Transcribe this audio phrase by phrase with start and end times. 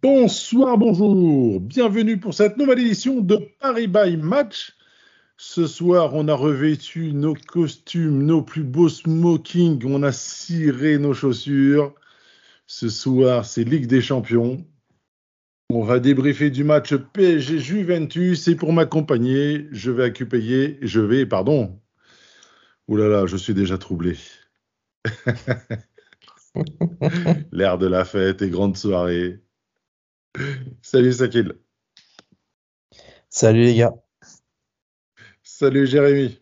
[0.00, 4.76] Bonsoir, bonjour, bienvenue pour cette nouvelle édition de Paris by Match.
[5.36, 11.14] Ce soir, on a revêtu nos costumes, nos plus beaux smokings, on a ciré nos
[11.14, 11.96] chaussures.
[12.68, 14.64] Ce soir, c'est Ligue des Champions.
[15.70, 21.26] On va débriefer du match PSG Juventus et pour m'accompagner, je vais accueillir, je vais,
[21.26, 21.76] pardon.
[22.86, 24.16] Ouh là là, je suis déjà troublé.
[27.50, 29.42] L'air de la fête et grande soirée.
[30.82, 31.58] Salut Sakil.
[33.28, 33.94] Salut les gars.
[35.42, 36.40] Salut Jérémy.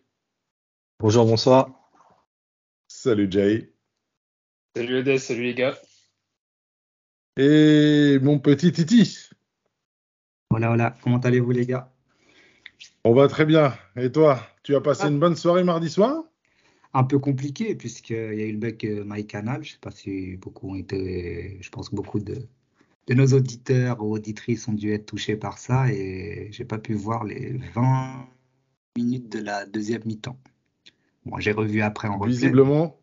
[0.99, 1.91] Bonjour, bonsoir.
[2.87, 3.73] Salut Jay.
[4.75, 5.77] Salut Edès, salut les gars.
[7.37, 9.29] Et mon petit Titi.
[10.49, 10.95] Voilà, voilà.
[11.03, 11.93] Comment allez-vous les gars?
[13.03, 13.77] On va très bien.
[13.95, 15.09] Et toi, tu as passé Ah.
[15.09, 16.23] une bonne soirée mardi soir?
[16.93, 19.63] Un peu compliqué puisqu'il y a eu le bug euh, MyCanal.
[19.63, 22.47] Je sais pas si beaucoup ont été, je pense que beaucoup de,
[23.07, 26.93] de nos auditeurs ou auditrices ont dû être touchés par ça et j'ai pas pu
[26.93, 28.27] voir les 20
[28.97, 30.39] minutes de la deuxième mi-temps.
[31.25, 32.33] Bon, j'ai revu après en replay.
[32.33, 32.99] Visiblement,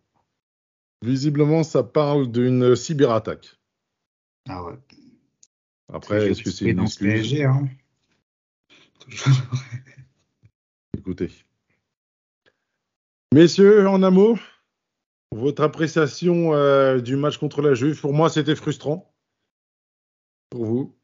[1.02, 3.58] visiblement, ça parle d'une cyberattaque.
[4.48, 4.74] Ah ouais.
[5.92, 7.68] Après, est-ce que c'est une dans excuse PSG, hein.
[10.98, 11.30] Écoutez.
[13.32, 14.38] Messieurs, en un mot,
[15.32, 19.13] votre appréciation euh, du match contre la Juve, pour moi, c'était frustrant.
[20.54, 20.96] Pour vous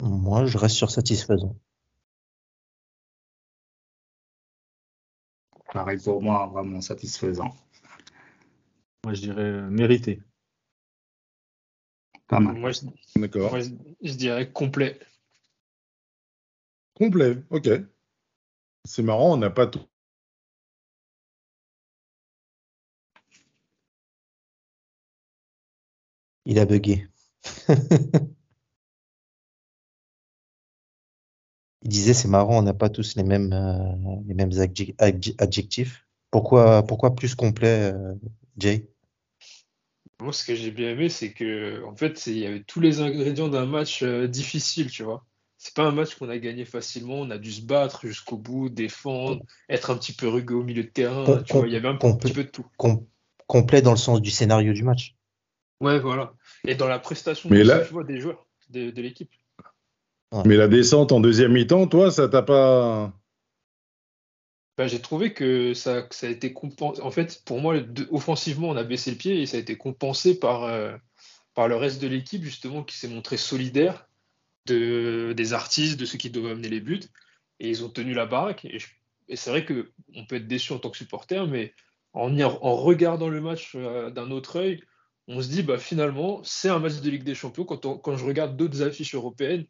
[0.00, 1.56] Moi, je reste sur satisfaisant.
[5.72, 7.52] Pareil pour moi, vraiment satisfaisant.
[9.02, 10.22] Moi, je dirais euh, mérité.
[12.28, 12.54] Pas mal.
[12.54, 12.82] Moi, je,
[13.16, 13.50] D'accord.
[13.50, 13.70] moi, je,
[14.00, 15.00] je dirais complet.
[16.94, 17.68] Complet, ok.
[18.84, 19.84] C'est marrant, on n'a pas tout.
[26.48, 27.06] Il a bugué.
[31.82, 35.34] Il disait c'est marrant, on n'a pas tous les mêmes euh, les mêmes adje- adje-
[35.38, 36.06] adjectifs.
[36.30, 38.14] Pourquoi pourquoi plus complet, euh,
[38.56, 38.88] Jay?
[40.20, 42.80] Moi, ce que j'ai bien aimé, c'est que, en fait, c'est- il y avait tous
[42.80, 45.24] les ingrédients d'un match euh, difficile, tu vois.
[45.58, 47.20] C'est pas un match qu'on a gagné facilement.
[47.20, 50.82] On a dû se battre jusqu'au bout, défendre, être un petit peu rugueux au milieu
[50.82, 51.24] de terrain.
[51.24, 52.66] Com- Tu vois, il y avait un petit peu de tout.
[52.78, 53.06] Com-
[53.46, 55.14] complet dans le sens du scénario du match.
[55.80, 56.32] Ouais, voilà.
[56.66, 59.30] Et dans la prestation Mais aussi, là- tu vois, des joueurs de, de l'équipe.
[60.44, 63.12] Mais la descente en deuxième mi-temps, toi, ça t'a pas.
[64.76, 67.00] Ben, j'ai trouvé que ça, que ça a été compensé.
[67.02, 69.76] En fait, pour moi, de- offensivement, on a baissé le pied et ça a été
[69.76, 70.94] compensé par, euh,
[71.54, 74.06] par le reste de l'équipe, justement, qui s'est montré solidaire
[74.66, 77.00] de, des artistes, de ceux qui doivent amener les buts.
[77.58, 78.66] Et ils ont tenu la baraque.
[78.66, 78.78] Et,
[79.34, 81.74] c'est vrai qu'on peut être déçu en tant que supporter, mais
[82.12, 82.28] en
[82.76, 84.82] regardant le match euh, d'un autre œil,
[85.28, 87.64] on se dit, bah, finalement, c'est un match de Ligue des Champions.
[87.64, 89.66] Quand, on- quand je regarde d'autres affiches européennes,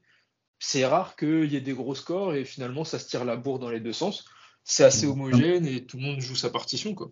[0.59, 3.59] c'est rare qu'il y ait des gros scores et finalement, ça se tire la bourre
[3.59, 4.25] dans les deux sens
[4.65, 7.11] c'est assez homogène et tout le monde joue sa partition, quoi.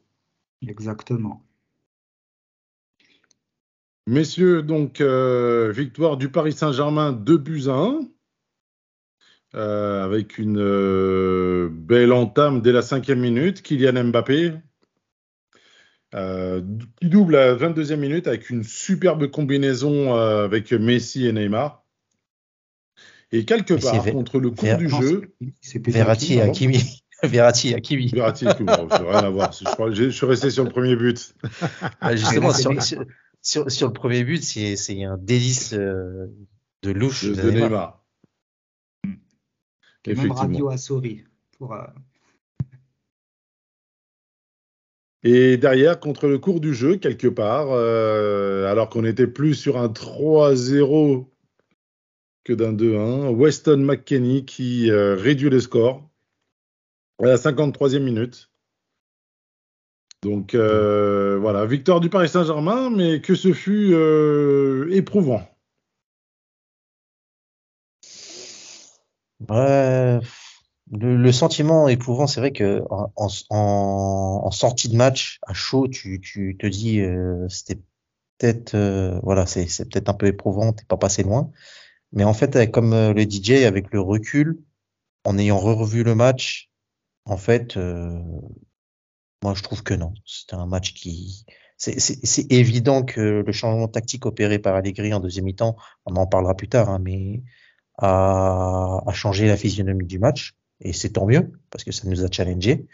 [0.66, 1.42] Exactement.
[4.06, 8.00] Messieurs, donc, euh, victoire du Paris Saint-Germain 2 buts à 1.
[9.54, 13.62] euh, avec une euh, belle entame dès la cinquième minute.
[13.62, 14.52] Kylian Mbappé
[16.16, 16.62] euh,
[17.00, 21.84] qui double à la 22e minute avec une superbe combinaison euh, avec Messi et Neymar.
[23.32, 26.34] Et quelque Mais c'est part, contre le cours Ver- du Non, jeu, c'est- C'est Verratti
[26.34, 27.02] et Hakimi.
[27.22, 28.08] Verratti et Hakimi.
[28.08, 29.52] Verratti, n'a rien à voir.
[29.52, 31.34] Je, crois- je suis resté sur le premier but.
[32.00, 32.80] Ah, justement, c'est sur, bien.
[32.80, 33.04] sur,
[33.42, 36.26] sur, sur le premier but, c'est c'est un délice euh,
[36.82, 37.52] de louche de, Neymar.
[37.68, 38.04] Neymar.
[39.04, 40.34] Et même Effectivement.
[40.36, 41.24] Radio a souri.
[41.58, 41.82] Pour, euh,
[45.28, 49.76] Et derrière, contre le cours du jeu, quelque part, euh, alors qu'on était plus sur
[49.76, 51.26] un 3-0
[52.44, 56.08] que d'un 2-1, Weston McKenney qui euh, réduit le score
[57.20, 58.52] à la 53e minute.
[60.22, 63.96] Donc euh, voilà, victoire du Paris Saint-Germain, mais que ce fut
[64.92, 65.42] éprouvant.
[69.48, 70.20] Ouais,
[70.92, 76.66] le, sentiment éprouvant, c'est vrai que en, sortie de match à chaud, tu, tu te
[76.66, 77.80] dis euh, c'était
[78.38, 81.50] peut-être euh, voilà, c'est peut-être un peu éprouvant, t'es pas passé loin.
[82.12, 84.58] Mais en fait, comme euh, le DJ, avec le recul,
[85.24, 86.70] en ayant revu le match,
[87.24, 88.20] en fait, euh,
[89.42, 90.14] moi je trouve que non.
[90.24, 91.46] C'était un match qui
[91.78, 96.54] c'est évident que le changement tactique opéré par Allegri en deuxième mi-temps, on en parlera
[96.56, 97.42] plus tard, hein, mais
[97.98, 102.24] a, a changé la physionomie du match, et c'est tant mieux, parce que ça nous
[102.24, 102.86] a challengé.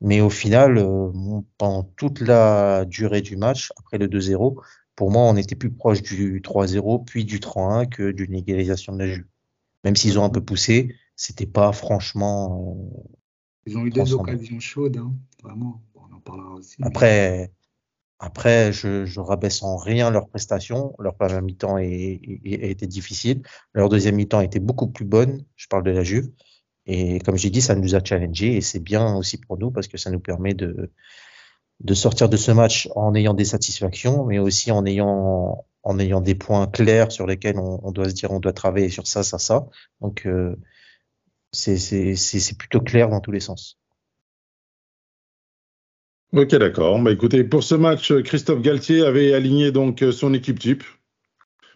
[0.00, 1.10] Mais au final, euh,
[1.58, 4.60] pendant toute la durée du match, après le 2-0,
[4.94, 8.98] pour moi, on était plus proche du 3-0, puis du 3-1 que d'une égalisation de
[9.00, 9.26] la Juve.
[9.84, 12.76] Même s'ils ont un peu poussé, c'était pas franchement.
[12.76, 13.08] euh,
[13.66, 15.82] ils ont eu deux occasions chaudes, hein, vraiment.
[15.94, 16.76] Bon, on en parlera aussi.
[16.78, 17.52] mais- Après,
[18.20, 20.94] après, je, je rabaisse en rien leurs prestations.
[20.98, 23.42] Leur première mi-temps été difficile.
[23.74, 25.44] Leur deuxième mi-temps était beaucoup plus bonne.
[25.56, 26.28] Je parle de la Juve.
[26.90, 29.88] Et comme j'ai dit, ça nous a challengé et c'est bien aussi pour nous parce
[29.88, 30.90] que ça nous permet de,
[31.92, 35.66] sortir de ce match en ayant des satisfactions, mais aussi en ayant,
[36.22, 39.38] des points clairs sur lesquels on, doit se dire on doit travailler sur ça, ça,
[39.38, 39.66] ça.
[40.00, 40.56] Donc, euh,
[41.52, 43.78] c'est, plutôt clair dans tous les sens.
[46.32, 46.98] Ok, d'accord.
[47.02, 50.84] Bah, écoutez, pour ce match, Christophe Galtier avait aligné donc son équipe type.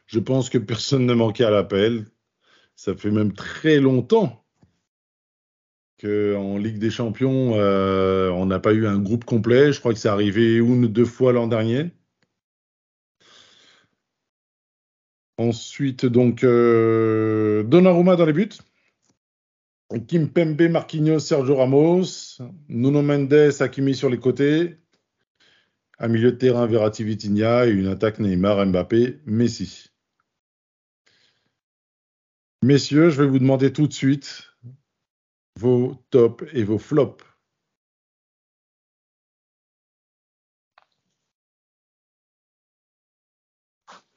[0.07, 2.07] Je pense que personne ne manquait à l'appel.
[2.77, 4.42] Ça fait même très longtemps
[6.03, 9.73] qu'en Ligue des Champions, euh, on n'a pas eu un groupe complet.
[9.73, 11.91] Je crois que c'est arrivé une ou deux fois l'an dernier.
[15.39, 18.51] Ensuite, donc, euh, Donnarumma dans les buts.
[20.09, 22.39] Kim Pembe, Marquinhos, Sergio Ramos,
[22.69, 24.79] Nuno Mendes, Hakimi sur les côtés,
[25.99, 29.91] un milieu de terrain Verratti, Vitinha et une attaque Neymar, Mbappé, Messi.
[32.63, 34.52] Messieurs, je vais vous demander tout de suite
[35.57, 37.25] vos tops et vos flops.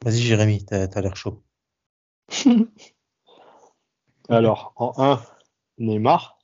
[0.04, 1.44] Vas-y, Jérémy, t'as, t'as l'air chaud.
[4.30, 5.22] Alors, en 1,
[5.80, 6.38] Neymar.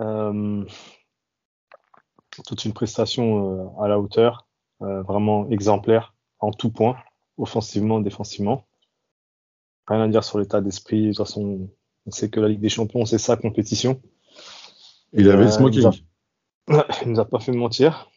[0.00, 0.64] Euh,
[2.30, 4.46] toute une prestation euh, à la hauteur,
[4.82, 6.96] euh, vraiment exemplaire en tout point,
[7.36, 8.66] offensivement, défensivement.
[9.86, 11.02] Rien à dire sur l'état d'esprit.
[11.02, 11.70] De toute façon,
[12.10, 14.00] on sait que la Ligue des Champions, c'est sa compétition.
[15.12, 15.82] Il avait le Euh, smoking.
[16.68, 18.10] il nous a- il nous a pas fait mentir.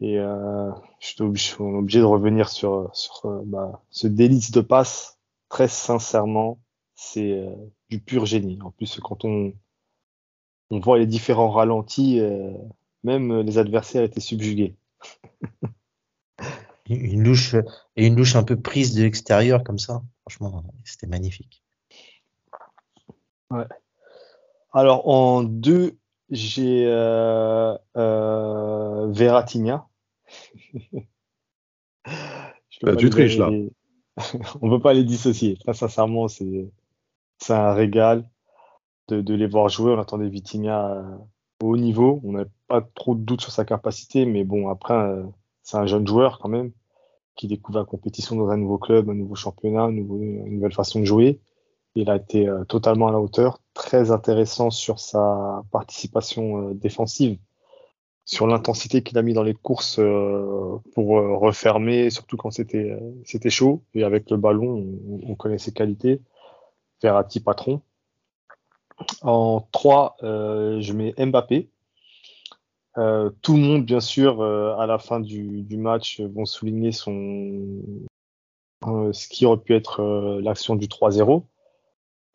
[0.00, 5.18] Et euh, je suis obligé, de revenir sur, sur euh, bah, ce délice de passe.
[5.48, 6.58] Très sincèrement,
[6.96, 7.54] c'est euh,
[7.90, 8.58] du pur génie.
[8.62, 9.52] En plus, quand on,
[10.70, 12.52] on voit les différents ralentis, euh,
[13.04, 14.74] même les adversaires étaient subjugués.
[16.90, 17.54] Une louche,
[17.96, 20.02] et une louche un peu prise de l'extérieur comme ça.
[20.28, 21.63] Franchement, c'était magnifique.
[24.72, 25.96] Alors, en deux,
[26.30, 29.06] j'ai euh, euh,
[32.80, 33.50] peux Bah, tu les- triches, là.
[33.50, 33.72] les-
[34.62, 35.56] On peut pas les dissocier.
[35.58, 38.28] Très sincèrement, c'est un régal
[39.08, 39.92] de, de les voir jouer.
[39.92, 41.16] On attendait Vitinha euh,
[41.62, 42.20] au haut niveau.
[42.24, 45.24] On n'a pas trop de doute sur sa capacité, mais bon, après, euh,
[45.62, 46.72] c'est un jeune joueur quand même
[47.36, 51.04] qui découvre la compétition dans un nouveau club, un nouveau championnat, une nouvelle façon de
[51.04, 51.40] jouer.
[51.96, 57.38] Il a été euh, totalement à la hauteur, très intéressant sur sa participation euh, défensive,
[58.24, 61.08] sur l'intensité qu'il a mis dans les courses euh, pour
[61.40, 63.84] refermer, surtout quand c'était chaud.
[63.94, 66.20] Et avec le ballon, on, on connaît ses qualités.
[67.02, 67.80] Verratti patron.
[69.22, 71.68] En 3, je mets Mbappé.
[72.94, 77.60] Tout le monde, bien sûr, à la fin du, du match, vont souligner son
[79.12, 81.42] ce qui aurait pu être l'action du 3-0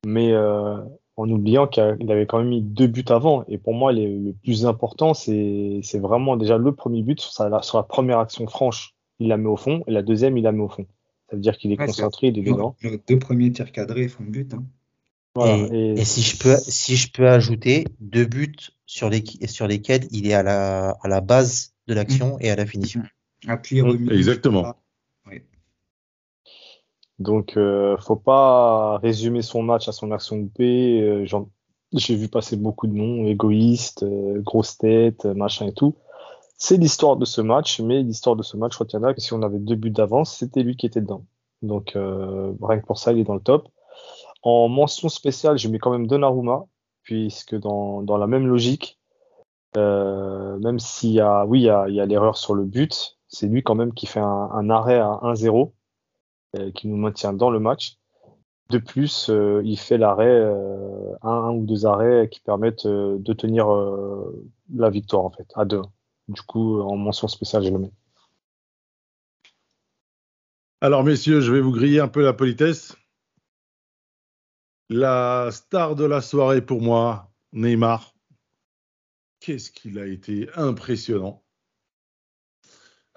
[0.05, 0.77] mais euh,
[1.17, 3.43] en oubliant qu'il avait quand même mis deux buts avant.
[3.47, 7.61] Et pour moi, les- le plus important, c'est vraiment déjà le premier but sur, sa-
[7.61, 10.51] sur la première action franche, il la met au fond, et la deuxième, il la
[10.51, 10.85] met au fond.
[11.29, 12.75] Ça veut dire qu'il est Ouais, concentré, il est dedans.
[12.83, 14.53] Nos, deux premiers tirs cadrés font but.
[14.53, 14.63] hein.
[15.35, 15.57] Voilà.
[15.73, 19.67] et, Et et si je peux, si je peux ajouter deux buts sur, les, sur
[19.67, 23.03] lesquels il est à la, à la base de l'action et à la finition.
[23.47, 24.09] Appui Mm, remis.
[24.11, 24.73] exactement.
[27.19, 30.61] Donc, euh, faut pas résumer son match à son action B.
[30.61, 31.25] Euh,
[31.93, 35.95] J'ai vu passer beaucoup de noms, égoïste, euh, grosse tête, euh, machin et tout.
[36.57, 39.59] C'est l'histoire de ce match, mais l'histoire de ce match retiendra que si on avait
[39.59, 41.25] deux buts d'avance, c'était lui qui était dedans.
[41.61, 43.69] Donc, rien que pour ça, il est dans le top.
[44.43, 46.65] En mention spéciale, je mets quand même Donnarumma,
[47.03, 48.99] puisque dans, dans la même logique,
[49.75, 53.75] même s'il y a, oui, il y a, l'erreur sur le but, c'est lui quand
[53.75, 55.78] même qui fait un, arrêt à 1-0, euh,
[56.75, 57.99] qui nous maintient dans le match.
[58.69, 63.33] De plus, euh, il fait l'arrêt, euh, un, ou deux arrêts qui permettent euh, de
[63.33, 65.81] tenir euh, la victoire en fait, à deux.
[66.27, 67.91] Du coup, en mention spéciale, je le mets.
[70.81, 72.95] Alors, messieurs, je vais vous griller un peu la politesse.
[74.89, 78.13] La star de la soirée pour moi, Neymar.
[79.39, 81.43] Qu'est-ce qu'il a été impressionnant.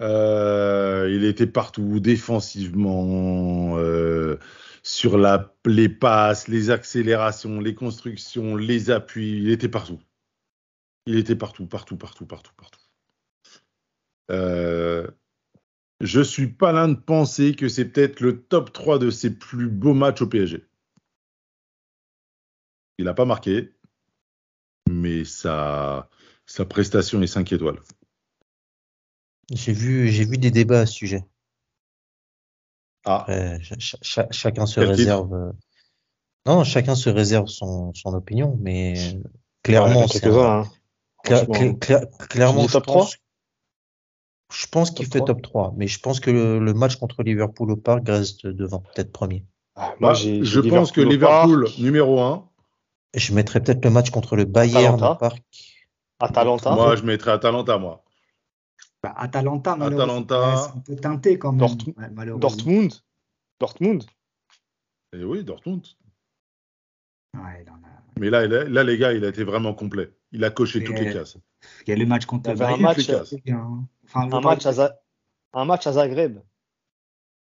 [0.02, 4.36] Euh, il était partout, défensivement, euh,
[4.82, 5.16] sur
[5.64, 9.38] les passes, les accélérations, les constructions, les appuis.
[9.38, 10.00] Il était partout.
[11.06, 12.80] Il était partout, partout, partout, partout, partout.
[14.30, 15.08] Euh,
[16.00, 19.68] je suis pas l'un de penser que c'est peut-être le top 3 de ses plus
[19.68, 20.66] beaux matchs au PSG.
[22.98, 23.72] Il n'a pas marqué,
[24.90, 26.08] mais sa,
[26.46, 27.78] sa prestation est 5 étoiles.
[29.52, 31.24] J'ai vu, j'ai vu des débats à ce sujet.
[33.04, 35.32] Ah, Après, chacun se réserve.
[35.34, 35.52] euh,
[36.46, 38.94] Non, chacun se réserve son, son opinion, mais
[39.62, 40.70] clairement, Ouais, un- hein.
[41.24, 43.16] cla- Franchement, cla- cla- clairement, je top pense,
[44.52, 45.26] je pense qu'il fait 3?
[45.26, 48.80] top 3, mais je pense que le, le match contre Liverpool au Parc reste devant,
[48.94, 49.44] peut-être premier.
[49.76, 52.48] Ah, Moi, bah, je pense que Liverpool, numéro 1.
[53.14, 55.12] Et Je mettrais peut-être le match contre le Bayern Atalanta.
[55.12, 55.42] au Parc.
[56.20, 58.04] Atalanta, Moi, je mettrais Atalanta, moi.
[59.02, 60.50] Bah, Atalanta, malheureusement, Atalanta.
[60.54, 61.58] ouais, c'est un peu teinté quand même.
[61.60, 62.38] Dortmund- ouais.
[62.38, 62.92] Dortmund,
[63.58, 64.04] Dortmund.
[65.12, 65.84] Et oui, Dortmund.
[67.36, 67.64] Ouais,
[68.18, 70.10] Mais là, là, là, les gars, il a été vraiment complet.
[70.32, 71.36] Il a coché Et- toutes les cases.
[71.86, 73.84] Il y a le match contre Il y le avait un match, hein.
[74.04, 74.98] Enfin, Un match, à Za-
[75.54, 76.38] un match à Zagreb.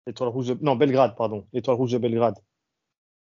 [0.06, 0.58] Étoile rouge de...
[0.62, 1.48] Non, Belgrade, pardon.
[1.54, 2.38] Étoile rouge de Belgrade.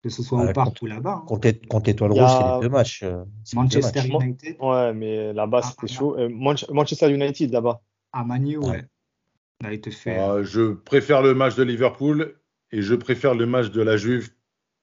[0.02, 1.20] que ce soit au parc ou là-bas.
[1.22, 1.24] hein.
[1.26, 3.02] Contre, Il y a- Rouge, c'est les deux matchs.
[3.02, 4.22] euh, deux Manchester matchs.
[4.24, 6.16] United Ouais, mais là-bas, Ah, c'était ah, chaud.
[6.16, 7.80] Euh, Manch- Manchester United, là-bas.
[8.16, 8.84] À Manu, Ouais.
[9.60, 10.18] Il a été fait.
[10.18, 12.36] Euh, je préfère le match de Liverpool
[12.72, 14.30] et je préfère le match de la Juve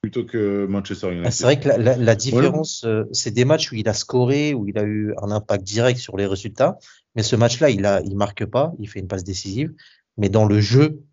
[0.01, 1.27] plutôt que Manchester United.
[1.27, 3.93] Ah, C'est vrai que la, la- la différence, euh, c'est des matchs où il a
[3.93, 6.77] scoré, où il a eu un impact direct sur les résultats.
[7.15, 9.73] Mais ce match-là, il a, il marque pas, il fait une passe décisive.
[10.17, 11.03] Mais dans le jeu,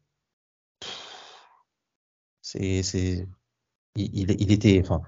[2.42, 3.26] c'est, c'est,
[3.96, 5.02] il, il, il était, enfin,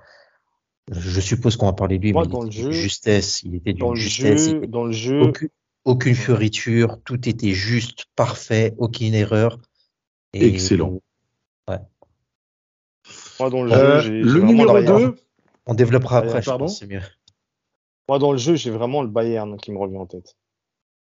[0.90, 3.54] je suppose qu'on va parler de lui, Moi, mais il dans le jeu- justesse, il
[3.54, 5.48] était Dans d'une le justesse, jeu, il- dans le jeu, aucune,
[5.84, 9.58] aucune fioriture, tout était juste, parfait, aucune erreur.
[10.32, 11.00] Et- Excellent.
[13.40, 15.10] moi, dans le Euh, jeu, j'ai j'ai le vraiment numéro le Bayern.
[15.12, 15.16] 2,
[15.66, 17.00] On développera Bayern, après, je pardon pense, c'est mieux.
[18.08, 20.36] Moi, dans le jeu, j'ai vraiment le Bayern qui me revient en tête.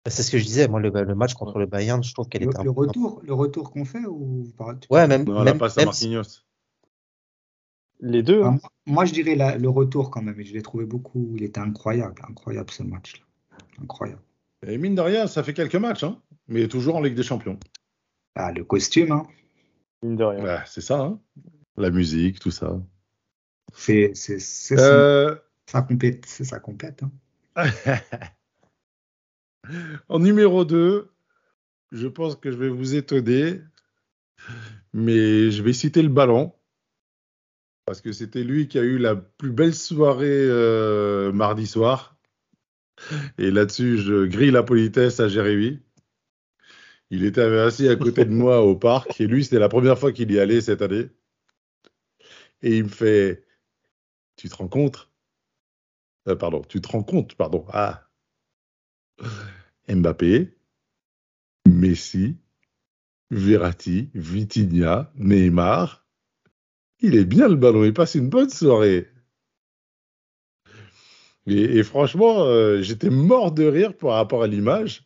[0.06, 2.42] C'est ce que je disais, moi, le, le match contre le Bayern, je trouve qu'elle
[2.42, 4.50] Le, était le retour, le retour qu'on fait ou
[4.88, 6.22] Ouais, même, non, la même, passe à Marquinhos.
[8.00, 8.58] Les deux, Ah, hein.
[8.62, 10.40] moi- Moi, je dirais la- le retour quand même.
[10.40, 11.34] et Je l'ai trouvé beaucoup.
[11.36, 13.24] Il était incroyable, incroyable ce match-là.
[13.82, 14.22] Incroyable.
[14.66, 17.58] Et mine de rien, ça fait quelques matchs, hein, mais toujours en Ligue des Champions.
[18.34, 19.26] Ah, le costume, hein.
[20.02, 20.62] mine de rien.
[20.66, 21.20] C'est ça, hein.
[21.76, 22.78] la musique, tout ça.
[23.74, 25.36] c'est c'est- c'est son- Euh,
[25.66, 26.24] sa complète.
[26.26, 27.02] C'est sa complète.
[27.02, 27.10] hein.
[30.08, 31.10] en numéro 2,
[31.92, 33.60] je pense que je vais vous étonner,
[34.92, 36.52] mais je vais citer le ballon.
[37.86, 42.16] Parce que c'était lui qui a eu la plus belle soirée euh, mardi soir.
[43.38, 45.80] Et là-dessus, je grille la politesse à Jérémy.
[47.10, 49.20] Il était assis à côté de moi au parc.
[49.20, 51.08] Et lui, c'était la première fois qu'il y allait cette année.
[52.62, 53.44] Et il me fait
[54.36, 55.10] Tu te rends compte?
[56.28, 57.64] Euh, Pardon, tu te rends compte Pardon.
[57.72, 58.06] Ah,
[59.88, 60.56] Mbappé,
[61.66, 62.36] Messi,
[63.30, 66.06] Verratti, Vitinha, Neymar.
[67.00, 69.08] Il est bien le ballon, il passe une bonne soirée.
[71.46, 75.04] Et, franchement, euh, j'étais mort de rire par rapport à l'image.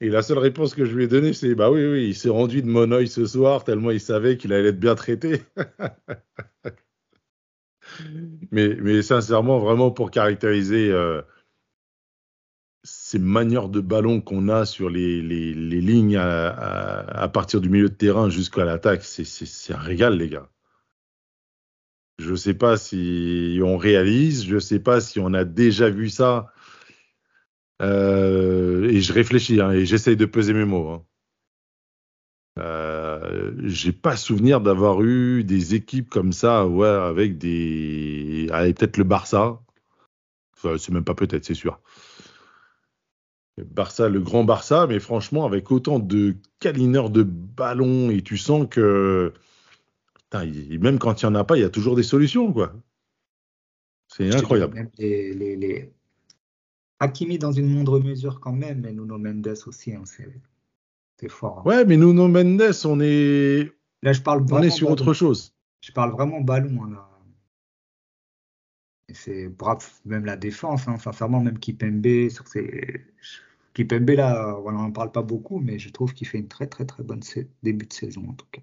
[0.00, 2.28] Et la seule réponse que je lui ai donnée, c'est Bah oui, oui, il s'est
[2.28, 5.42] rendu de mon œil ce soir, tellement il savait qu'il allait être bien traité.
[8.50, 11.22] mais, sincèrement, vraiment pour caractériser euh,
[12.82, 18.28] ces manières de ballon qu'on a sur les, lignes à, partir du milieu de terrain
[18.28, 20.51] jusqu'à l'attaque, c'est un régal, les gars.
[22.18, 25.90] Je ne sais pas si on réalise, je ne sais pas si on a déjà
[25.90, 26.52] vu ça.
[27.80, 30.88] Euh, et je réfléchis hein, et j'essaye de peser mes mots.
[30.90, 31.04] hein.
[32.58, 38.46] Euh, j'ai pas souvenir d'avoir eu des équipes comme ça, avec des.
[38.50, 39.60] Peut-être le Barça.
[40.56, 41.80] Enfin, c'est même pas peut-être, c'est sûr.
[43.56, 48.36] Le Barça, le grand Barça, mais franchement, avec autant de câlineurs de ballon, et tu
[48.36, 49.32] sens que.
[50.32, 52.50] Putain, il- même quand il n'y en a pas, il y a toujours des solutions,
[52.54, 52.72] quoi.
[54.08, 54.74] C'est incroyable.
[54.74, 55.92] même les, les, les-
[57.00, 61.58] Hakimi dans une moindre mesure quand même, mais Nuno Mendes aussi, hein, c'est fort.
[61.58, 61.62] hein.
[61.66, 63.72] Ouais, mais Nuno Mendes, on est,
[64.02, 64.94] Là, je parle on est sur ballon.
[64.94, 65.54] autre chose.
[65.82, 66.82] Je parle vraiment ballon.
[66.84, 67.08] hein, là.
[69.12, 73.04] C'est bref, même la défense, sincèrement, même Kipembe, sur ses...
[73.74, 76.86] Kipembe, là, on n'en parle pas beaucoup, mais je trouve qu'il fait une très très
[76.86, 77.20] très bonne
[77.62, 78.62] début de saison en tout cas.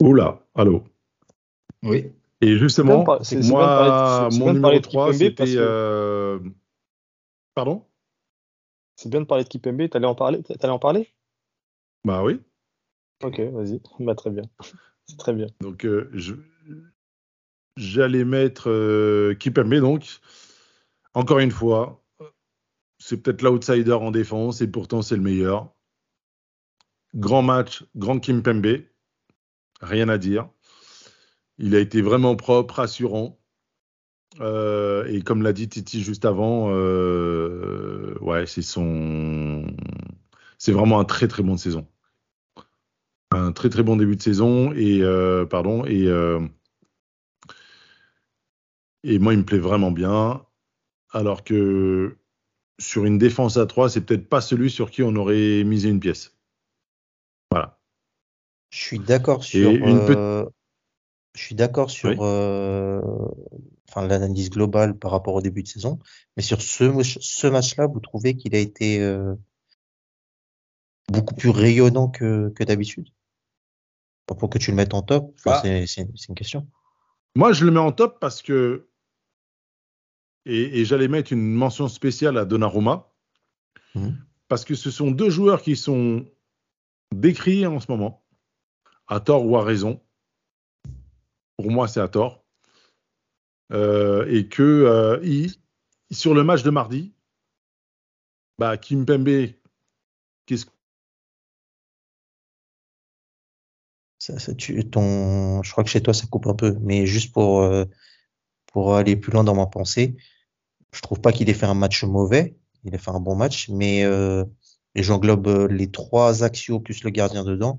[0.00, 0.84] Oula, allô.
[1.82, 2.12] Oui.
[2.40, 5.58] Et justement, par- moi, mon numéro parler de 3, Kimpembe parce c'était.
[5.58, 6.38] que- euh,
[7.54, 7.84] Pardon?
[8.96, 11.08] C'est bien de parler de Kipembe, t'allais en parler T'allais en parler?
[12.04, 12.40] Bah oui.
[13.22, 13.80] Ok, vas-y.
[14.00, 14.42] Bah, très bien.
[15.06, 15.46] C'est très bien.
[15.60, 16.34] Donc, euh, je-
[17.76, 20.20] j'allais mettre euh, Kipembe, donc.
[21.14, 22.04] Encore une fois,
[22.98, 25.72] c'est peut-être l'outsider en défense, et pourtant, c'est le meilleur.
[27.14, 28.84] Grand match, grand Kimpembe.
[29.80, 30.48] Rien à dire.
[31.58, 33.38] Il a été vraiment propre, rassurant.
[34.40, 39.66] Euh, et comme l'a dit Titi juste avant, euh, ouais, c'est son,
[40.58, 41.88] c'est vraiment un très très bon saison,
[43.32, 46.04] un très très bon début de saison et euh, pardon et
[49.02, 50.44] et moi il me plaît vraiment bien,
[51.10, 52.16] alors que
[52.78, 56.00] sur une défense à 3, c'est peut-être pas celui sur qui on aurait misé une
[56.00, 56.37] pièce.
[58.70, 58.70] Voilà.
[58.70, 59.70] Je suis d'accord sur.
[59.70, 60.44] euh,
[61.34, 62.16] je suis d'accord sur Oui.
[62.20, 63.00] euh,
[63.88, 65.98] enfin, l'analyse globale par rapport au début de saison,
[66.36, 69.34] mais sur ce, ce match-là, vous trouvez qu'il a été euh,
[71.08, 73.08] beaucoup plus rayonnant que, que d'habitude?
[74.26, 75.86] Pour que tu le mettes en top, enfin, Bah.
[75.86, 76.68] c'est une question.
[77.34, 78.88] Moi, je le mets en top parce que.
[80.44, 83.10] Et, et j'allais mettre une mention spéciale à Donnarumma.
[83.94, 84.18] Mhm.
[84.48, 86.26] Parce que ce sont deux joueurs qui sont
[87.14, 88.22] décriés en ce moment,
[89.08, 90.00] à tort ou à raison.
[91.56, 92.44] Pour moi, c'est à tort.
[93.72, 95.46] Euh, et que euh,
[96.10, 97.12] sur le match de mardi,
[98.58, 99.52] bah, Kimpembe,
[100.46, 100.66] qu'est-ce
[104.20, 107.62] Ça, ça, tu, je crois que chez toi, ça coupe un peu, mais juste pour,
[107.62, 107.84] euh,
[108.66, 110.16] pour aller plus loin dans ma pensée,
[110.92, 112.56] je trouve pas qu'il ait fait un match mauvais.
[112.84, 114.04] Il a fait un bon match, mais
[114.96, 117.78] j'englobe les trois axios plus le gardien dedans.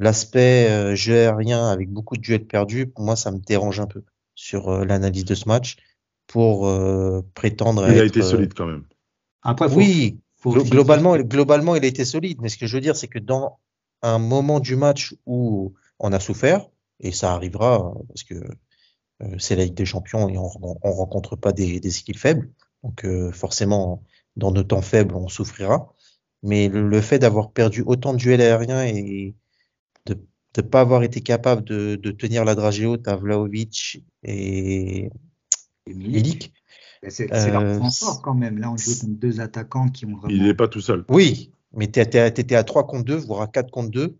[0.00, 3.86] L'aspect euh, jeu aérien avec beaucoup de duels perdus, pour moi, ça me dérange un
[3.86, 4.02] peu
[4.34, 5.76] sur euh, l'analyse de ce match
[6.26, 8.84] pour euh, prétendre il a été solide quand même.
[9.42, 12.38] Après, faut, oui, faut globalement, globalement, il a été solide.
[12.40, 13.58] Mais ce que je veux dire, c'est que dans
[14.00, 16.66] un moment du match où on a souffert,
[17.00, 18.36] et ça arrivera euh, parce que
[19.22, 22.18] euh, c'est la Ligue des Champions et on, on, on rencontre pas des, des équipes
[22.18, 22.48] faibles.
[22.82, 24.02] Donc euh, forcément,
[24.36, 25.92] dans nos temps faibles, on souffrira.
[26.42, 29.34] Mais le, le fait d'avoir perdu autant de duels aériens et
[30.54, 35.10] de ne pas avoir été capable de, de tenir la dragée haute à Vlahovic et
[35.86, 36.52] Et Milik,
[37.08, 38.58] C'est leur Euh, point fort quand même.
[38.58, 40.44] Là, on joue contre deux attaquants qui ont Il vraiment.
[40.44, 41.04] n'est pas tout seul.
[41.08, 44.16] Oui, mais tu étais à 3 contre 2, voire à 4 contre 2.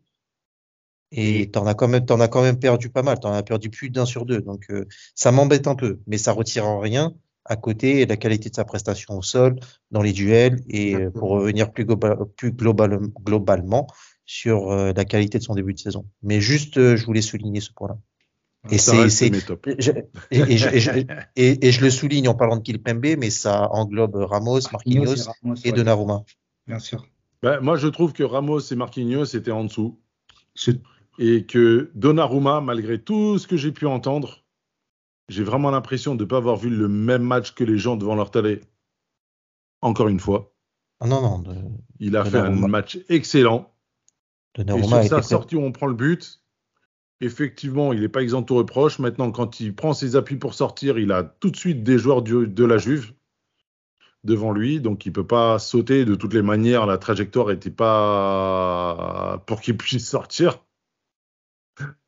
[1.13, 3.19] Et t'en as quand même, t'en as quand même perdu pas mal.
[3.19, 4.41] T'en as perdu plus d'un sur deux.
[4.41, 5.99] Donc, euh, ça m'embête un peu.
[6.07, 7.13] Mais ça retire en rien
[7.45, 9.59] à côté la qualité de sa prestation au sol,
[9.91, 10.61] dans les duels.
[10.69, 13.89] Et euh, pour revenir plus, globa- plus global- globalement
[14.33, 16.07] sur euh, la qualité de son début de saison.
[16.23, 17.99] Mais juste, euh, je voulais souligner ce point-là.
[18.71, 19.29] Et Ça c'est,
[20.31, 24.15] et, et je, et et- et le souligne en parlant de Kimpembe, mais ça englobe
[24.15, 26.23] Ramos, Marquinhos Marquinhos et Ramos, et ouais, Donnarumma.
[26.69, 27.05] Bien sûr.
[27.43, 29.99] Ben, moi, je trouve que Ramos et Marquinhos étaient en dessous.
[31.19, 34.45] Et que Donnarumma, malgré tout ce que j'ai pu entendre,
[35.29, 38.15] j'ai vraiment l'impression de ne pas avoir vu le même match que les gens devant
[38.15, 38.61] leur télé.
[39.81, 40.53] Encore une fois,
[41.01, 41.55] Ah non, non, de-
[41.99, 43.73] il a fait un match excellent.
[44.59, 45.29] Et Donnarumma sur a été sa prêt.
[45.29, 46.43] sortie où on prend le but,
[47.21, 48.99] effectivement, il n'est pas exempt de reproche.
[48.99, 52.23] Maintenant, quand il prend ses appuis pour sortir, il a tout de suite des joueurs
[52.23, 53.13] du- de la Juve
[54.25, 56.87] devant lui, donc il peut pas sauter de toutes les manières.
[56.87, 60.65] La trajectoire n'était pas pour qu'il puisse sortir.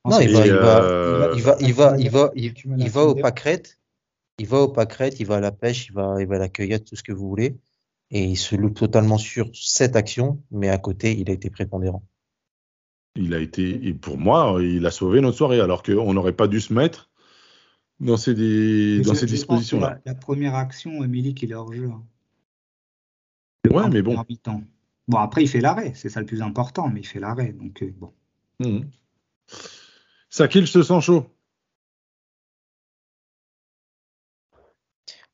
[0.04, 3.04] Non, il Et, va, il va, euh, il va, il va, il va, il, va
[3.04, 3.22] au fait.
[3.22, 3.78] pâquerette,
[4.38, 6.48] il va au pâquerette, il va à la pêche, il va, il va à la
[6.48, 7.56] cueillette, tout ce que vous voulez,
[8.10, 12.02] et il se loupe totalement sur cette action, mais à côté, il a été prépondérant.
[13.14, 16.48] Il a été, et pour moi, il a sauvé notre soirée, alors qu'on n'aurait pas
[16.48, 17.10] dû se mettre
[18.00, 20.00] dans ces, Mais dans je- ces je pense que dispositions-là.
[20.06, 21.90] La, la première action, Milik, il est hors jeu.
[21.90, 22.02] hein.
[23.64, 24.16] Le Ouais, mais bon.
[25.08, 27.52] Bon, après, il fait l'arrêt, c'est ça le plus important, mais il fait l'arrêt.
[27.52, 28.12] Donc, euh, bon.
[30.30, 31.26] Sakil, je te sens chaud.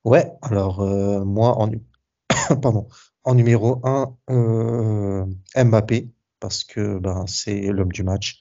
[0.05, 1.71] Ouais, alors euh, moi en
[2.63, 2.89] pardon,
[3.25, 5.27] en numéro 1
[5.65, 6.09] Mbappé
[6.41, 8.41] parce que ben c'est l'homme du match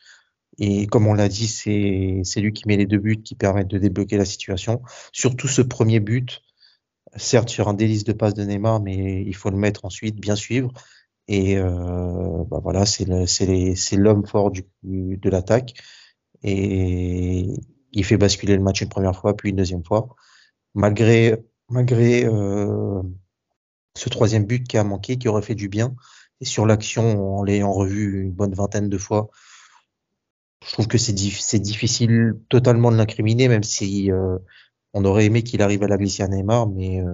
[0.59, 3.77] et comme on l'a dit, c'est lui qui met les deux buts qui permettent de
[3.77, 4.81] débloquer la situation.
[5.11, 6.41] Surtout ce premier but,
[7.15, 10.35] certes sur un délice de passe de Neymar, mais il faut le mettre ensuite, bien
[10.35, 10.71] suivre.
[11.27, 13.05] Et euh, ben voilà, c'est
[13.97, 15.73] l'homme fort du, de l'attaque
[16.43, 17.47] et
[17.93, 20.07] il fait basculer le match une première fois, puis une deuxième fois
[20.77, 21.35] malgré,
[21.69, 23.01] malgré euh,
[23.97, 25.95] ce troisième but qui a manqué, qui aurait fait du bien.
[26.41, 29.29] Et sur l'action, en l'ayant revu une bonne vingtaine de fois,
[30.65, 34.37] je trouve que c'est dif- c'est difficile totalement de l'incriminer, même si euh,
[34.93, 37.13] on aurait aimé qu'il arrive à la glisser à Neymar, mais euh,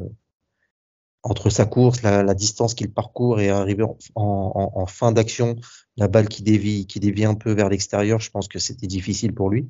[1.24, 5.56] entre sa course, la, la distance qu'il parcourt et arriver en, en- en fin d'action,
[5.96, 9.34] la balle qui dévie, qui dévie un peu vers l'extérieur, je pense que c'était difficile
[9.34, 9.70] pour lui.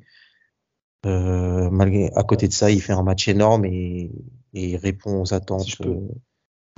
[1.06, 4.10] Euh, malgré, à côté de ça, il fait un match énorme et,
[4.54, 5.62] et il répond aux attentes.
[5.64, 5.90] Si je peux.
[5.90, 6.08] euh,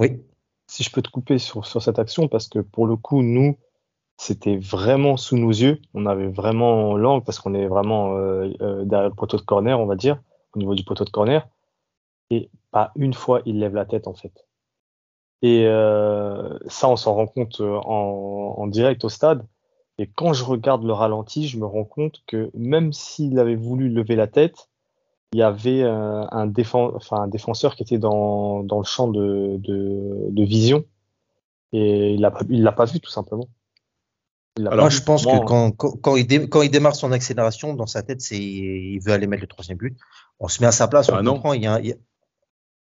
[0.00, 0.20] Oui,
[0.66, 3.56] Si je peux te couper sur, sur cette action, parce que pour le coup, nous,
[4.16, 5.80] c'était vraiment sous nos yeux.
[5.94, 9.78] On avait vraiment l'angle, parce qu'on est vraiment euh, euh, derrière le poteau de corner,
[9.78, 10.20] on va dire,
[10.54, 11.46] au niveau du poteau de corner.
[12.30, 14.46] Et pas une fois, il lève la tête, en fait.
[15.42, 19.46] Et euh, ça, on s'en rend compte en direct au stade.
[19.98, 23.88] Et quand je regarde le ralenti, je me rends compte que même s'il avait voulu
[23.88, 24.68] lever la tête,
[25.32, 29.08] il y avait euh, un, défen- enfin, un défenseur qui était dans, dans le champ
[29.08, 30.84] de, de, de vision
[31.72, 33.48] et il l'a pas, il l'a pas vu tout simplement.
[34.70, 37.86] Alors, je pense que quand, quand, quand il dé- quand il démarre son accélération, dans
[37.86, 39.98] sa tête, c'est il veut aller mettre le troisième but.
[40.40, 41.34] On se met à sa place, on non.
[41.34, 41.52] comprend.
[41.52, 41.96] Il y a, un- il y a-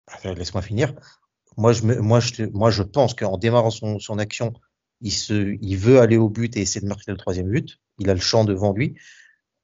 [0.07, 0.95] Attends, Laisse-moi finir.
[1.57, 4.53] Moi je, me, moi, je, te- moi, je pense qu'en démarrant son, son action,
[5.01, 7.77] il, se, il veut aller au but et essayer de marquer le troisième but.
[7.99, 8.95] Il a le champ devant lui.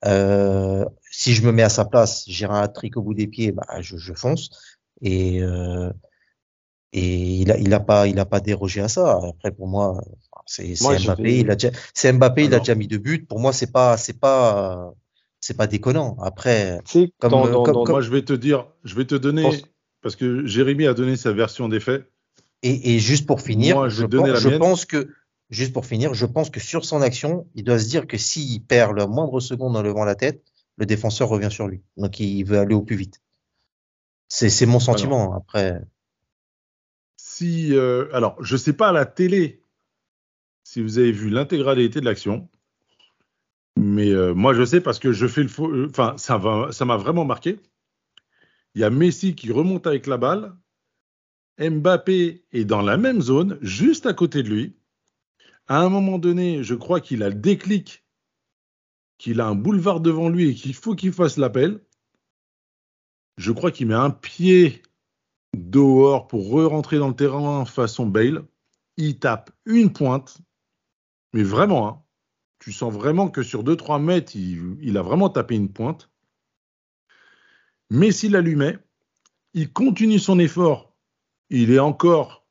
[0.05, 3.51] Euh, si je me mets à sa place, j'ai un trick au bout des pieds,
[3.51, 4.49] bah, je, je fonce.
[5.01, 5.89] Et, euh,
[6.93, 9.19] et il a, il a pas, il a pas dérogé à ça.
[9.29, 10.01] Après, pour moi,
[10.45, 10.75] c'est
[11.07, 11.23] Mbappé.
[11.23, 12.45] vais- Il a déjà, c'est Mbappé.
[12.45, 13.25] Il a déjà mis deux buts.
[13.27, 14.93] Pour moi, c'est pas, c'est pas,
[15.41, 16.15] c'est pas déconnant.
[16.21, 17.31] Après, sais, comme-
[17.91, 19.61] Moi, je vais te dire, je vais te donner, Pense-
[20.01, 22.05] parce que Jérémy a donné sa version des faits.
[22.63, 24.05] et, et juste pour finir, Moi, je
[24.59, 25.09] pense que,
[25.49, 28.63] juste pour finir, je pense que sur son action, il doit se dire que s'il
[28.63, 30.43] perd la moindre seconde en levant la tête,
[30.77, 31.81] le défenseur revient sur lui.
[31.97, 33.21] Donc, il veut aller au plus vite.
[34.27, 35.35] C'est, mon sentiment.
[35.35, 35.81] Après,
[37.17, 39.61] Si, euh, alors, je sais pas à la télé
[40.63, 42.49] si vous avez vu l'intégralité de l'action,
[43.77, 45.69] mais euh, moi, je sais parce que je fais le faux.
[45.69, 47.59] euh, Enfin, ça va, ça m'a vraiment marqué.
[48.73, 50.55] Il y a Messi qui remonte avec la balle.
[51.59, 54.75] Mbappé est dans la même zone, juste à côté de lui.
[55.67, 58.05] À un moment donné, je crois qu'il a le déclic,
[59.17, 61.81] qu'il a un boulevard devant lui et qu'il faut qu'il fasse l'appel.
[63.37, 64.83] Je crois qu'il met un pied
[65.55, 68.45] dehors pour re-rentrer dans le terrain façon Bale.
[68.97, 70.37] Il tape une pointe,
[71.33, 72.03] mais vraiment, hein,
[72.59, 76.09] tu sens vraiment que sur 2-3 mètres, il, a vraiment tapé une pointe.
[77.89, 78.79] Messi l'allumait,
[79.53, 80.95] il continue son effort,
[81.49, 82.47] il est encore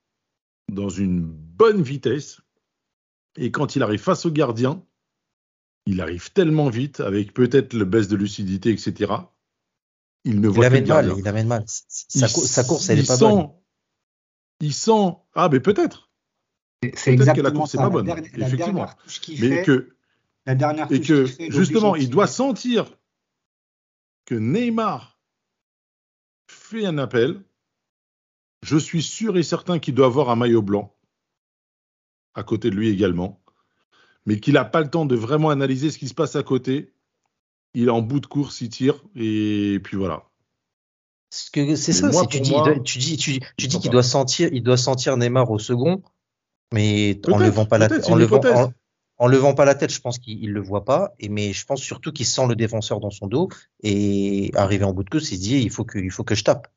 [0.71, 2.41] dans une bonne vitesse,
[3.37, 4.85] et quand il arrive face au gardien,
[5.87, 9.13] il arrive tellement vite, avec peut-être le baisse de lucidité, etc.
[10.25, 11.07] Il ne il voit le amène mal.
[11.07, 11.23] gardien.
[11.23, 11.65] Il amène mal.
[11.67, 13.51] Sa, Il- cou- sa course, elle il est pas sent, bonne.
[14.61, 15.17] Il sent.
[15.35, 16.11] Ah, mais peut-être.
[16.83, 17.83] C'est- Peut-être C'est que la exactement course est ça.
[17.83, 18.87] pas bonne, la effectivement.
[19.29, 19.97] Mais fait, que,
[20.47, 22.97] la dernière et que fait, justement, il doit sentir
[24.27, 25.21] que Neymar
[26.51, 27.43] fait un appel.
[28.63, 30.94] Je suis sûr et certain qu'il doit avoir un maillot blanc
[32.35, 33.41] à côté de lui également,
[34.27, 36.93] mais qu'il n'a pas le temps de vraiment analyser ce qui se passe à côté.
[37.75, 40.25] Il est en bout de course, il tire, et puis voilà.
[41.31, 43.67] Ce que- C'est ça, moi, tu dis, moi, il doit- tu dis, tu, tu je
[43.67, 46.03] dis sens qu'il doit sentir, il doit sentir Neymar au second,
[46.73, 48.59] mais en levant pas la tête, en levant, hypothèse.
[48.59, 48.73] en,
[49.19, 51.67] en levant pas la tête, je pense qu'il il le voit pas, et mais je
[51.67, 53.49] pense surtout qu'il sent le défenseur dans son dos
[53.83, 56.37] et arrivé en bout de course, il se dit il faut que, il faut que
[56.37, 56.69] je tape.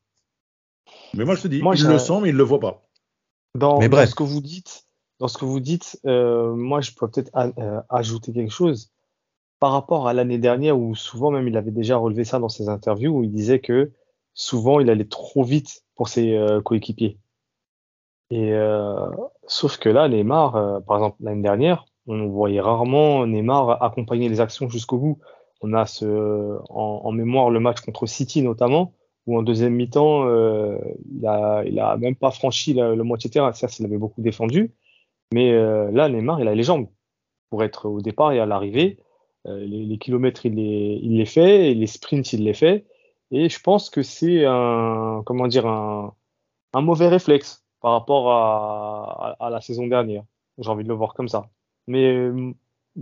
[1.13, 2.59] Mais moi, je te dis, Moi, il j'ai- le sent, mais il ne le voit
[2.59, 2.83] pas.
[3.53, 4.09] Dans, Mais dans bref.
[4.09, 4.86] ce que vous dites,
[5.19, 8.91] dans ce que vous dites, euh, moi je peux peut-être euh, ajouter quelque chose
[9.59, 12.69] par rapport à l'année dernière où souvent même il avait déjà relevé ça dans ses
[12.69, 13.91] interviews où il disait que
[14.33, 17.17] souvent il allait trop vite pour ses euh, coéquipiers.
[18.29, 18.51] Et
[19.47, 24.67] sauf que là, Neymar, par exemple l'année dernière, on voyait rarement Neymar accompagner les actions
[24.67, 25.19] jusqu'au bout.
[25.61, 25.85] On a
[26.69, 28.91] en, mémoire le match contre City notamment
[29.27, 30.27] où en deuxième mi-temps,
[31.09, 33.53] il a, même pas franchi le, le moitié terrain.
[33.53, 34.73] Certes, il avait beaucoup défendu,
[35.33, 36.87] mais euh, là, Neymar, il a les jambes
[37.49, 38.97] pour être au départ et à l'arrivée.
[39.47, 42.85] Euh, les, kilomètres, il les, il les fait, les sprints, il les fait.
[43.31, 46.13] Et je pense que c'est un, comment dire, un,
[46.73, 50.23] un mauvais réflexe par rapport à, la saison dernière.
[50.57, 51.49] J'ai envie de le voir comme ça.
[51.87, 52.53] Mais euh,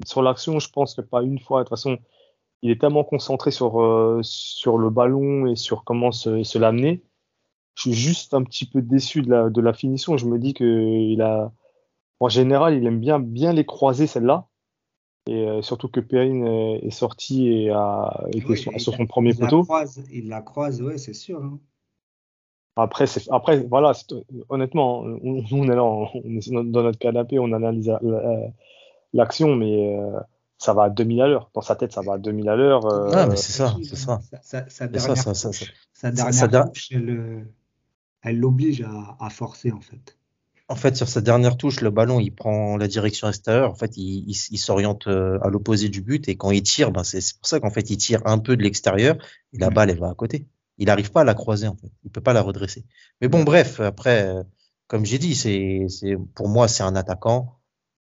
[0.06, 1.60] sur l'action, je pense que pas une fois.
[1.60, 1.98] De toute façon,
[2.62, 7.04] il est tellement concentré sur, sur le ballon et sur comment se, l'amener.
[7.76, 10.18] Je suis juste un petit peu déçu de la, de la finition.
[10.18, 11.52] Je me dis que il a,
[12.19, 14.47] en général, il aime bien, bien les croiser, celle-là.
[15.28, 18.91] Et euh, surtout que Perrine est, est sorti et a été Oui, sur, il sur
[18.91, 19.63] la- son premier il la poteau.
[19.63, 21.43] croise, il la croise, ouais, c'est sûr.
[21.43, 21.60] hein.
[22.78, 24.13] Après, c'est, après, voilà, c'est-
[24.49, 28.47] honnêtement, on, on est là, on, on est dans notre canapé, on analyse la- la-
[29.13, 30.19] l'action, mais euh,
[30.58, 31.49] ça va à 2000 à l'heure.
[31.54, 32.86] Dans sa tête, ça va à 2000 à l'heure.
[32.86, 34.19] euh, Ah, mais c'est ça, c'est ça.
[34.43, 35.65] Sa, sa- dernière ça, ça, ça.
[36.91, 37.41] elle, euh,
[38.23, 40.17] elle l'oblige à, à forcer en fait.
[40.67, 43.69] En fait, sur sa dernière touche, le ballon, il prend la direction extérieure.
[43.69, 46.28] En fait, il, il, il s'oriente euh, à l'opposé du but.
[46.28, 48.63] Et quand il tire, ben c'est pour ça qu'en fait, il tire un peu de
[48.63, 49.15] l'extérieur.
[49.54, 50.47] Et la balle, elle va à côté.
[50.80, 51.91] Il n'arrive pas à la croiser, en fait.
[52.04, 52.84] Il peut pas la redresser.
[53.21, 54.43] Mais bon, bref, après, euh,
[54.88, 57.60] comme j'ai dit, c'est, c'est, pour moi, c'est un attaquant.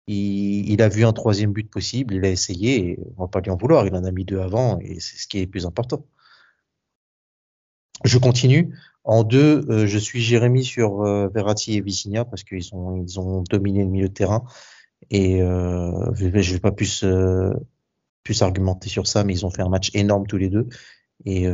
[0.07, 2.15] Il, il a vu un troisième but possible.
[2.15, 2.93] Il a essayé.
[2.93, 3.87] Et on va pas lui en vouloir.
[3.87, 4.79] Il en a mis deux avant.
[4.81, 6.07] Et c'est ce qui est le plus important.
[8.05, 8.75] Je continue.
[9.09, 13.19] En deux, euh, je suis Jérémy sur euh, Verratti et Vitinha parce qu'ils ont, ils
[13.19, 14.45] ont dominé le milieu de terrain.
[15.11, 17.07] Et euh, je je vais pas plus,
[18.23, 20.69] plus argumenter sur ça, mais ils ont fait un match énorme tous les deux.
[21.25, 21.47] Et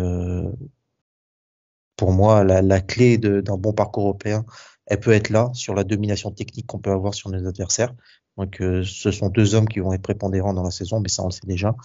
[1.96, 4.44] pour moi, la, clé d'un bon parcours européen,
[4.86, 7.94] elle peut être là, sur la domination technique qu'on peut avoir sur nos adversaires.
[8.36, 11.26] Donc, ce sont deux hommes qui vont être prépondérants dans la saison, mais ça, on
[11.26, 11.76] le sait déjà.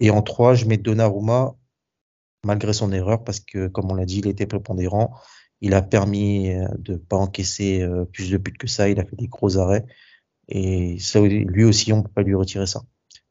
[0.00, 1.54] Et en trois, je mets Donnarumma,
[2.48, 5.14] malgré son erreur, parce que, comme on l'a dit, il était prépondérant.
[5.60, 8.88] Il a permis euh, de pas encaisser euh, plus de buts que ça.
[8.88, 9.84] Il a fait des gros arrêts.
[10.48, 12.82] Et ça, lui aussi, on peut pas lui retirer ça.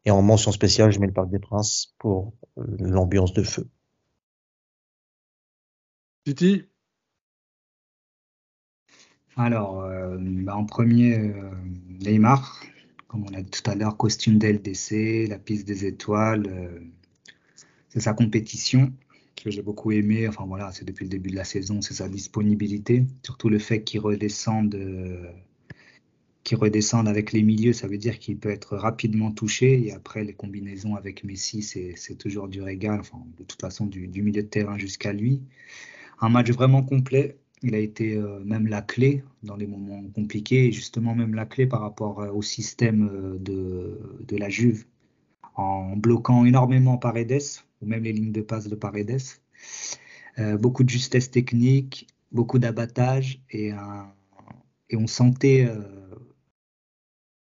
[0.06, 3.68] Et en mention spéciale, je mets le Parc des Princes pour euh, l'ambiance de feu.
[6.26, 6.64] Titi?
[9.38, 11.52] Alors, euh, bah, en premier, euh,
[12.02, 12.62] Neymar,
[13.08, 16.80] comme on a dit tout à l'heure, costume d'LDC, la piste des étoiles, euh,
[17.90, 18.92] c'est sa compétition
[19.44, 20.28] que j'ai beaucoup aimé.
[20.28, 23.84] Enfin voilà, c'est depuis le début de la saison, c'est sa disponibilité, surtout le fait
[23.84, 25.32] qu'il redescende, euh,
[26.44, 29.86] qu'il redescende avec les milieux, ça veut dire qu'il peut être rapidement touché.
[29.86, 33.00] Et après, les combinaisons avec Messi, c'est toujours du régal.
[33.00, 35.42] Enfin, de toute façon, du, milieu de terrain jusqu'à lui.
[36.20, 37.38] Un match vraiment complet.
[37.64, 41.46] Il a été euh, même la clé dans les moments compliqués, et justement même la
[41.46, 44.86] clé par rapport euh, au système de, de la Juve,
[45.56, 47.42] en bloquant énormément Paredes,
[47.82, 49.22] ou même les lignes de passe de Paredes.
[50.40, 53.72] Euh, beaucoup de justesse technique, beaucoup d'abattage, et,
[54.90, 55.82] et on sentait euh,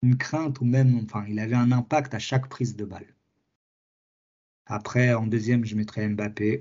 [0.03, 3.15] une crainte, ou même, enfin, il avait un impact à chaque prise de balle.
[4.67, 6.61] Après, en deuxième, je mettrais Mbappé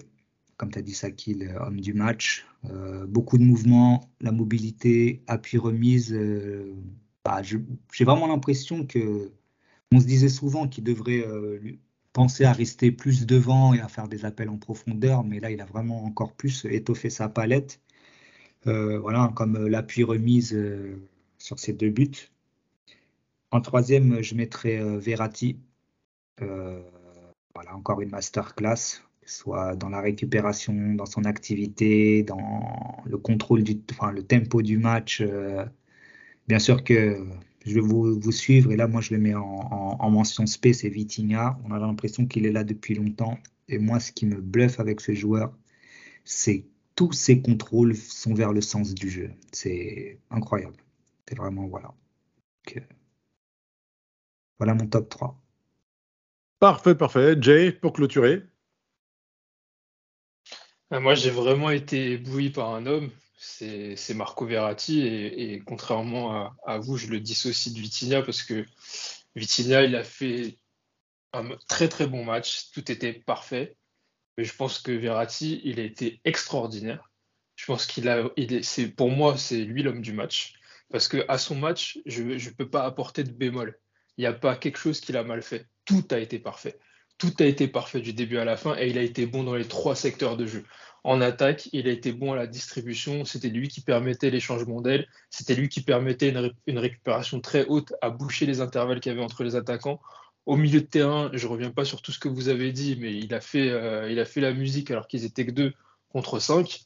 [0.57, 2.45] comme tu as dit, Sakil, euh, homme du match.
[2.65, 6.13] Euh, beaucoup de mouvements, la mobilité, appui remise.
[6.13, 6.75] euh,
[7.23, 9.31] bah, J'ai vraiment l'impression que
[9.93, 11.59] on se disait souvent qu'il devrait euh,
[12.41, 15.65] à rester plus devant et à faire des appels en profondeur, mais là, il a
[15.65, 17.79] vraiment encore plus étoffé sa palette.
[18.65, 20.97] Euh, voilà, comme euh, l'appui remise euh,
[21.37, 22.29] sur ces deux buts.
[23.51, 25.59] En troisième, je mettrais euh, Verratti.
[26.39, 33.81] Voilà, encore une masterclass soit dans la récupération, dans son activité, dans le contrôle du,
[33.91, 35.23] enfin, le tempo du match.
[36.47, 37.25] bien sûr que
[37.67, 40.45] je vais vous, vous suivre et là, moi, je le mets en, en, en mention
[40.45, 41.59] spé, c'est Vitinha.
[41.65, 43.37] On a l'impression qu'il est là depuis longtemps.
[43.67, 45.53] Et moi, ce qui me bluffe avec ce joueur,
[46.23, 49.31] c'est tous ses contrôles sont vers le sens du jeu.
[49.51, 50.77] C'est incroyable.
[51.27, 51.93] C'est vraiment, voilà.
[52.65, 52.95] Donc, euh,
[54.57, 55.39] voilà mon top 3.
[56.59, 57.35] Parfait, parfait.
[57.39, 58.43] Jay, pour clôturer.
[60.89, 66.79] Ah, Moi, j'ai vraiment été ébloui par un homme, c'est Marco Verratti, et, contrairement à,
[66.79, 68.65] vous, je le dissocie de Vitinha parce que
[69.35, 70.57] Vitinha, il a fait
[71.33, 73.77] un très très bon match, tout était parfait,
[74.37, 77.11] mais je pense que Verratti, il a été extraordinaire.
[77.55, 78.29] Je pense qu'il a,
[78.95, 80.53] pour moi, c'est lui l'homme du match,
[80.89, 83.79] parce que à son match, je ne peux pas apporter de bémol.
[84.17, 85.67] Il n'y a pas quelque chose qu'il a mal fait.
[85.85, 86.79] Tout a été parfait.
[87.17, 89.55] Tout a été parfait du début à la fin et il a été bon dans
[89.55, 90.63] les trois secteurs de jeu.
[91.03, 93.25] En attaque, il a été bon à la distribution.
[93.25, 95.07] C'était lui qui permettait les changements d'aile.
[95.29, 99.11] C'était lui qui permettait une, ré- une récupération très haute à boucher les intervalles qu'il
[99.11, 99.99] y avait entre les attaquants.
[100.45, 103.13] Au milieu de terrain, je reviens pas sur tout ce que vous avez dit, mais
[103.15, 105.73] il a fait, euh, il a fait la musique alors qu'ils étaient que deux
[106.09, 106.81] contre 5.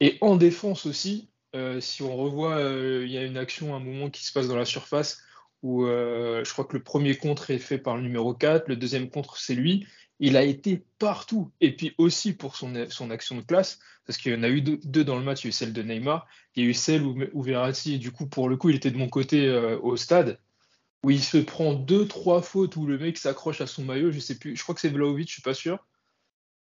[0.00, 3.80] Et en défense aussi, euh, si on revoit, euh, il y a une action, un
[3.80, 5.20] moment qui se passe dans la surface
[5.62, 8.76] où euh, je crois que le premier contre est fait par le numéro 4, le
[8.76, 9.86] deuxième contre c'est lui.
[10.18, 11.52] Il a été partout.
[11.60, 12.74] Et puis aussi pour son,
[13.10, 15.48] action de classe, parce qu'il y en a eu deux, dans le match, il y
[15.48, 18.48] a eu celle de Neymar, il y a eu celle où, Verratti, du coup, pour
[18.48, 19.50] le coup, il était de mon côté
[19.82, 20.40] au stade,
[21.02, 24.20] où il se prend deux, trois fautes où le mec s'accroche à son maillot, je
[24.20, 25.84] sais plus, je crois que c'est Vlaovic, je suis pas sûr.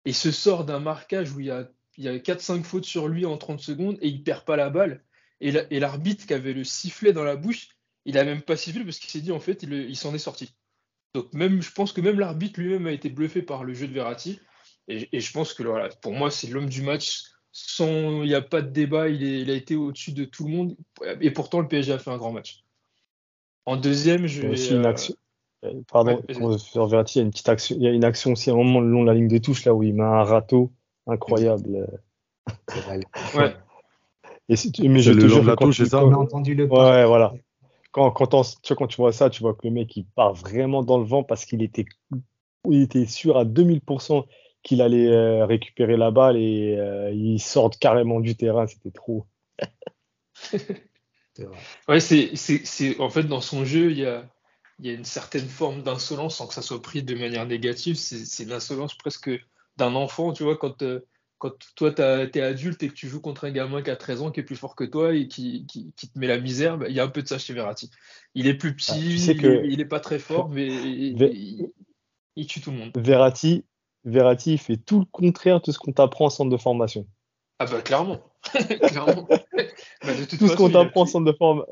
[0.05, 3.09] Et se sort d'un marquage où il y a il y a 4-5 fautes sur
[3.09, 5.03] lui en 30 secondes et il perd pas la balle.
[5.41, 7.67] Et l'arbitre qui avait le sifflet dans la bouche,
[8.09, 10.19] il a même pas sifflé parce qu'il s'est dit en fait il, il s'en est
[10.19, 10.53] sorti.
[11.13, 13.93] Donc même, je pense que même l'arbitre lui-même a été bluffé par le jeu de
[13.93, 14.39] Verratti.
[14.87, 17.23] Et, et je pense que voilà, pour moi c'est l'homme du match.
[17.51, 20.45] Sans, il n'y a pas de débat, il, est, il a été au-dessus de tout
[20.45, 20.75] le monde.
[21.21, 22.63] Et pourtant le PSG a fait un grand match.
[23.65, 25.15] En deuxième, je vais, aussi une action.
[25.63, 25.73] Euh...
[25.91, 28.31] Pardon, ouais, sur Verratti, il y a une petite action, il y a une action
[28.31, 30.03] aussi à un moment le long de la ligne de touche là où il met
[30.03, 30.71] un râteau
[31.05, 31.87] incroyable.
[33.35, 33.55] ouais.
[34.51, 36.03] Et si tu, mais je le te long jure de la quand touche, c'est ça
[36.03, 37.33] On a entendu le Ouais, voilà.
[37.91, 40.05] Quand, quand, on- tu vois, quand tu vois ça, tu vois que le mec il
[40.05, 41.85] part vraiment dans le vent parce qu'il était,
[42.69, 44.25] il était sûr à 2000%
[44.63, 48.67] qu'il allait euh, récupérer la balle et euh, il sort carrément du terrain.
[48.67, 49.25] C'était trop.
[51.87, 54.29] Ouais, c'est, c'est, c'est, en fait, dans son jeu, il y a,
[54.79, 57.95] il y a une certaine forme d'insolence sans que ça soit pris de manière négative.
[57.95, 59.31] C'est, c'est l'insolence presque
[59.77, 61.05] d'un enfant, tu vois, quand, euh,
[61.39, 64.21] quand toi, t'as- t'es adulte et que tu joues contre un gamin qui a 13
[64.21, 66.77] ans, qui est plus fort que toi et qui, qui, qui te met la misère,
[66.77, 67.89] bah, il y a un peu de ça chez Verratti.
[68.35, 70.49] Il est plus petit, Ah, tu sais il, que- est, il est pas très fort,
[70.49, 71.71] mais il, Ve- il-
[72.35, 72.91] il tue tout le monde.
[72.95, 73.65] Verratti,
[74.03, 77.07] Verratti fait tout le contraire de ce qu'on t'apprend en centre de formation.
[77.61, 78.19] Ah bah clairement,
[78.87, 79.27] clairement.
[79.29, 81.67] Bah, de toute Tout ce qu'on t'apprend en centre de formation,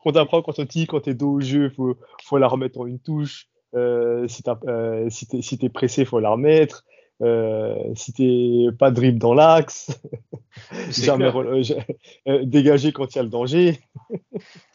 [0.00, 2.86] qu'on t'apprend quand on dit quand t'es dos au jeu, faut, faut la remettre en
[2.86, 3.48] une touche.
[3.74, 6.84] Euh, si euh, si t'es pressé, faut la remettre.
[7.22, 9.90] Euh, si t'es pas dribble dans l'axe,
[10.90, 11.62] jamais euh,
[12.28, 13.78] euh, dégager quand il y a le danger.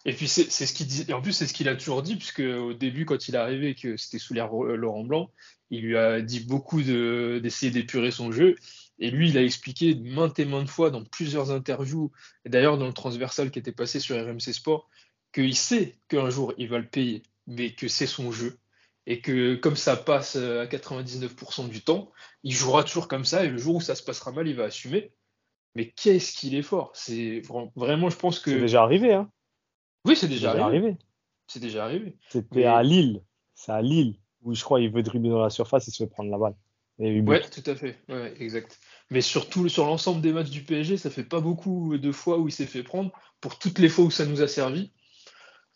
[0.05, 1.05] Et puis c'est ce qu'il dit.
[1.09, 3.39] Et en plus, c'est ce qu'il a toujours dit, puisque au début, quand il est
[3.39, 5.29] arrivé, que c'était sous Ro- Laurent Blanc,
[5.69, 8.55] il lui a dit beaucoup de- d'essayer d'épurer son jeu.
[8.99, 12.11] Et lui, il a expliqué maintes et maintes fois dans plusieurs interviews,
[12.45, 14.89] et d'ailleurs dans le transversal qui était passé sur RMC Sport,
[15.33, 18.57] qu'il sait qu'un jour il va le payer, mais que c'est son jeu.
[19.09, 22.11] Et que comme ça passe euh, à 99% du temps,
[22.43, 24.65] il jouera toujours comme ça, et le jour où ça se passera mal, il va
[24.65, 25.13] assumer.
[25.75, 26.91] Mais qu'est-ce qu'il est fort!
[26.93, 28.51] C'est vra- vraiment, je pense que.
[28.51, 29.31] C'est déjà arrivé, hein.
[30.05, 30.97] Oui, c'est déjà déjà arrivé.
[31.47, 32.17] C'est déjà arrivé.
[32.29, 33.23] C'était Mais- à Lille.
[33.55, 36.09] C'est à Lille où je crois il veut dribbler dans la surface et se fait
[36.09, 36.55] prendre la balle.
[36.99, 37.97] Et il Ouais, tout à fait.
[38.09, 38.79] Ouais, exact.
[39.09, 42.47] Mais surtout sur l'ensemble des matchs du PSG, ça fait pas beaucoup de fois où
[42.47, 43.11] il s'est fait prendre.
[43.39, 44.91] Pour toutes les fois où ça nous a servi,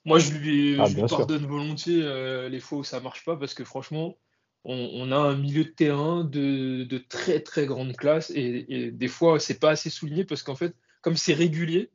[0.06, 1.18] moi je lui, Ah, je lui bien sûr.
[1.18, 4.18] pardonne volontiers euh, les fois où ça marche pas parce que franchement,
[4.64, 8.92] on, on a un milieu de terrain de, de très très grande classe et, et
[8.92, 11.92] des fois c'est pas assez souligné parce qu'en fait, comme c'est régulier,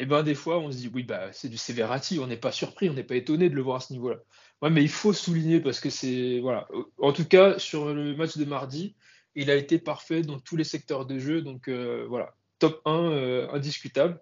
[0.00, 2.36] et ben des fois on se dit oui bah c'est du c'est Verratti, on n'est
[2.36, 4.18] pas surpris, on n'est pas étonné de le voir à ce niveau-là.
[4.62, 6.68] Ouais, mais il faut souligner parce que c'est voilà.
[6.98, 8.96] En tout cas sur le match de mardi,
[9.36, 13.10] il a été parfait dans tous les secteurs de jeu, donc euh, voilà, top 1
[13.12, 14.20] euh, indiscutable.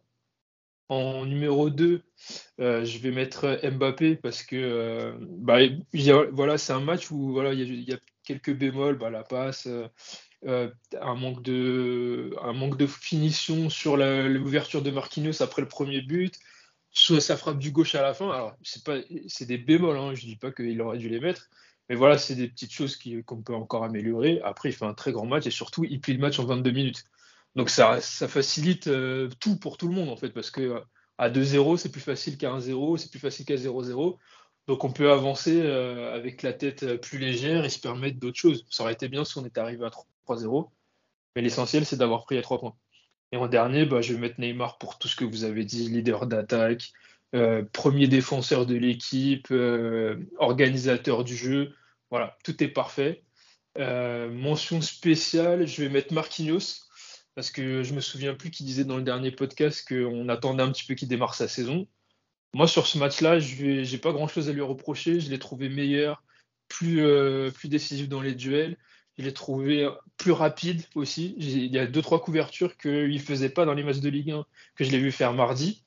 [0.92, 2.02] En numéro 2,
[2.61, 5.57] euh, je vais mettre Mbappé parce que euh, bah,
[6.33, 9.66] voilà, c'est un match où voilà, il y a, quelques bémols, bah, la passe,
[10.46, 10.68] euh,
[11.00, 16.38] un manque de finition sur l'ouverture de Marquinhos après le premier but,
[16.90, 18.31] soit sa frappe du gauche à la fin.
[18.31, 21.48] Alors c'est des bémols, hein, je dis pas qu'il aurait dû les mettre,
[21.88, 24.42] mais voilà, c'est des petites choses qu'on peut encore améliorer.
[24.44, 26.70] Après, il fait un très grand match et surtout, il plie le match en 22
[26.70, 27.07] minutes.
[27.54, 30.82] Donc ça, facilite euh, tout pour tout le monde en fait, parce que
[31.18, 34.16] à 2-0, c'est plus facile qu'à 1-0, c'est plus facile qu'à 0-0.
[34.68, 38.38] Donc on peut avancer euh, avec la tête euh, plus légère et se permettre d'autres
[38.38, 38.64] choses.
[38.70, 39.90] Ça aurait été bien si on était arrivé à
[40.26, 40.70] 3-0,
[41.36, 42.74] mais l'essentiel c'est d'avoir pris les 3 points.
[43.32, 45.88] Et en dernier, bah, je vais mettre Neymar pour tout ce que vous avez dit,
[45.88, 46.92] leader d'attaque,
[47.72, 49.48] premier défenseur de l'équipe,
[50.38, 51.74] organisateur du jeu.
[52.10, 53.24] Voilà, tout est parfait.
[53.79, 56.91] Mention spéciale, je vais mettre Marquinhos,
[57.35, 60.70] parce que je me souviens plus qu'il disait dans le dernier podcast qu'on attendait un
[60.70, 61.87] petit peu qu'il démarre sa saison.
[62.54, 65.20] Moi, sur ce match-là, je n'ai pas grand-chose à lui reprocher.
[65.20, 66.22] Je l'ai trouvé meilleur,
[66.68, 68.76] plus, euh, plus décisif dans les duels.
[69.18, 71.35] Je l'ai trouvé plus rapide aussi.
[71.38, 74.33] Il y a deux, trois couvertures qu'il ne faisait pas dans les matchs de Ligue
[74.33, 75.85] 1 que je l'ai vu faire mardi.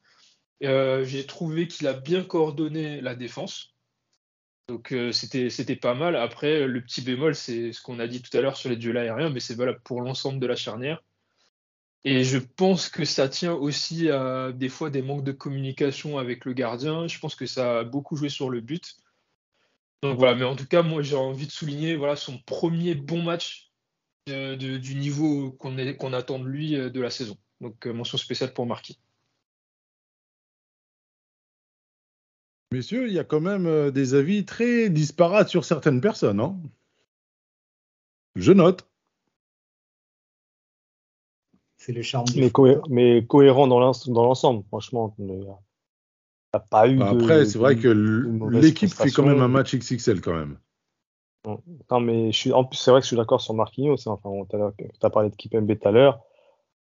[0.63, 3.75] Euh, J'ai trouvé qu'il a bien coordonné la défense.
[4.67, 6.15] Donc euh, c'était pas mal.
[6.15, 8.97] Après, le petit bémol, c'est ce qu'on a dit tout à l'heure sur les duels
[8.97, 11.03] aériens, mais c'est valable pour l'ensemble de la charnière.
[12.05, 16.45] Et je pense que ça tient aussi à des fois des manques de communication avec
[16.45, 17.07] le gardien.
[17.07, 18.95] Je pense que ça a beaucoup joué sur le but.
[20.03, 23.23] Donc voilà, mais en tout cas, moi j'ai envie de souligner voilà, son premier bon
[23.23, 23.71] match
[24.27, 27.37] de- du niveau qu'on attend de lui euh, de la saison.
[27.61, 28.99] Donc, euh, mention spéciale pour Marquis.
[32.71, 36.39] Messieurs, il y a quand même euh, des avis très disparates sur certaines personnes.
[36.39, 36.57] hein.
[38.35, 38.87] Je note.
[41.85, 45.15] C'est le charme Mais, cohé- mais cohérent dans l'ens- dans l'ensemble, franchement.
[46.51, 47.03] A pas eu de.
[47.03, 47.89] Après, c'est vrai que
[48.49, 50.57] l'équipe fait quand même un match XXL quand même.
[51.91, 53.97] Non, mais je suis, en plus, c'est vrai que je suis d'accord sur Marquinhos.
[54.07, 54.17] hein.
[54.23, 56.21] Enfin, tu as parlé de Kipembe tout à l'heure.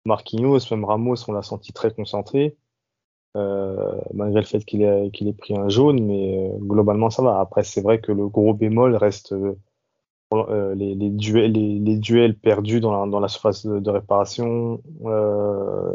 [0.04, 2.58] Marquinhos, même Ramos, on l'a senti très concentré.
[3.38, 7.39] euh, malgré le fait qu'il ait, pris un jaune, mais euh, globalement ça va.
[7.39, 9.56] Après, c'est vrai que le gros bémol reste euh,
[10.76, 14.82] les, les duels, les, les duels perdus dans la, dans la surface de, de réparation
[15.06, 15.94] euh,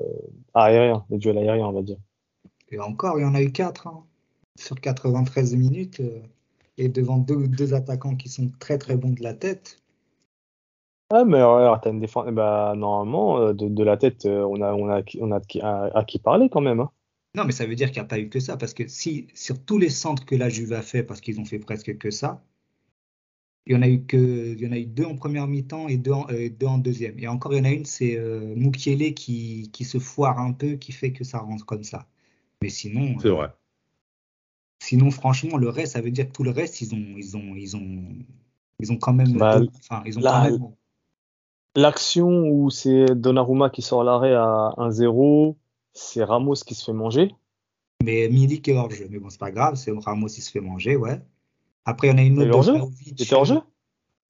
[0.55, 1.99] aérien, les duels aériens, on va dire.
[2.71, 3.89] Et encore, il y en a eu 4
[4.59, 6.01] sur 93 minutes.
[6.01, 6.21] euh,
[6.77, 9.79] et devant deux, deux attaquants qui sont très très bons de la tête.
[11.11, 12.27] Ah, mais alors, une défense.
[12.33, 15.47] Bah, normalement, euh, de, de la tête, euh, on a, on a, on a de
[15.47, 16.81] qui- à, à qui parler quand même.
[16.81, 16.91] hein.
[17.37, 18.57] Non, mais ça veut dire qu'il n'y a pas eu que ça.
[18.57, 21.45] Parce que si sur tous les centres que la Juve a fait, parce qu'ils ont
[21.45, 22.43] fait presque que ça,
[23.67, 25.89] il y en a eu que, il y en a eu deux en première mi-temps
[25.89, 27.19] et deux en, euh, deux en deuxième.
[27.19, 28.55] Et encore, il y en a une, c'est euh,
[29.17, 32.07] qui, qui se foire un peu, qui fait que ça rentre comme ça.
[32.63, 33.49] Mais sinon, C'est euh, vrai.
[34.83, 37.55] sinon, franchement, le reste, ça veut dire que tout le reste, ils ont, ils ont,
[37.55, 38.05] ils ont,
[38.81, 40.71] ils ont quand même, Bah, enfin, ils ont là, quand même.
[41.77, 45.57] L'action où c'est Donnarumma qui sort l'arrêt à 1-0,
[45.93, 47.35] c'est Ramos qui se fait manger.
[48.05, 49.07] Mais Milik est hors jeu.
[49.11, 51.21] Mais bon, c'est pas grave, c'est Ramos, il se fait manger, ouais.
[51.85, 52.95] Après, il y en a une Il est autre hors jeu.
[53.07, 53.61] Il était hors jeu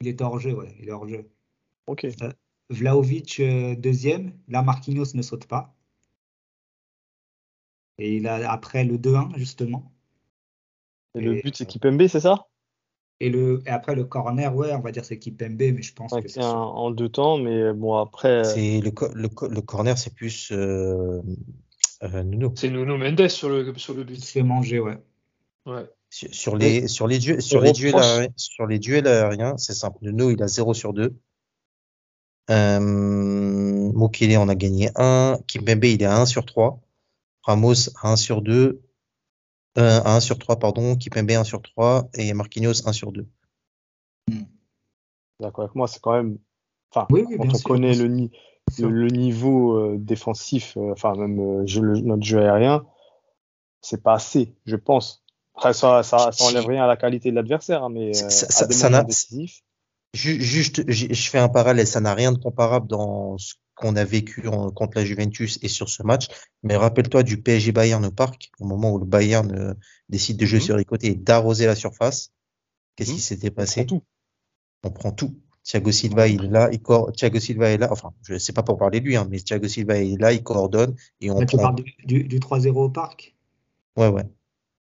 [0.01, 1.31] Il est hors jeu, ouais, il est hors jeu.
[1.87, 2.07] Ok.
[2.71, 5.75] Vlaovic euh, deuxième, là Marquinhos ne saute pas.
[7.99, 9.93] Et il a après le 2-1 justement.
[11.15, 12.49] Et le but, c'est Kipembe, c'est ça?
[13.21, 16.13] Et, le, et après le corner, ouais, on va dire c'est Kipembe, mais je pense
[16.13, 16.41] que c'est.
[16.43, 18.43] En deux temps, mais bon, après.
[18.43, 21.23] C'est le, co- le, co- le corner, c'est plus euh,
[22.03, 22.53] euh, Nuno.
[22.57, 24.17] C'est Nuno Mendes sur le, sur le Il but.
[24.25, 24.99] se fait manger, ouais.
[25.67, 25.89] Ouais.
[26.17, 29.99] Sur, les, sur les, duels, sur, les duels aériens, sur les duels aériens, c'est simple.
[30.03, 31.13] Nuno, il a 0 sur 2.
[32.51, 35.39] Euh, Mukele, on a gagné 1.
[35.49, 36.81] Kimpembe, il est à 1 sur 3.
[37.43, 38.81] Ramos, à 1 sur 2.
[39.77, 40.95] Euh, à 1 sur 3, pardon.
[40.97, 42.09] Kimpembe, 1 sur 3.
[42.15, 43.27] Et Marquinhos, 1 sur 2.
[45.41, 46.39] D'accord avec moi, c'est quand même.
[46.93, 48.31] Enfin, Oui, oui, quand bien on sûr, connaît le, ni-
[48.79, 52.87] le, le niveau euh, défensif, euh, enfin, même euh, jeu- le- notre jeu aérien,
[53.81, 55.24] c'est pas assez, je pense.
[55.57, 58.31] Après, ça, ça, ça enlève rien à la qualité de l'adversaire, hein, mais Ça- euh,
[58.31, 59.07] ça- à ça- n'a-
[60.15, 61.87] Juste, je je fais un parallèle.
[61.89, 65.67] Ça n'a rien de comparable dans ce qu'on a vécu en- contre la Juventus et
[65.69, 66.29] sur ce match.
[66.63, 69.75] Mais rappelle-toi du PSG Bayern au parc, au moment où le Bayern euh,
[70.09, 70.65] décide de jouer Mhm.
[70.65, 72.31] sur les côtés et d'arroser la surface.
[72.95, 73.17] Qu'est-ce Mhm.
[73.17, 73.85] qui s'était On passé?
[73.85, 74.05] prend tout.
[74.85, 75.35] On prend tout.
[75.65, 77.89] Thiago Silva, il est là, il coor- Thiago Silva est là.
[77.91, 80.43] Enfin, je sais pas pour parler de lui, hein, mais Thiago Silva est là, il
[80.45, 83.35] coordonne et on Là, tu parles du, du, du 3-0 au parc?
[83.97, 84.25] Ouais, ouais.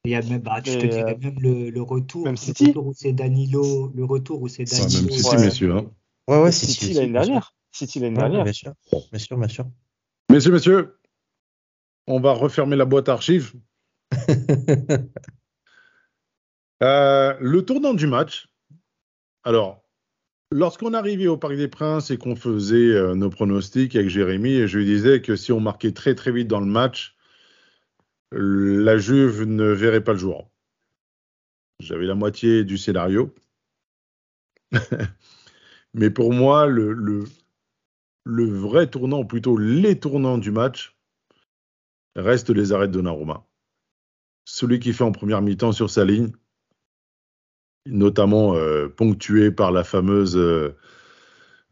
[0.05, 2.37] Il y a même, bah, je te dirais euh, même le, le retour, même le
[2.39, 2.69] City.
[2.69, 5.03] retour où c'est Danilo, le retour où c'est Danilo.
[5.03, 5.45] même City, Ouais.
[5.45, 5.73] messieurs.
[5.77, 5.91] hein.
[6.27, 7.55] Ouais, ouais, City, si, si, l'année dernière.
[7.71, 8.45] City l'année Ouais, dernière.
[8.45, 8.73] bien sûr,
[9.11, 9.67] bien sûr, bien sûr.
[10.31, 10.99] Messieurs, messieurs,
[12.07, 13.53] on va refermer la boîte archive.
[16.83, 18.49] Euh, le tournant du match.
[19.45, 19.85] Alors,
[20.51, 24.67] lorsqu'on arrivait au Parc des Princes et qu'on faisait euh, nos pronostics avec Jérémy, et
[24.67, 27.17] je lui disais que si on marquait très très vite dans le match,
[28.33, 30.51] la Juve ne verrait pas le jour.
[31.81, 33.35] J'avais la moitié du scénario.
[35.95, 37.25] Mais pour moi, le,
[38.25, 40.97] vrai tournant, ou plutôt les tournants du match,
[42.15, 43.47] restent les arrêts de Donnarumma.
[44.45, 46.33] Celui qui fait en première mi-temps sur sa ligne,
[47.87, 50.77] notamment euh, ponctué par la fameuse euh,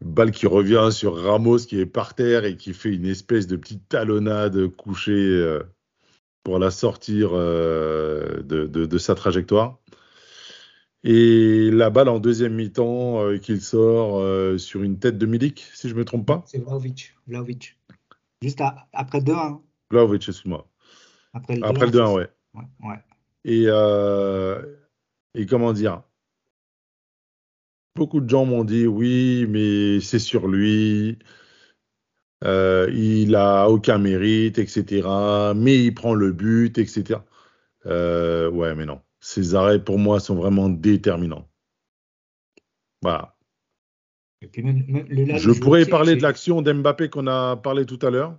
[0.01, 3.57] balle qui revient sur Ramos qui est par terre et qui fait une espèce de
[3.57, 5.61] petite talonnade couchée euh,
[6.43, 9.79] pour la sortir euh, de, de- de sa trajectoire.
[11.03, 15.65] Et la balle en deuxième mi-temps euh, qu'il sort euh, sur une tête de Milik,
[15.73, 16.43] si je ne me trompe pas.
[16.45, 17.15] C'est Vlaovic.
[17.27, 17.77] Vlaovic.
[18.41, 19.61] Juste à- après 2-1.
[19.91, 20.67] Vlahovic, excuse-moi.
[21.33, 22.29] Après le Après le 2-1, 2-1, ouais.
[22.55, 22.63] ouais.
[22.89, 23.03] ouais.
[23.45, 23.67] Et,
[25.39, 26.03] et comment dire?
[27.95, 31.17] Beaucoup de gens m'ont dit oui, mais c'est sur lui,
[32.45, 35.07] euh, il a aucun mérite, etc.
[35.55, 37.19] Mais il prend le but, etc.
[37.85, 39.01] Euh, ouais, mais non.
[39.19, 41.47] Ces arrêts, pour moi, sont vraiment déterminants.
[43.01, 43.35] Voilà.
[44.41, 47.85] Et puis même, même le là, Je pourrais parler de l'action d'Mbappé qu'on a parlé
[47.85, 48.37] tout à l'heure,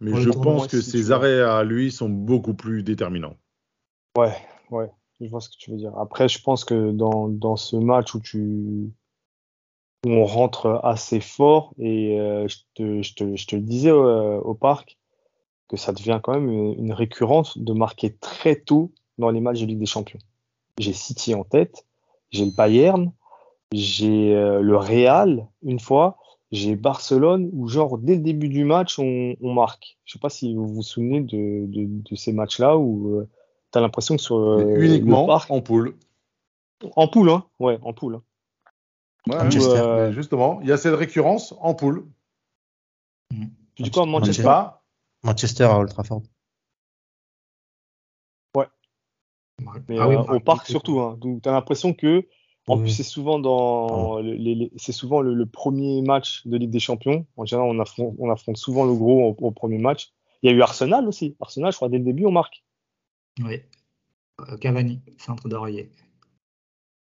[0.00, 1.12] mais je pense que vois.
[1.12, 3.36] arrêts à lui sont beaucoup plus déterminants.
[4.16, 4.34] Ouais,
[4.70, 4.90] ouais,
[5.20, 5.96] je vois ce que tu veux dire.
[5.98, 8.90] Après, je pense que dans, dans ce match où tu
[10.06, 13.90] où on rentre assez fort et euh, je, te, je, te, je, te, le disais
[13.90, 14.98] euh, au parc
[15.68, 19.62] que ça devient quand même une, une, récurrence de marquer très tôt dans les matchs
[19.62, 20.20] de Ligue des Champions.
[20.78, 21.86] J'ai City en tête,
[22.30, 23.10] j'ai le Bayern,
[23.72, 26.18] j'ai euh, le Real une fois,
[26.52, 29.98] j'ai Barcelone où genre dès le début du match on, on marque.
[30.04, 33.26] Je sais pas si vous vous souvenez de, de, de ces matchs-là où
[33.72, 35.96] tu as l'impression que sur uniquement le parc, en poule.
[36.94, 38.20] En poule, hein Ouais, en poule.
[39.28, 42.06] Ouais, Manchester, euh, justement, il y a cette récurrence en poule.
[43.32, 43.46] Mmh.
[43.74, 44.78] Tu dis quoi, Manchester Manchester,
[45.24, 46.22] Manchester à Old Trafford.
[48.54, 48.66] Ouais.
[49.88, 52.26] Mais ah oui, au parc surtout, hein, tu as l'impression que
[52.68, 52.82] en oui.
[52.82, 56.80] plus, c'est souvent dans les, les, c'est souvent le, le, premier match de Ligue des
[56.80, 57.26] Champions.
[57.36, 60.12] En général, on affronte, on affronte souvent le gros au, au, premier match.
[60.42, 61.36] Il y a eu Arsenal aussi.
[61.40, 62.64] Arsenal, je crois, dès le début, on marque.
[63.40, 63.60] Oui.
[64.40, 65.90] Euh, Cavani, centre d'oreiller.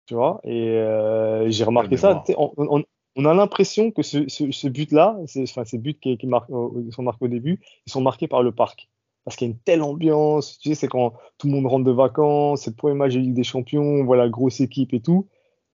[0.07, 2.23] Tu vois, et euh, j'ai remarqué ça.
[2.37, 2.83] On, on,
[3.15, 6.89] on, a l'impression que ce, ce, ce but-là, enfin, ces buts qui, qui marquent, euh,
[6.91, 8.89] sont marqués au début, ils sont marqués par le parc.
[9.25, 10.57] Parce qu'il y a une telle ambiance.
[10.59, 13.19] Tu sais, c'est quand tout le monde rentre de vacances, c'est le premier match de
[13.19, 15.27] Ligue des Champions, on voit la grosse équipe et tout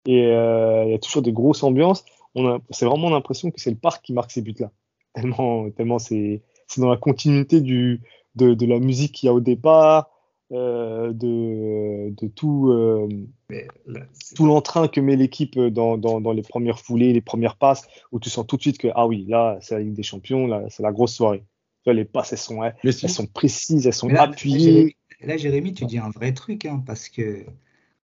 [0.06, 2.06] et euh, il y a toujours des grosses ambiances.
[2.36, 4.72] On c'est vraiment l'impression que c'est le parc qui marque ces buts-là.
[5.14, 8.02] Tellement, tellement c'est, c'est dans la continuité du,
[8.36, 10.10] de, de la musique qu'il y a au départ,
[10.52, 13.08] euh, de, de tout, euh,
[14.36, 18.20] tout l'entrain que met l'équipe dans, dans, dans, les premières foulées, les premières passes, où
[18.20, 20.64] tu sens tout de suite que ah oui, là c'est la Ligue des Champions, là
[20.70, 21.44] c'est la grosse soirée.
[21.86, 24.96] Là, les passes elles sont, elles, elles sont précises, elles sont là, appuyées.
[25.22, 27.46] Là, Jérémy, tu dis un vrai truc, hein, parce que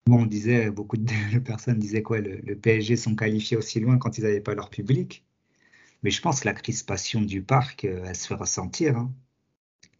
[0.06, 3.96] Bon, on disait, beaucoup de personnes disaient quoi, le, le PSG sont qualifiés aussi loin
[3.96, 5.24] quand ils n'avaient pas leur public.
[6.02, 8.96] Mais je pense que la crispation du parc, euh, elle se fait ressentir.
[8.96, 9.10] Hein.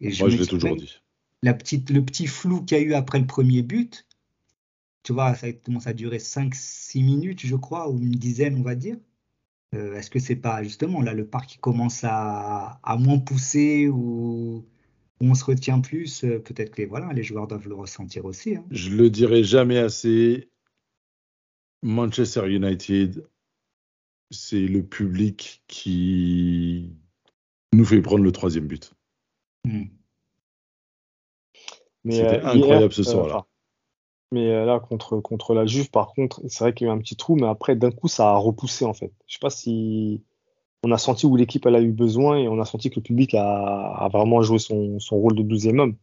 [0.03, 1.01] Et je Moi, je l'ai toujours dit.
[1.45, 4.07] La petite, le petit flou qu'il y a eu après le premier but,
[5.03, 8.75] tu vois, ça commence à durer 5-6 minutes, je crois, ou une dizaine, on va
[8.75, 8.97] dire.
[9.75, 13.89] Euh, Est-ce que c'est pas justement là le parc qui commence à, à moins pousser
[13.89, 14.65] ou
[15.21, 18.57] on se retient plus, euh, peut-être que les, voilà, les joueurs doivent le ressentir aussi.
[18.57, 18.65] Hein.
[18.71, 20.51] Je le dirai jamais assez.
[21.83, 23.27] Manchester United,
[24.31, 26.91] c'est le public qui
[27.75, 28.95] nous fait prendre le troisième but.
[29.65, 29.85] Hmm.
[32.09, 33.37] C'était euh, incroyable ce soir-là.
[33.37, 33.41] Euh,
[34.33, 37.01] mais là, contre, contre la Juve, par contre, c'est vrai qu'il y a eu un
[37.01, 39.13] petit trou, mais après, d'un coup, ça a repoussé, en fait.
[39.27, 40.23] Je sais pas si
[40.85, 43.03] on a senti où l'équipe elle a eu besoin et on a senti que le
[43.03, 45.97] public a, a vraiment joué son, son, rôle de 12e homme.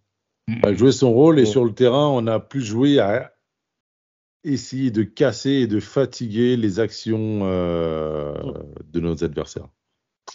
[0.64, 1.48] A joué son rôle et ouais.
[1.48, 3.32] sur le terrain, on a plus joué à
[4.44, 8.34] essayer de casser et de fatiguer les actions euh,
[8.92, 9.68] de nos adversaires.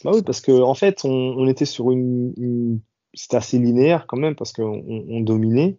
[0.04, 2.80] Bah oui, parce qu'en en fait, on, on, était sur une, une
[3.16, 5.78] c'était assez linéaire quand même parce qu'on on dominait,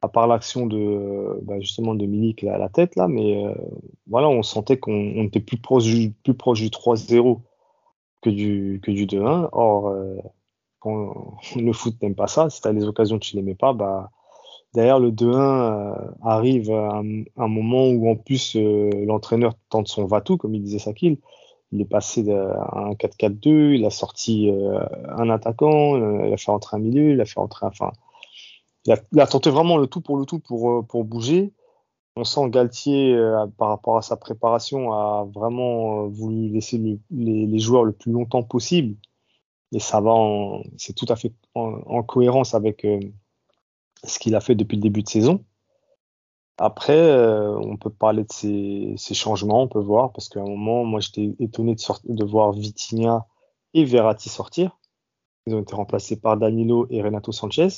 [0.00, 3.54] à part l'action de bah justement de Milik à la tête là, mais euh,
[4.08, 7.40] voilà, on sentait qu'on était plus proche du, plus proche du 3-0
[8.22, 9.48] que du, que du 2-1.
[9.52, 10.16] Or, euh,
[10.80, 13.72] quand le foot n'aime pas ça, si tu as les occasions tu les mets pas,
[13.72, 14.10] bah,
[14.74, 20.36] derrière le 2-1 euh, arrive un, un, moment où en plus l'entraîneur tente son va-tout,
[20.36, 21.18] comme il disait Sakil.
[21.72, 26.36] Il est passé à un 4-4-2, il a sorti euh, un attaquant, euh, il a
[26.36, 27.92] fait entrer un milieu, il a fait entrer, enfin,
[28.84, 31.52] il a, tenté vraiment le tout pour le tout pour, pour bouger
[32.16, 36.98] on sent Galtier, euh, par rapport à sa préparation, a vraiment euh, voulu laisser le,
[37.10, 38.96] les, joueurs le plus longtemps possible.
[39.72, 40.14] Et ça va,
[40.76, 43.00] c'est tout à fait en, en cohérence avec euh,
[44.04, 45.44] ce qu'il a fait depuis le début de saison.
[46.58, 50.46] Après, euh, on peut parler de ces, ces, changements, on peut voir, parce qu'à un
[50.46, 53.26] moment, moi, j'étais étonné de, de, voir Vitinha
[53.74, 54.78] et Verratti sortir.
[55.46, 57.68] Ils ont été remplacés par Danilo et Renato Sanchez.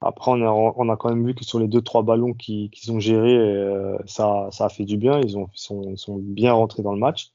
[0.00, 2.70] Après, on a, on a, quand même vu que sur les deux trois ballons qu'ils
[2.70, 5.20] qu ont gérés, euh, ça, ça a fait du bien.
[5.20, 7.32] Ils, ont, ils, sont, ils sont bien rentrés dans le match.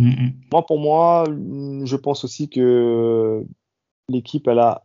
[0.00, 0.32] Mm -hmm.
[0.52, 1.24] Moi, pour moi,
[1.84, 3.46] je pense aussi que
[4.08, 4.84] l'équipe, elle a,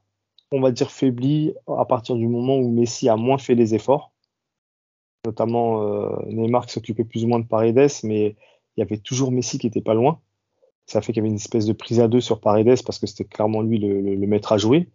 [0.52, 4.11] on va dire, faibli à partir du moment où Messi a moins fait les efforts.
[5.26, 8.36] Notamment euh, Neymar qui s'occupait plus ou moins de Paredes, mais
[8.76, 10.20] il y avait toujours Messi qui était pas loin.
[10.88, 13.08] Ça fait qu'il y avait une espèce de prise à deux sur Paredes parce que
[13.08, 14.90] c'était clairement lui le, le, le maître à jouer.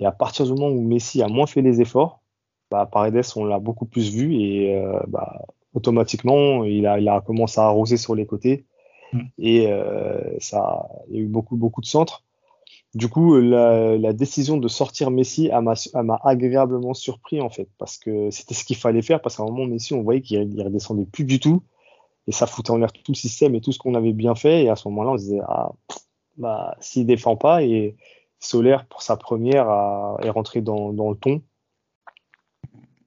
[0.00, 2.20] Et à partir du moment où Messi a moins fait les efforts,
[2.70, 5.42] bah, Paredes, on l'a beaucoup plus vu et euh, bah,
[5.74, 8.64] automatiquement, il a, il a commencé à arroser sur les côtés
[9.12, 9.20] mmh.
[9.38, 12.22] et euh, ça, il y a eu beaucoup, beaucoup de centres.
[12.94, 15.50] Du coup, la, la décision de sortir Messi
[15.94, 19.46] m'a agréablement surpris en fait, parce que c'était ce qu'il fallait faire, parce qu'à un
[19.46, 21.62] moment, Messi, on voyait qu'il redescendait plus du tout
[22.26, 24.64] et ça foutait en l'air tout le système et tout ce qu'on avait bien fait.
[24.64, 25.72] Et à ce moment-là, on se disait, ah,
[26.36, 27.96] bah, s'il défend pas et
[28.38, 29.66] Solaire, pour sa première,
[30.22, 31.42] est rentré dans, le ton.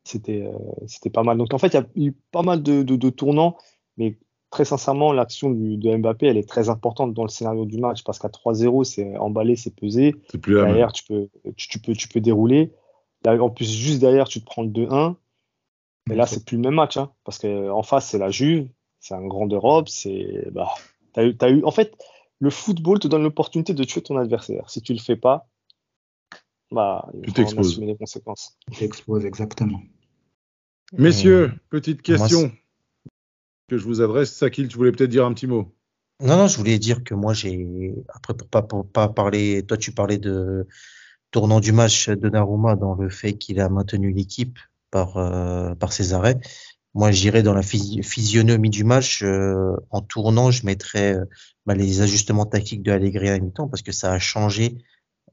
[0.03, 0.57] C'était euh,
[0.87, 1.37] c'était pas mal.
[1.37, 3.57] Donc en fait, il y a eu pas mal de, tournants,
[3.97, 4.17] mais
[4.49, 8.19] très sincèrement, l'action de Mbappé, elle est très importante dans le scénario du match parce
[8.19, 10.15] qu'à 3-0, c'est emballé, c'est pesé.
[10.31, 10.55] C'est plus.
[10.55, 12.71] Derrière, tu peux, tu, tu peux, tu peux dérouler.
[13.25, 15.15] Là, en plus, juste derrière, tu te prends le 2-1.
[16.07, 18.69] Mais là, c'est plus le même match, hein, parce qu'en face, c'est la Juve,
[19.01, 20.69] c'est un grand d'Europe, c'est, bah,
[21.11, 21.97] t'as eu, t'as eu, en fait,
[22.39, 24.69] le football te donne l'opportunité de tuer ton adversaire.
[24.69, 25.49] Si tu le fais pas,
[26.71, 27.79] bah, il Tu t'exposes.
[27.81, 28.57] les conséquences.
[28.77, 29.81] T'exposes exactement.
[30.93, 32.51] Messieurs, petite moi, question
[33.67, 34.33] que je vous adresse.
[34.33, 35.73] Sakil, tu voulais peut-être dire un petit mot?
[36.19, 39.77] Non, non, je voulais dire que moi, j'ai, après, pour pas, pour pas parler, toi,
[39.77, 40.65] tu parlais de
[41.31, 44.57] tournant du match de Naruma dans le fait qu'il a maintenu l'équipe
[44.89, 46.39] par, euh, par ses arrêts.
[46.95, 51.25] Moi, j'irais dans la phys- physionomie du match, euh, en tournant, je mettrais euh,
[51.65, 54.77] bah, les ajustements tactiques de Allegri à la mi-temps parce que ça a changé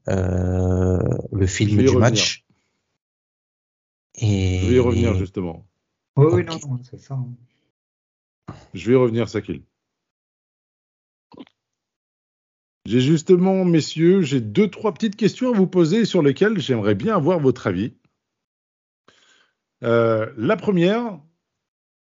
[0.09, 0.99] euh,
[1.31, 1.99] le film du revenir.
[1.99, 2.45] match.
[4.15, 5.65] Et, Je vais y revenir justement.
[6.17, 7.17] Oui, oui, non, non, c'est ça.
[8.73, 9.63] Je vais revenir, Sakil.
[12.85, 17.15] J'ai justement, messieurs, j'ai deux, trois petites questions à vous poser sur lesquelles j'aimerais bien
[17.15, 17.95] avoir votre avis.
[19.83, 21.19] Euh, la première,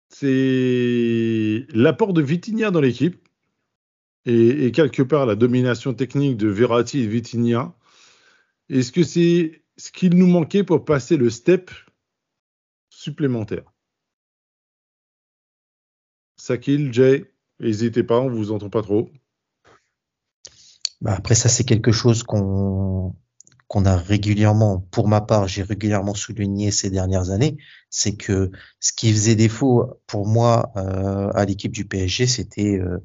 [0.09, 3.29] c'est l'apport de Vitinha dans l'équipe
[4.25, 7.75] et, quelque part la domination technique de Verratti et de Vitinha.
[8.69, 11.71] Est-ce que c'est ce qu'il nous manquait pour passer le step
[12.89, 13.72] supplémentaire?
[16.43, 19.09] Sakil, Jay, n'hésitez pas, on vous entend pas trop.
[21.01, 23.15] Bah, après, ça, c'est quelque chose qu'on
[23.73, 27.59] a régulièrement, pour ma part, j'ai régulièrement souligné ces dernières années,
[27.91, 32.99] c'est que ce qui faisait défaut pour moi euh, à l'équipe du PSG, c'était euh,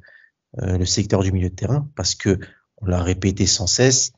[0.64, 2.40] euh, le secteur du milieu de terrain, parce que
[2.78, 4.14] on l'a répété sans cesse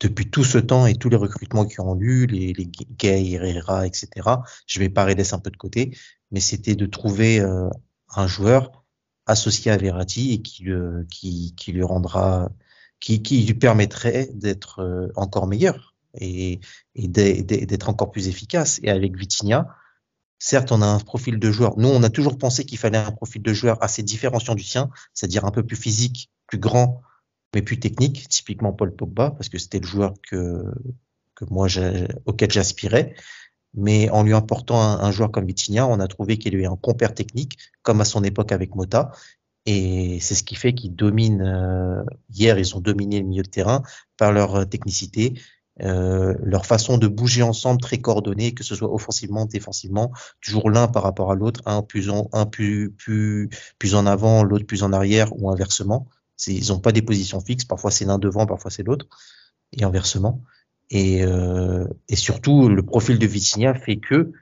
[0.00, 3.86] depuis tout ce temps et tous les recrutements qui ont eu, les, les Gay, Herrera,
[3.86, 4.08] etc.
[4.66, 5.96] Je vais pas laisser un peu de côté,
[6.30, 7.68] mais c'était de trouver euh,
[8.14, 8.84] un joueur
[9.26, 12.50] associé à Verratti et qui, le- qui, qui lui rendra,
[13.00, 16.60] qui, qui lui permettrait d'être euh, encore meilleur et,
[16.94, 18.80] et d'être encore plus efficace.
[18.82, 19.68] Et avec Vitinha,
[20.38, 21.78] certes, on a un profil de joueur.
[21.78, 24.90] Nous, on a toujours pensé qu'il fallait un profil de joueur assez différenciant du sien,
[25.12, 27.02] c'est-à-dire un peu plus physique, plus grand,
[27.54, 30.64] mais plus technique, typiquement Paul Pogba, parce que c'était le joueur que,
[31.34, 31.68] que moi,
[32.26, 33.14] auquel j'aspirais.
[33.76, 36.76] Mais en lui apportant un, un joueur comme Vitinha, on a trouvé qu'il avait un
[36.76, 39.12] compère technique, comme à son époque avec Mota.
[39.66, 41.42] Et c'est ce qui fait qu'ils dominent.
[41.42, 43.82] euh, hier, ils ont dominé le milieu de terrain
[44.16, 45.34] par leur euh, technicité,
[45.82, 50.86] euh, leur façon de bouger ensemble très coordonnée, que ce soit offensivement, défensivement, toujours l'un
[50.86, 54.84] par rapport à l'autre, un plus en, un plus, plus, plus en avant, l'autre plus
[54.84, 56.06] en arrière ou inversement.
[56.46, 57.64] Ils n'ont pas des positions fixes.
[57.64, 59.06] Parfois c'est l'un devant, parfois c'est l'autre,
[59.72, 60.42] et inversement.
[60.90, 64.32] Et, euh, et surtout, le profil de Vitinha fait que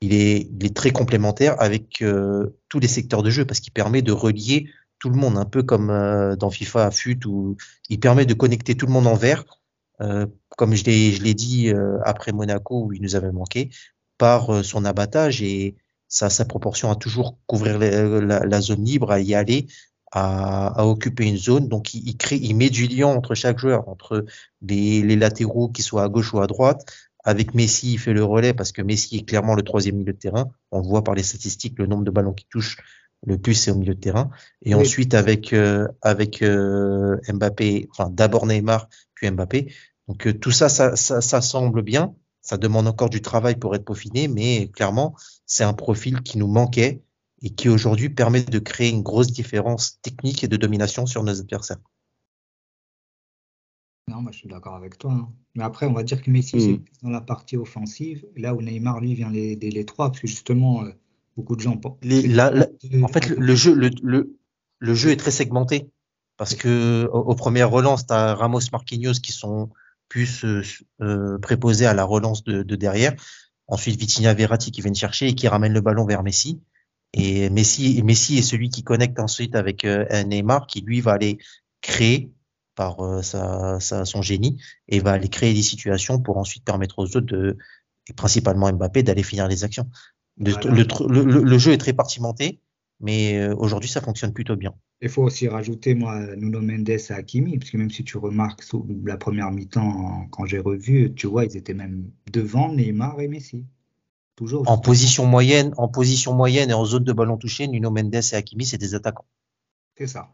[0.00, 3.72] il est, il est très complémentaire avec euh, tous les secteurs de jeu parce qu'il
[3.72, 4.68] permet de relier
[4.98, 7.56] tout le monde, un peu comme euh, dans FIFA FUT où
[7.88, 9.44] il permet de connecter tout le monde en vert,
[10.00, 10.26] euh,
[10.56, 13.70] comme je l'ai, dit euh, après Monaco où il nous avait manqué,
[14.18, 15.42] par euh, son abattage.
[15.42, 15.76] Et
[16.08, 19.68] sa, sa proportion à toujours couvrir la- la zone libre, à y aller,
[20.12, 21.68] à, à occuper une zone.
[21.68, 24.24] Donc il, il crée, il met du lien entre chaque joueur, entre
[24.62, 26.84] les, les latéraux qui soient à gauche ou à droite,
[27.24, 30.18] avec Messi, il fait le relais parce que Messi est clairement le troisième milieu de
[30.18, 30.50] terrain.
[30.70, 32.78] On voit par les statistiques le nombre de ballons qui touche
[33.26, 34.30] le plus c'est au milieu de terrain.
[34.62, 34.80] Et Oui.
[34.80, 39.70] ensuite avec euh, avec euh, Mbappé, enfin d'abord Neymar puis Mbappé.
[40.08, 42.14] Donc euh, tout ça, ça, ça, ça semble bien.
[42.40, 46.48] Ça demande encore du travail pour être peaufiné, mais clairement c'est un profil qui nous
[46.48, 47.02] manquait
[47.42, 51.40] et qui aujourd'hui permet de créer une grosse différence technique et de domination sur nos
[51.40, 51.78] adversaires.
[54.08, 55.12] Non, moi je suis d'accord avec toi.
[55.12, 55.28] hein.
[55.54, 56.62] Mais après, on va dire que Messi, Mhm.
[56.62, 60.20] c'est dans la partie offensive, là où Neymar, lui, vient les, les, les trois, parce
[60.20, 60.90] que justement, euh,
[61.36, 61.98] beaucoup de gens pensent.
[62.02, 62.66] Les- la- la-
[63.02, 64.36] En fait, le, le jeu, le, le,
[64.80, 65.90] le jeu est très segmenté
[66.36, 69.70] parce que au- aux premières relances, tu as Ramos, Marquinhos qui sont
[70.08, 70.62] plus euh,
[71.02, 73.14] euh, préposés à la relance de, de derrière.
[73.68, 76.60] Ensuite, Vitinha, Verratti qui viennent chercher et qui ramènent le ballon vers Messi.
[77.12, 81.00] Et Messi, et Messi est celui qui connecte ensuite avec euh, un Neymar qui lui
[81.00, 81.38] va aller
[81.80, 82.30] créer
[82.76, 86.98] par euh, sa, sa- son génie et va aller créer des situations pour ensuite permettre
[86.98, 87.56] aux autres de,
[88.08, 89.88] et principalement Mbappé, d'aller finir les actions.
[90.38, 90.70] Le, Voilà.
[90.70, 92.60] le, tr- le- le- le jeu est très partimenté,
[93.00, 94.74] mais euh, aujourd'hui ça fonctionne plutôt bien.
[95.02, 98.62] Il faut aussi rajouter, moi, Nuno Mendes et Hakimi, parce que même si tu remarques
[98.62, 103.28] sous la première mi-temps, quand j'ai revu, tu vois, ils étaient même devant Neymar et
[103.28, 103.66] Messi.
[104.40, 104.66] Toujours.
[104.70, 108.34] En position moyenne, en position moyenne et en zone de ballon touché, Nuno Mendes et
[108.34, 109.26] Hakimi, c'est des attaquants.
[109.98, 110.30] C'est ça.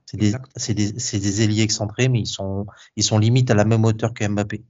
[0.54, 4.24] C'est des, ailiers excentrés, mais ils sont, ils sont limite à la même hauteur que
[4.24, 4.62] Mbappé.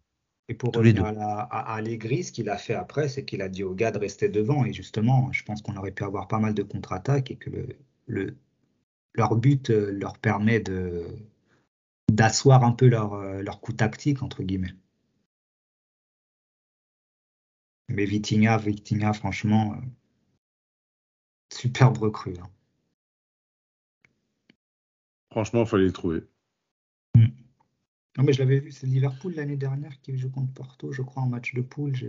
[0.48, 3.26] Et pour Tous revenir à, la- à, à Allegri, ce qu'il a fait après, c'est
[3.26, 4.64] qu'il a dit aux gars de rester devant.
[4.64, 7.66] Et justement, je pense qu'on aurait pu avoir pas mal de contre-attaques et que le,
[8.06, 8.36] le-
[9.12, 11.04] leur but euh, leur permet de
[12.10, 14.72] d'asseoir un peu leur, euh, leur coup tactique, entre guillemets.
[17.88, 19.80] Mais Vitinha, Vitinha, franchement, euh,
[21.52, 22.38] superbe recrue.
[22.38, 22.50] hein.
[25.30, 26.24] Franchement, il fallait le trouver.
[28.18, 31.22] Non, mais je l'avais vu, c'est Liverpool l'année dernière qui joue contre Porto, je crois,
[31.22, 31.94] en match de poule.
[31.96, 32.08] Je,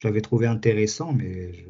[0.00, 1.64] je l'avais trouvé intéressant, mais je,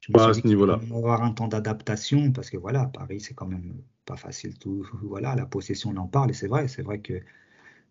[0.00, 0.80] je me Pas suis à ce qu'il niveau-là.
[0.92, 4.86] avoir un temps d'adaptation parce que voilà, Paris, c'est quand même pas facile tout.
[5.02, 7.20] Voilà, la possession, on en parle et c'est vrai, c'est vrai que,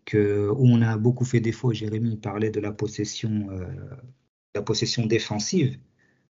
[0.04, 1.72] que où on a beaucoup fait défaut.
[1.72, 3.66] Jérémy parlait de la possession, euh,
[4.54, 5.78] la possession défensive.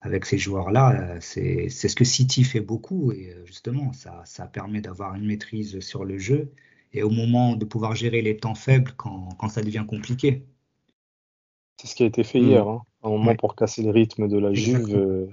[0.05, 4.45] Avec ces joueurs-là, euh, c'est ce que City fait beaucoup et euh, justement, ça, ça
[4.47, 6.51] permet d'avoir une maîtrise sur le jeu
[6.91, 10.43] et au moment de pouvoir gérer les temps faibles quand, quand ça devient compliqué.
[11.82, 12.47] C'est ce qui a été fait Mm.
[12.49, 12.82] hier, hein.
[13.01, 13.38] un moment Ouais.
[13.38, 14.93] pour casser le rythme de la Juve.
[14.93, 15.28] Euh,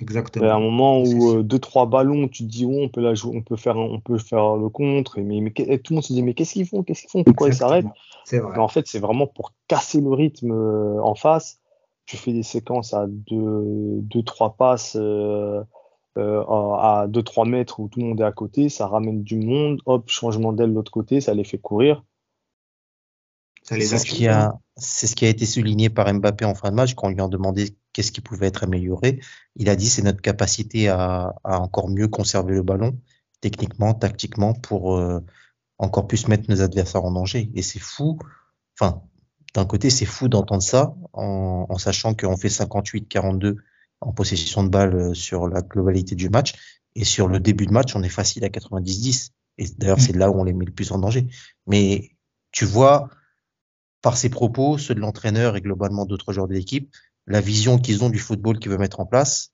[0.00, 0.44] Exactement.
[0.44, 2.88] Il y a un moment où euh, deux trois ballons, tu te dis oh, on
[2.88, 5.62] peut la jouer, on peut faire, on peut faire le contre, et mais, mais que-
[5.62, 7.54] et tout le monde se dit mais qu'est-ce qu'ils font, qu'est-ce qu'ils font, pourquoi ils
[7.54, 7.86] s'arrêtent?
[8.58, 11.60] En fait, c'est vraiment pour casser le rythme euh, en face.
[12.06, 15.62] Tu fais des séquences à deux, deux trois passes euh,
[16.18, 19.22] euh, à à deux trois mètres où tout le monde est à côté, ça ramène
[19.22, 22.02] du monde, hop, changement d'aile de l'autre côté, ça les fait courir.
[23.62, 26.74] C'est ce qui a, c'est ce qui a été souligné par Mbappé en fin de
[26.76, 29.20] match quand on lui a demandé qu'est-ce qui pouvait être amélioré.
[29.56, 32.98] Il a dit c'est notre capacité à, à encore mieux conserver le ballon,
[33.40, 35.20] techniquement, tactiquement, pour euh,
[35.78, 37.50] encore plus mettre nos adversaires en danger.
[37.54, 38.18] Et c'est fou.
[38.78, 39.02] Enfin,
[39.54, 43.56] d'un côté, c'est fou d'entendre ça en, en sachant qu'on fait 58-42
[44.00, 46.54] en possession de balle euh, sur la globalité du match.
[46.94, 49.30] Et sur le début de match, on est facile à 90-10.
[49.58, 51.26] Et d'ailleurs, c'est là où on les met le plus en danger.
[51.66, 52.10] Mais
[52.50, 53.08] tu vois,
[54.02, 56.92] par ses propos, ceux de l'entraîneur et globalement d'autres joueurs de l'équipe,
[57.26, 59.52] la vision qu'ils ont du football qu'ils veulent mettre en place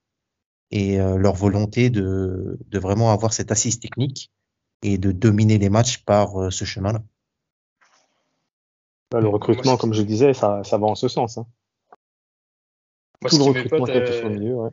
[0.71, 4.31] et euh, leur volonté de, de vraiment avoir cette assise technique
[4.81, 7.03] et de dominer les matchs par euh, ce chemin-là.
[9.11, 11.37] Là, le recrutement, comme je disais, ça, ça va en ce sens.
[11.37, 11.47] hein.
[13.21, 14.69] Moi, Tout ce le recrutement qui été fait au euh, milieu, ouais.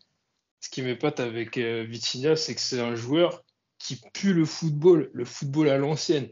[0.60, 3.42] ce qui m'épate avec euh, Vitinha, c'est que c'est un joueur
[3.78, 6.28] qui pue le football, le football à l'ancienne.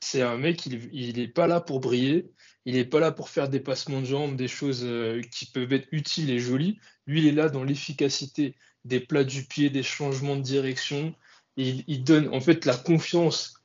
[0.00, 2.30] C'est un mec, il, il est pas là pour briller,
[2.66, 5.72] il n'est pas là pour faire des passements de jambes, des choses euh, qui peuvent
[5.72, 6.80] être utiles et jolies.
[7.06, 11.14] Lui, il est là dans l'efficacité des plats du pied, des changements de direction.
[11.56, 13.62] Il, donne en fait la confiance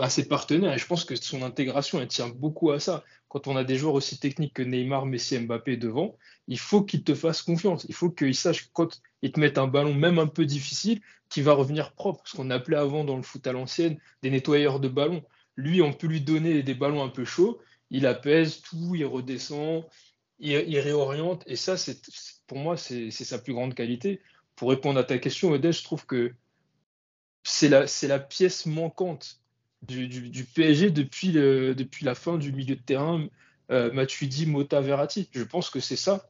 [0.00, 3.02] à ses partenaires et je pense que son intégration, elle tient beaucoup à ça.
[3.28, 6.14] Quand on a des joueurs aussi techniques que Neymar, Messi, Mbappé devant,
[6.46, 7.84] il faut qu'ils te fassent confiance.
[7.88, 11.00] Il faut qu'ils sachent que quand ils te mettent un ballon, même un peu difficile,
[11.30, 12.22] qui va revenir propre.
[12.26, 15.24] Ce qu'on appelait avant dans le foot à l'ancienne des nettoyeurs de ballons.
[15.56, 17.60] Lui, on peut lui donner des ballons un peu chauds,
[17.96, 19.84] il apaise tout, il redescend,
[20.40, 21.44] il, il réoriente.
[21.46, 21.98] Et ça, c'est
[22.48, 24.20] pour moi, c'est c'est sa plus grande qualité.
[24.56, 26.32] Pour répondre à ta question, Odès, je trouve que
[27.42, 29.40] c'est la, c'est la pièce manquante
[29.82, 33.26] du, du- du PSG depuis, le- depuis la fin du milieu de terrain,
[33.70, 35.28] euh, Matuidi, Mota, Verratti.
[35.32, 36.28] Je pense que c'est ça.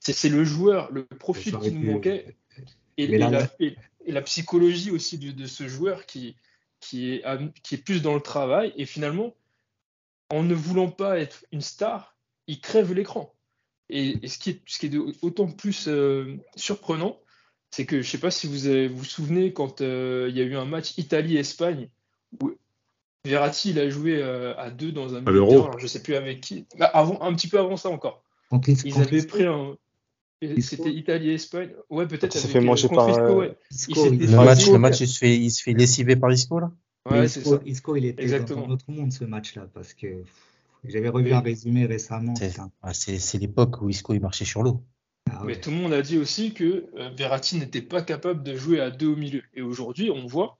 [0.00, 2.36] C'est c'est le joueur, le profil qui nous manquait
[2.98, 3.30] et, la, on-
[3.60, 6.36] et- et la psychologie aussi de, de ce joueur qui,
[6.80, 7.24] qui, est,
[7.62, 8.72] qui est plus dans le travail.
[8.76, 9.34] Et finalement,
[10.30, 12.16] en ne voulant pas être une star,
[12.46, 13.34] il crève l'écran.
[13.88, 17.18] Et, et ce, qui est, ce qui est de- autant plus euh, surprenant,
[17.70, 20.36] c'est que je ne sais pas si vous avez- vous, vous souvenez quand euh, il
[20.36, 21.88] y a eu un match Italie-Espagne
[22.40, 22.52] où
[23.24, 25.70] Verratti il a joué euh, à deux dans un de l'Euro.
[25.78, 26.66] je ne sais plus avec qui.
[26.78, 28.22] Bah, avant, un petit peu avant ça encore.
[28.52, 29.76] Ils contre avaient pris un.
[30.60, 31.70] C'était Italie-Espagne.
[31.90, 32.32] Ouais, peut-être.
[32.32, 33.56] Ça fait manger par, euh, ouais.
[33.70, 36.60] Isco, il Le match, le match, il se fait, il se fait lessiver par Isco,
[36.60, 36.72] là?
[37.08, 37.62] Ouais, Isco, ça.
[37.64, 38.66] Isco, il était dans Exactement.
[38.66, 40.22] un autre monde ce match-là parce que
[40.84, 42.34] j'avais revu un résumé récemment.
[42.36, 44.82] C'est ouais, c'est- l'époque où Isco il marchait sur l'eau.
[45.30, 48.56] Ah Mais tout le monde a dit aussi que euh, Verratti n'était pas capable de
[48.56, 49.42] jouer à deux au milieu.
[49.54, 50.58] Et aujourd'hui, on voit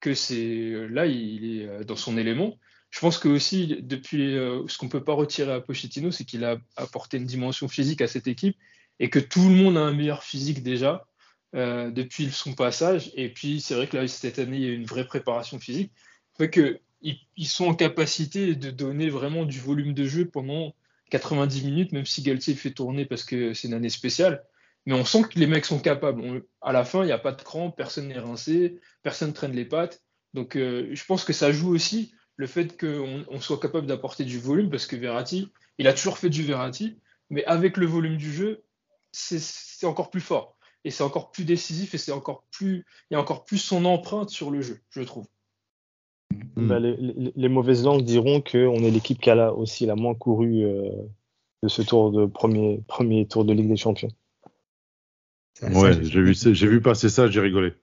[0.00, 2.56] que c'est euh, là, il est euh, dans son élément.
[2.90, 4.32] Je pense que aussi, depuis
[4.66, 8.08] ce qu'on peut pas retirer à Pochettino, c'est qu'il a apporté une dimension physique à
[8.08, 8.56] cette équipe
[8.98, 11.06] et que tout le monde a un meilleur physique déjà
[11.54, 13.10] euh, depuis son passage.
[13.14, 15.92] Et puis, c'est vrai que là, cette année, il y a une vraie préparation physique.
[16.36, 20.74] Fait que ils, sont en capacité de donner vraiment du volume de jeu pendant
[21.10, 24.44] 90 minutes, même si Galtier fait tourner parce que c'est une année spéciale.
[24.84, 26.42] Mais on sent que les mecs sont capables.
[26.60, 29.64] À la fin, il n'y a pas de crampe, personne n'est rincé, personne traîne les
[29.64, 30.02] pattes.
[30.34, 34.24] Donc, euh, je pense que ça joue aussi le fait qu'on on soit capable d'apporter
[34.24, 36.98] du volume parce que Verratti, il a toujours fait du Verratti,
[37.30, 38.64] mais avec le volume du jeu,
[39.12, 40.57] c'est encore plus fort.
[40.88, 43.84] Et c'est encore plus décisif et c'est encore plus, il y a encore plus son
[43.84, 45.26] empreinte sur le jeu, je trouve.
[46.56, 46.66] Mm.
[46.66, 49.96] bah, les, les- les mauvaises langues diront qu'on est l'équipe qui a la- aussi la
[49.96, 50.90] moins couru euh,
[51.62, 54.08] de ce tour de premier, premier tour de Ligue des Champions.
[55.60, 57.74] Ça- ça, Ouais, j'ai vu, j'ai vu passer ça, j'ai rigolé.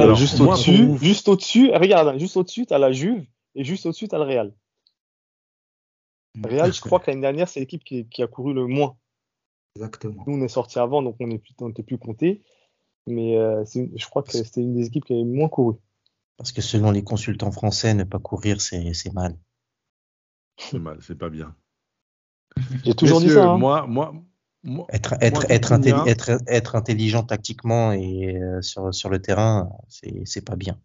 [0.00, 4.08] Alors, juste au-dessus, vous- juste au-dessus, regarde, juste au-dessus, t'as la Juve et juste au-dessus,
[4.08, 4.54] t'as le Real.
[6.42, 8.96] Real, je crois que l'année dernière, c'est l'équipe qui, qui a couru le moins.
[9.76, 10.24] Exactement.
[10.26, 12.42] Nous, on est sorti avant, donc on n'était plus, compté.
[13.06, 15.76] Mais euh, je crois que c'était une des équipes qui avait moins couru.
[16.36, 19.36] Parce que selon les consultants français, ne pas courir, c'est mal.
[20.58, 21.54] C'est mal, c'est pas bien.
[22.84, 23.52] J'ai toujours dit ça.
[23.52, 23.58] hein.
[23.58, 24.12] Moi, moi,
[24.62, 29.08] moi, Être, être, Moi, être, Vitinha- intelli- être, être intelligent tactiquement et euh, sur, sur
[29.08, 30.78] le terrain, c'est c'est pas bien.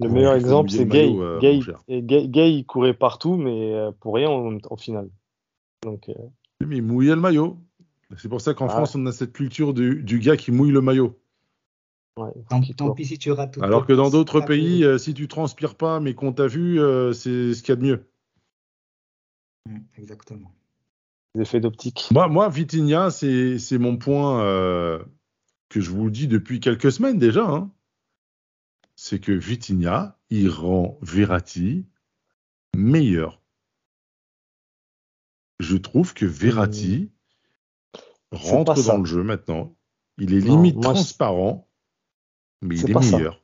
[0.00, 1.14] Le meilleur exemple, c'est Gay.
[1.16, 5.10] euh, Gay, Gay, Gay, il courait partout, mais pour rien en, en finale.
[5.82, 6.14] Donc, euh,
[6.64, 7.58] mais il mouillait le maillot.
[8.16, 8.70] C'est pour ça qu'en Ah.
[8.70, 11.18] France, on a cette culture du, du gars qui mouille le maillot.
[12.16, 12.30] ouais,
[12.76, 13.58] Tant, pis si tu rates.
[13.58, 17.12] Alors que dans d'autres pays, euh, si tu transpires pas, mais qu'on t'a vu, euh,
[17.12, 18.06] c'est ce qu'il y a de mieux.
[19.68, 20.52] Mm, Exactement.
[21.34, 22.08] Les effets d'optique.
[22.12, 25.02] Moi, moi Vitinha, c'est mon point euh,
[25.68, 27.44] que je vous le dis depuis quelques semaines déjà.
[27.46, 27.70] hein.
[28.94, 31.84] C'est que Vitinha, il rend Verratti
[32.74, 33.42] meilleur.
[35.58, 37.15] Je trouve que Verratti C'est
[38.32, 38.92] rentre ça.
[38.92, 39.74] dans le jeu maintenant.
[40.18, 41.68] Il est Non, limite moi, transparent,
[42.62, 43.42] mais il est meilleur.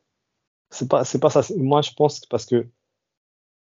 [0.70, 1.42] C'est pas, c'est pas ça.
[1.56, 2.66] Moi, je pense que parce que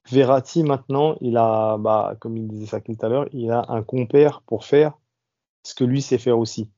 [0.09, 3.83] Verratti, maintenant, il a, bah, comme il disait ça tout à l'heure, il a un
[3.83, 4.99] compère pour faire
[5.65, 6.71] ce que lui sait faire aussi.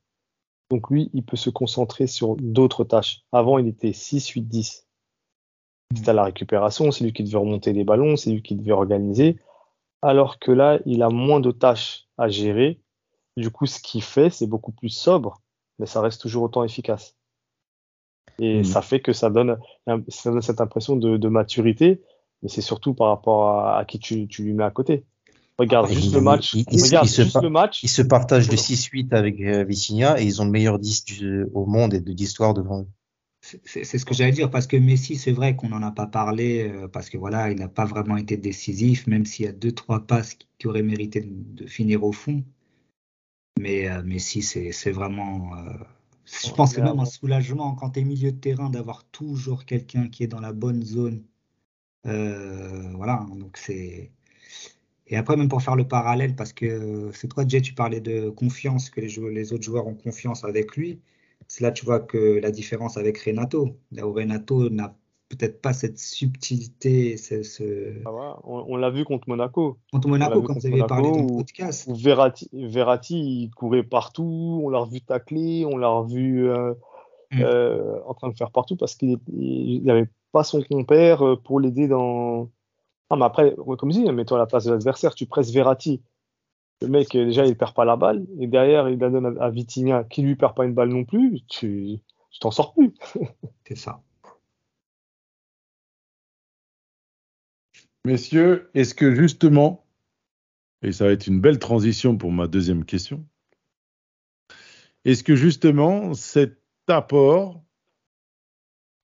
[0.69, 3.21] Donc, lui, il peut se concentrer sur d'autres tâches.
[3.31, 4.87] Avant, il était 6, 8, 10.
[5.95, 8.71] C'était à la récupération, c'est lui qui devait remonter les ballons, c'est lui qui devait
[8.71, 9.37] organiser.
[10.01, 12.81] Alors que là, il a moins de tâches à gérer.
[13.37, 15.41] Du coup, ce qu'il fait, c'est beaucoup plus sobre,
[15.79, 17.15] mais ça reste toujours autant efficace.
[18.39, 18.63] Et Mhm.
[18.63, 19.57] ça fait que ça donne,
[20.07, 22.01] ça donne cette impression de, de maturité,
[22.41, 25.03] mais c'est surtout par rapport à, à qui tu, tu lui mets à côté.
[25.59, 26.53] Regarde, Ah, juste il- le match.
[26.55, 27.83] il- regarde juste le match.
[27.83, 28.63] Ils se partagent le Pardon.
[28.63, 32.53] 6-8 avec euh, et ils ont le meilleur 10 du- au monde et de d'histoire
[32.53, 32.87] devant eux.
[33.41, 36.07] C'est c'est ce que j'allais dire, parce que Messi, c'est vrai qu'on n'en a pas
[36.07, 39.51] parlé, euh, parce que voilà, il n'a pas vraiment été décisif, même s'il y a
[39.51, 41.29] deux, trois passes qui, qui auraient mérité de,
[41.63, 42.43] de finir au fond.
[43.59, 45.55] Mais euh, Messi, c'est c'est vraiment.
[45.57, 45.73] euh,
[46.25, 50.07] je pense que même un soulagement quand tu es milieu de terrain d'avoir toujours quelqu'un
[50.07, 51.23] qui est dans la bonne zone.
[52.05, 54.11] Euh, voilà, donc c'est.
[55.07, 58.29] Et après, même pour faire le parallèle, parce que c'est toi, Jay, tu parlais de
[58.29, 61.01] confiance, que les autres joueurs ont confiance avec lui.
[61.47, 63.77] C'est là tu vois que la différence avec Renato.
[63.91, 64.95] Là où Renato n'a
[65.35, 69.77] peut-être pas cette subtilité, ce, ce- Ah ouais, on on l'a vu contre Monaco.
[69.91, 71.87] Contre Monaco, comme vous avez parlé dans le podcast.
[71.87, 76.73] où Verratti, Verratti, il courait partout, on l'a revu tacler, on l'a revu euh,
[77.31, 77.41] Mm.
[77.41, 79.17] euh, en train de faire partout parce qu'il
[79.83, 82.49] n'avait pas son compère euh, pour l'aider dans.
[83.09, 86.01] Ah, mais après, comme je dis, mets-toi à la place de l'adversaire, tu presses Verratti.
[86.81, 89.49] Le mec, déjà, il perd pas la balle, et derrière, il la donne à, à
[89.49, 91.97] Vitinha, qui lui perd pas une balle non plus, tu
[92.29, 92.93] tu t'en sors plus.
[93.67, 94.01] C'est ça.
[98.05, 99.85] Messieurs, est-ce que justement,
[100.81, 103.25] et ça va être une belle transition pour ma deuxième question,
[105.05, 107.63] est-ce que justement cet apport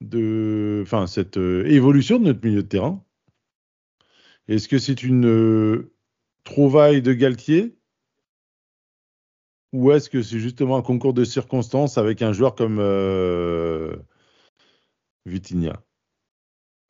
[0.02, 3.04] de, enfin cette euh, évolution de notre milieu de terrain,
[4.50, 5.94] est-ce que c'est une euh,
[6.44, 7.78] trouvaille de Galtier
[9.72, 13.96] ou est-ce que c'est justement un concours de circonstances avec un joueur comme euh,
[15.26, 15.84] Vitinha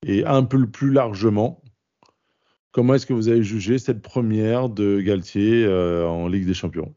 [0.06, 1.62] Et un peu plus largement,
[2.80, 6.96] Comment est-ce que vous avez jugé cette première de Galtier euh, en Ligue des Champions?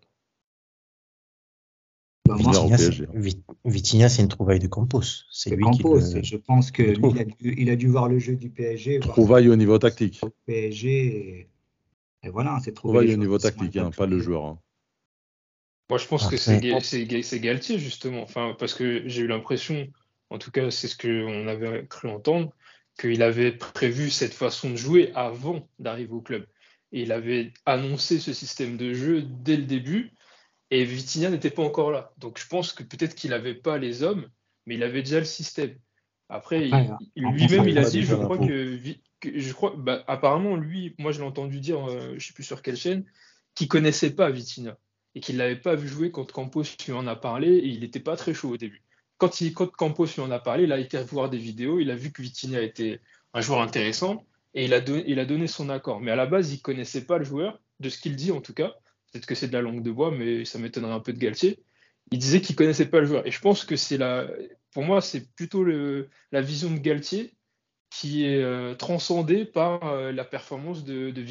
[2.25, 3.07] Bah, moi, Vitinha, c'est- PSG.
[3.15, 5.03] Vit- Vitinha, c'est une trouvaille de Campos.
[5.33, 5.99] C'est lui qui Campos.
[6.15, 8.49] le- Je pense que lui, il a, dû, il a dû voir le jeu du
[8.49, 9.01] PSG.
[9.01, 10.21] Trouvaille au niveau tactique.
[10.47, 10.89] PSG.
[10.89, 11.49] Et,
[12.23, 12.93] et voilà, c'est trouvé.
[12.99, 14.45] Trouvaille au niveau qui tactique, hein, pas le joueur.
[14.45, 14.59] hein.
[15.91, 18.23] Moi, je pense que c'est Ga- c'est Ga- c'est Galtier, justement.
[18.23, 19.89] Enfin, parce que j'ai eu l'impression,
[20.31, 22.53] en tout cas, c'est ce qu'on avait cru entendre,
[23.03, 26.47] qu'il avait prévu cette façon de jouer avant d'arriver au club.
[26.93, 30.13] Et il avait annoncé ce système de jeu dès le début,
[30.71, 32.13] et Vitinha n'était pas encore là.
[32.19, 34.29] Donc, je pense que peut-être qu'il n'avait pas les hommes,
[34.67, 35.75] mais il avait déjà le système.
[36.29, 38.79] Après, en lui-même, il a dit, je crois que,
[39.23, 42.63] je crois, bah, apparemment, lui, moi, je l'ai entendu dire, euh, je sais plus sur
[42.63, 43.05] quelle chaîne,
[43.55, 44.79] qu'il connaissait pas Vitinha
[45.15, 48.01] et qu'il l'avait pas vu jouer quand Campos lui en a parlé et il n'était
[48.01, 48.83] pas très chaud au début.
[49.23, 51.95] Quand, il, Campos lui en a parlé, il a été voir des vidéos, il a
[51.95, 53.01] vu que Vitinha était
[53.35, 56.01] un joueur intéressant et il a, donné, son accord.
[56.01, 58.53] Mais à la base, il connaissait pas le joueur, de ce qu'il dit en tout
[58.53, 58.75] cas.
[59.13, 61.63] Peut-être que c'est de la langue de bois, mais ça m'étonnerait un peu de Galtier.
[62.11, 63.25] Il disait qu'il connaissait pas le joueur.
[63.25, 64.27] Et je pense que c'est la,
[64.73, 67.33] pour moi, c'est plutôt la vision de Galtier
[67.91, 71.23] qui est euh, transcendé par euh, la performance de, de.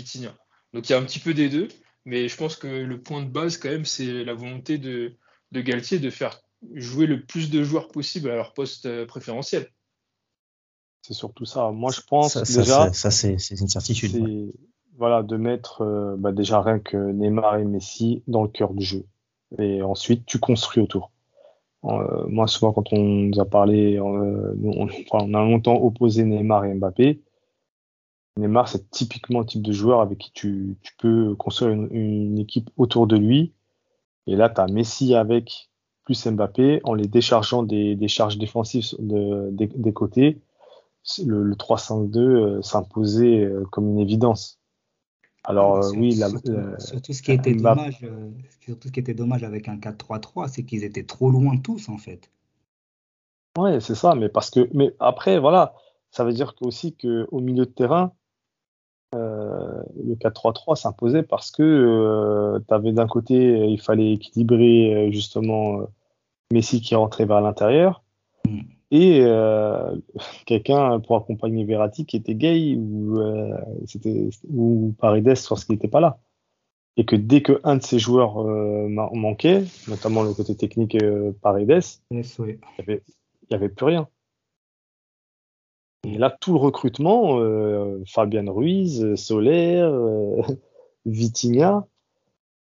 [0.72, 1.68] Donc il y a un petit peu des deux,
[2.06, 5.18] mais je pense que le point de base quand même, c'est la volonté de
[5.52, 6.40] Galtier de faire
[6.74, 9.70] jouer le plus de joueurs possible à leur poste euh, préférentiel.
[11.02, 11.72] C'est surtout ça.
[11.72, 14.16] Moi, je pense Ça, ça, déjà, ça, c'est une certitude.
[14.16, 14.54] ouais.
[14.98, 18.86] voilà, de mettre euh, bah, déjà rien que Neymar et Messi dans le cœur du
[18.86, 19.06] jeu.
[19.58, 21.12] Et ensuite, tu construis autour.
[21.86, 24.56] Euh, moi, souvent, quand on nous a parlé, euh,
[25.12, 27.22] on, a longtemps opposé Neymar et Mbappé.
[28.38, 32.38] Neymar, c'est typiquement le type de joueur avec qui tu, tu peux construire une, une
[32.38, 33.54] équipe autour de lui.
[34.28, 35.71] Et là, tu as Messi avec
[36.04, 40.42] plus Mbappé en les déchargeant des, des charges défensives de- des, des côtés.
[41.26, 44.60] Le, le 3-5-2 euh, s'imposait euh, comme une évidence.
[45.44, 48.06] Alors euh, Sur- oui, la, surtout, la- surtout ce qui était Mbappé- dommage,
[48.60, 51.98] surtout ce qui était dommage avec un 4-3-3, c'est qu'ils étaient trop loin tous en
[51.98, 52.30] fait.
[53.58, 55.74] Ouais, c'est ça, mais parce que, mais après, voilà,
[56.12, 58.14] ça veut dire aussi que au milieu de terrain,
[60.04, 63.36] le 4-3-3 s'imposait parce que tu avais d'un côté,
[63.68, 65.86] il fallait équilibrer euh, justement euh,
[66.54, 68.04] Messi qui rentrait vers l'intérieur
[68.48, 68.60] Mm.
[68.90, 69.96] et euh,
[70.48, 73.56] quelqu'un pour accompagner Verratti qui était gay ou euh,
[73.86, 76.18] c'était ou Paredes lorsqu'il n'était pas là.
[76.98, 80.96] Et que dès que un de ces joueurs euh, man- manquait, notamment le côté technique
[81.04, 82.58] euh, Paredes, Yes, oui.
[82.80, 83.04] il y avait,
[83.44, 84.08] il y avait plus rien.
[86.04, 90.42] Et là, tout le recrutement, euh, Fabian Ruiz, Soler, euh,
[91.06, 91.86] Vitinha,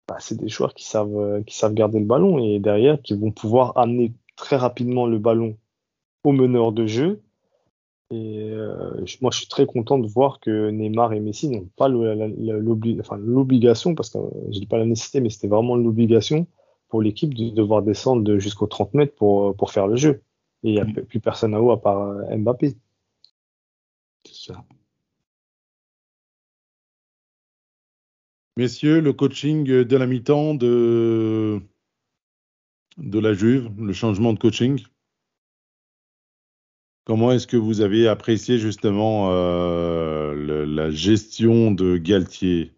[0.09, 3.14] bah, c'est des joueurs qui savent, euh, qui savent garder le ballon et derrière qui
[3.14, 5.57] vont pouvoir amener très rapidement le ballon
[6.24, 7.22] au meneur de jeu.
[8.11, 11.89] Et euh, moi, je suis très content de voir que Neymar et Messi n'ont pas
[11.89, 15.30] le- la- la- l'obli- enfin, l'obligation, parce que euh, je dis pas la nécessité, mais
[15.30, 16.47] c'était vraiment l'obligation
[16.89, 20.22] pour l'équipe de devoir descendre de- jusqu'aux 30 mètres pour, pour faire le jeu.
[20.64, 21.05] Et il n'y a Mm.
[21.07, 22.76] plus personne à haut à part Mbappé.
[24.47, 24.65] Ça.
[28.57, 31.61] Messieurs, le coaching de la mi-temps de,
[32.99, 34.85] de la Juve, le changement de coaching.
[37.05, 42.73] Comment est-ce que vous avez apprécié justement euh, le- la gestion de Galtier?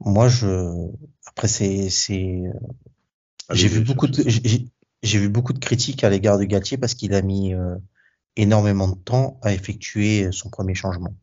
[0.00, 0.46] Moi, je,
[1.26, 1.88] après, c'est,
[3.50, 4.22] j'ai vu beaucoup de,
[5.02, 7.76] j'ai vu beaucoup de critiques à l'égard de Galtier parce qu'il a mis euh,
[8.36, 11.14] énormément de temps à effectuer son premier changement.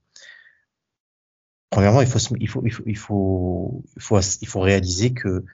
[1.70, 2.20] Premièrement, il faut,
[2.86, 5.46] il faut, réaliser que,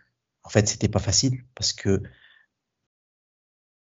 [0.44, 2.02] en fait, c'était pas facile parce que,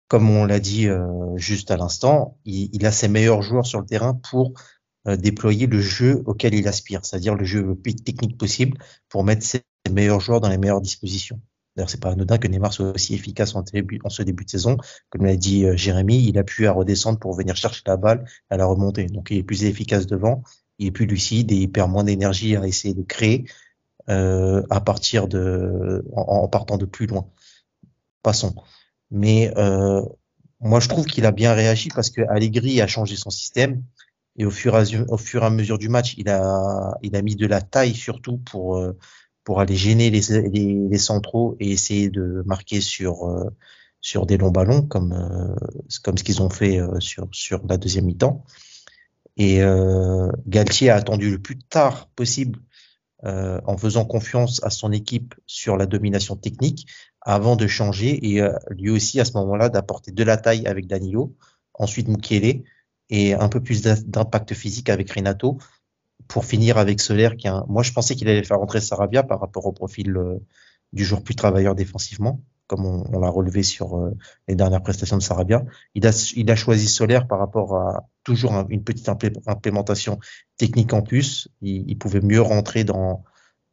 [0.08, 3.80] comme on l'a dit euh, juste à l'instant, il, il a ses meilleurs joueurs sur
[3.80, 4.52] le terrain pour
[5.08, 9.24] euh, déployer le jeu auquel il aspire, c'est-à-dire le jeu le plus technique possible pour
[9.24, 11.40] mettre ses meilleurs joueurs dans les meilleures dispositions.
[11.76, 14.76] D'ailleurs, c'est pas anodin que Neymar soit aussi efficace en, ce début de saison.
[15.10, 18.24] Comme l'a dit euh, Jérémy, il a pu à redescendre pour venir chercher la balle
[18.50, 19.06] à la remontée.
[19.06, 20.42] Donc, il est plus efficace devant,
[20.78, 23.46] il est plus lucide et il perd moins d'énergie à essayer de créer
[24.10, 27.28] euh, à partir de, en, partant de plus loin.
[28.22, 28.54] Passons.
[29.10, 30.02] Mais euh,
[30.60, 33.82] moi, je trouve qu'il a bien réagi parce que Allegri a changé son système
[34.36, 37.16] et au fur et à, au fur et à mesure du match, il a, il
[37.16, 38.96] a mis de la taille surtout pour euh,
[39.44, 43.50] pour aller gêner les, les, les centraux et essayer de marquer sur euh,
[44.00, 45.54] sur des longs ballons comme euh,
[46.02, 48.44] comme ce qu'ils ont fait euh, sur sur la deuxième mi-temps.
[49.36, 52.60] Et euh, Galtier a attendu le plus tard possible
[53.24, 56.86] euh, en faisant confiance à son équipe sur la domination technique
[57.20, 60.86] avant de changer et euh, lui aussi à ce moment-là d'apporter de la taille avec
[60.86, 61.34] Danilo,
[61.72, 62.64] ensuite Mukiele
[63.10, 65.58] et un peu plus d'impact physique avec Renato
[66.32, 67.64] pour finir avec Soler qui un...
[67.68, 70.38] moi je pensais qu'il allait faire rentrer Sarabia par rapport au profil euh,
[70.92, 74.16] du joueur plus travailleur défensivement comme on, l'a relevé sur euh,
[74.48, 75.62] les dernières prestations de Sarabia.
[75.94, 80.18] Il a il a choisi Soler par rapport à toujours un, une petite implé implémentation
[80.56, 81.48] technique en plus.
[81.60, 83.24] Il, pouvait mieux rentrer dans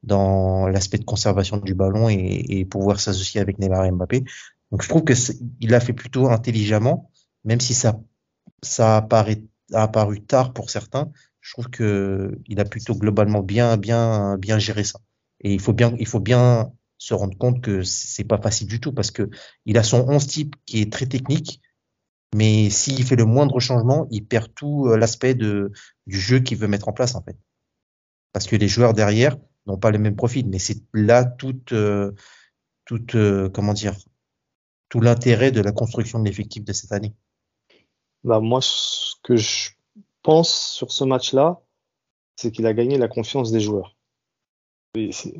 [0.03, 4.25] dans l'aspect de conservation du ballon et, pouvoir s'associer avec Neymar et Mbappé.
[4.71, 5.13] Donc je trouve que
[5.61, 7.09] il a fait plutôt intelligemment
[7.45, 8.01] même si ça
[8.61, 11.11] ça apparaît a apparu tard pour certains
[11.41, 14.99] je trouve que il a plutôt globalement bien bien bien géré ça.
[15.41, 18.79] Et il faut bien il faut bien se rendre compte que c'est pas facile du
[18.79, 19.29] tout parce que
[19.65, 21.61] il a son 11 type qui est très technique
[22.35, 25.71] mais s'il fait le moindre changement il perd tout l'aspect de
[26.07, 27.37] du jeu qu'il veut mettre en place en fait.
[28.33, 32.11] Parce que les joueurs derrière n'ont pas le même profil mais c'est là toute euh,
[32.85, 33.95] toute euh, comment dire
[34.89, 37.13] tout l'intérêt de la construction de l'effectif de cette année.
[38.23, 39.69] Bah moi ce que je
[40.29, 41.59] pense sur ce match-là,
[42.35, 43.97] c'est qu'il a gagné la confiance des joueurs.
[44.93, 45.33] C'est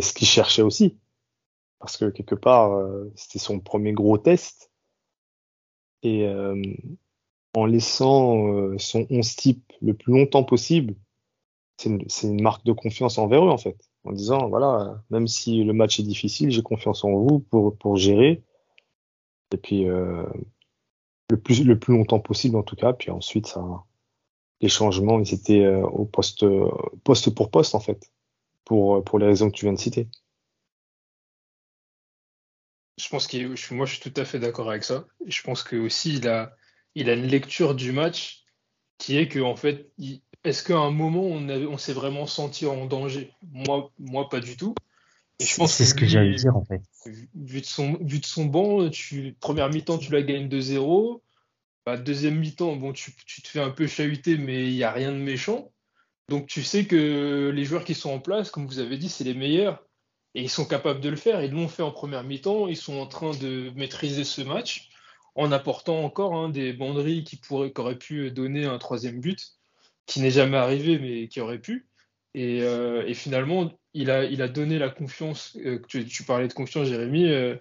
[0.00, 0.98] ce qu'il cherchait aussi.
[1.78, 4.70] Parce que quelque part, euh, c'était son premier gros test.
[6.02, 6.60] et euh,
[7.54, 10.94] en laissant euh, son 11 type le plus longtemps possible,
[11.78, 15.64] c'est une, une marque de confiance envers eux en fait, en disant voilà, même si
[15.64, 18.42] le match est difficile, j'ai confiance en vous pour pour gérer.
[19.52, 19.86] Et puis
[21.32, 22.92] le plus le plus longtemps possible en tout cas.
[22.92, 23.62] Puis ensuite ça,
[24.62, 26.44] les changements ils étaient euh, au poste
[27.04, 28.12] poste pour poste en fait,
[28.64, 30.08] pour pour les raisons que tu viens de citer.
[32.98, 35.06] Je pense qu'il, je- moi, je suis tout à fait d'accord avec ça.
[35.26, 36.54] Je pense que aussi il a,
[36.94, 38.44] il a une lecture du match
[38.98, 39.92] qui est que en fait,
[40.44, 43.32] est-ce qu'à un moment on, on s'est vraiment senti en danger?
[43.52, 44.74] Moi, moi, pas du tout.
[45.38, 46.82] Et je pense C'est ce que lui, j'allais dire en fait.
[47.06, 51.20] vu vu de son, vu de son banc, tu, première mi-temps, tu la gagnes 2-0.
[51.84, 54.92] Bah, deuxième mi-temps, bon, tu, tu te fais un peu chahuter, mais il n'y a
[54.92, 55.72] rien de méchant.
[56.28, 59.24] Donc tu sais que les joueurs qui sont en place, comme vous avez dit, c'est
[59.24, 59.84] les meilleurs.
[60.34, 61.42] Et ils sont capables de le faire.
[61.42, 62.68] Ils l'ont fait en première mi-temps.
[62.68, 64.88] Ils sont en train de maîtriser ce match
[65.34, 69.54] en apportant encore hein, des banderies qui, pourraient, qui auraient pu donner un troisième but,
[70.06, 71.86] qui n'est jamais arrivé, mais qui aurait pu.
[72.34, 75.56] Et, euh, et finalement, il a, il a donné la confiance.
[75.64, 77.28] euh, tu, tu parlais de confiance, Jérémy.
[77.30, 77.56] euh,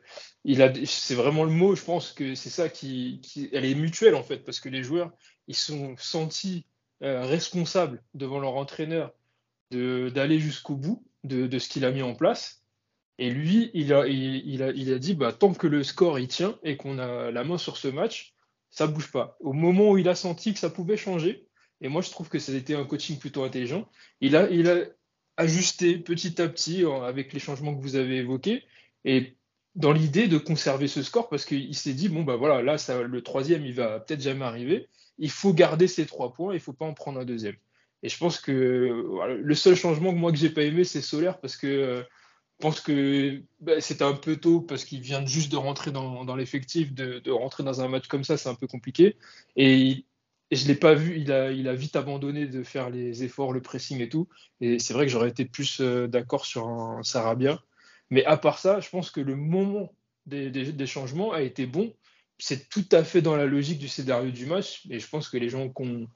[0.45, 1.75] il a, c'est vraiment le mot.
[1.75, 3.21] Je pense que c'est ça qui,
[3.53, 5.11] elle est mutuelle en fait, parce que les joueurs,
[5.47, 6.65] ils sont sentis
[7.01, 9.11] responsables devant leur entraîneur
[9.71, 12.63] d'aller jusqu'au bout de, de ce qu'il a mis en place.
[13.17, 16.27] Et lui, il a, il a, il a dit, bah, tant que le score il
[16.27, 18.33] tient et qu'on a la main sur ce match,
[18.69, 19.37] ça bouge pas.
[19.39, 21.45] Au moment où il a senti que ça pouvait changer,
[21.81, 23.87] et moi je trouve que ça a été un coaching plutôt intelligent,
[24.21, 24.85] il a, il a
[25.37, 28.63] ajusté petit à petit avec les changements que vous avez évoqués,
[29.05, 29.35] et
[29.75, 33.01] dans l'idée de conserver ce score, parce qu'il s'est dit, bon bah voilà, là ça,
[33.01, 36.73] le troisième il va peut-être jamais arriver, il faut garder ces trois points, il faut
[36.73, 37.55] pas en prendre un deuxième.
[38.03, 39.05] Et je pense que
[39.41, 42.01] le seul changement que moi que j'ai pas aimé, c'est Solaire, parce que euh,
[42.59, 46.35] je pense que bah, c'était un peu tôt parce qu'il vient juste de rentrer dans,
[46.35, 49.17] l'effectif, de, de, rentrer dans un match comme ça, c'est un peu compliqué.
[49.55, 50.05] Et,
[50.51, 54.01] et je l'ai pas vu, il a, vite abandonné de faire les efforts, le pressing
[54.01, 54.27] et tout.
[54.59, 57.63] Et c'est vrai que j'aurais été plus euh, d'accord sur un Sarabia.
[58.09, 59.93] Mais à part ça, je pense que le moment
[60.25, 61.93] des, changements a été bon.
[62.37, 64.85] C'est tout à fait dans la logique du scénario du match.
[64.89, 66.07] Et je pense que les gens qui ont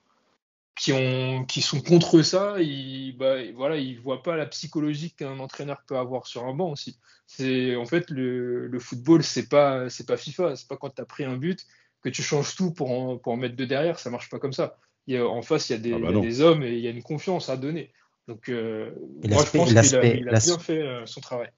[0.78, 5.40] qui, ont, qui sont contre ça, ils, bah, voilà, ils voient pas la psychologie qu'un
[5.40, 7.00] entraîneur peut avoir sur un banc aussi.
[7.40, 11.24] En fait le, football, c'est pas c'est pas FIFA, c'est pas quand tu as pris
[11.24, 11.66] un but
[12.06, 14.54] que tu changes tout pour en, pour en mettre deux derrière, ça marche pas comme
[14.54, 14.78] ça.
[15.08, 16.22] Il y a, en face, il y a, des, Ah bah il y a non.
[16.22, 17.92] des hommes et il y a une confiance à donner.
[18.28, 18.92] Donc euh,
[19.24, 21.50] Et moi je pense qu'il a, l'aspect- il a bien fait euh, son travail.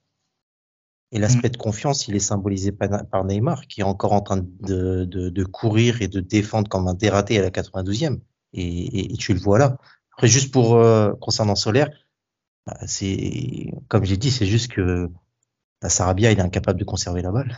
[1.12, 4.36] Et l'aspect de confiance, il est symbolisé par, par Neymar, qui est encore en train
[4.38, 8.20] de, de, de courir et de défendre comme un dératé à la 92e.
[8.52, 9.78] Et, et, et tu le vois là.
[10.12, 11.88] Après, juste pour euh, concernant Solaire,
[12.66, 15.08] bah, c'est comme j'ai dit, c'est juste que
[15.80, 17.56] bah, Sarabia, il est incapable de conserver la balle.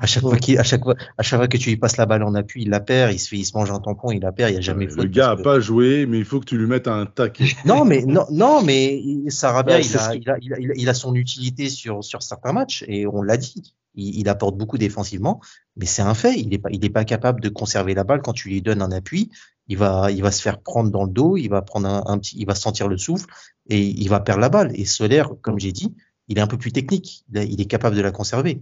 [0.00, 2.06] À chaque fois qu'il, à chaque fois, à chaque fois que tu lui passes la
[2.06, 4.20] balle en appui, il la perd, il se fait, il se mange un tampon, il
[4.20, 6.24] la perd, il y a jamais le faute gars a que- pas joué, mais il
[6.24, 7.44] faut que tu lui mettes un taquet.
[7.64, 10.74] Non, mais non, non, mais Sarabia, Ouais, il, a, il, a, il, a, il a-
[10.76, 13.74] il a son utilité sur, sur certains matchs et on l'a dit.
[13.96, 15.40] Il, il apporte beaucoup défensivement,
[15.76, 16.38] mais c'est un fait.
[16.38, 18.82] Il est pas, il est pas capable de conserver la balle quand tu lui donnes
[18.82, 19.30] un appui.
[19.66, 22.18] Il va, il va se faire prendre dans le dos, il va prendre un, un
[22.18, 23.26] petit, il va sentir le souffle
[23.68, 24.70] et il va perdre la balle.
[24.74, 25.92] Et Solaire, comme j'ai dit,
[26.28, 27.24] il est un peu plus technique.
[27.34, 28.60] Il est capable de la conserver.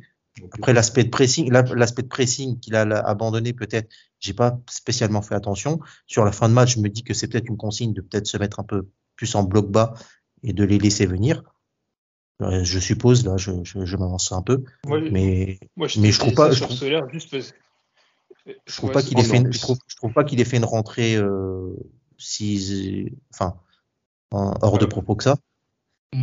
[0.53, 3.89] Après l'aspect de pressing, la- l'aspect de pressing qu'il a abandonné peut-être,
[4.21, 5.81] j'ai pas spécialement fait attention.
[6.07, 8.27] Sur la fin de match, je me dis que c'est peut-être une consigne de peut-être
[8.27, 9.95] se mettre un peu plus en bloc bas
[10.43, 11.43] et de les laisser venir.
[12.43, 16.19] Euh, Je suppose là, je, je, je m'avance un peu, Moi, mais moi, mais je
[16.21, 17.53] trouve pas- je trouve- Solaire juste parce
[18.47, 20.41] je trouve Ouais, pas c'est- qu'il ait fait, une, je trouve, je trouve pas qu'il
[20.41, 21.75] ait fait une rentrée euh,
[22.17, 23.57] si, enfin,
[24.31, 25.37] en- hors de propos que ça.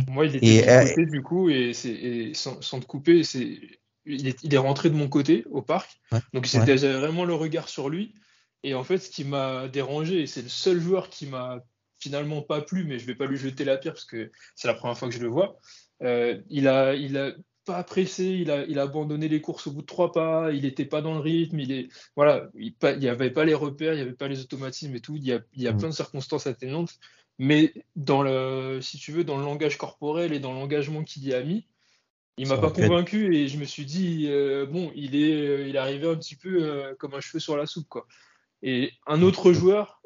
[0.08, 3.22] Moi, il était Et, euh, côté, du coup, et, c'est, et sans, sans te couper,
[3.22, 3.60] c'est,
[4.06, 6.00] il, est, il est rentré de mon côté au parc.
[6.12, 8.14] Ouais, Donc, c'était, j'avais vraiment le regard sur lui.
[8.62, 11.60] Et en fait, ce qui m'a dérangé, c'est le seul joueur qui m'a
[11.98, 14.74] finalement pas plu, mais je vais pas lui jeter la pierre parce que c'est la
[14.74, 15.58] première fois que je le vois.
[16.02, 17.32] Euh, il a, il a
[17.64, 20.62] pas pressé, il a, il a abandonné les courses au bout de trois pas, il
[20.62, 23.96] n'était pas dans le rythme, il est, voilà, il n'y avait pas les repères, il
[23.96, 25.16] n'y avait pas les automatismes et tout.
[25.16, 25.78] Il y a, il y a Mm.
[25.78, 26.98] plein de circonstances atténuantes,
[27.38, 31.34] mais dans le, si tu veux, dans le langage corporel et dans l'engagement qu'il y
[31.34, 31.66] a mis,
[32.38, 35.74] il m'a pas convaincu et je me suis dit, euh, bon, il est, euh, il
[35.76, 38.06] est arrivé un petit peu euh, comme un cheveu sur la soupe, quoi.
[38.62, 40.02] Et un autre joueur,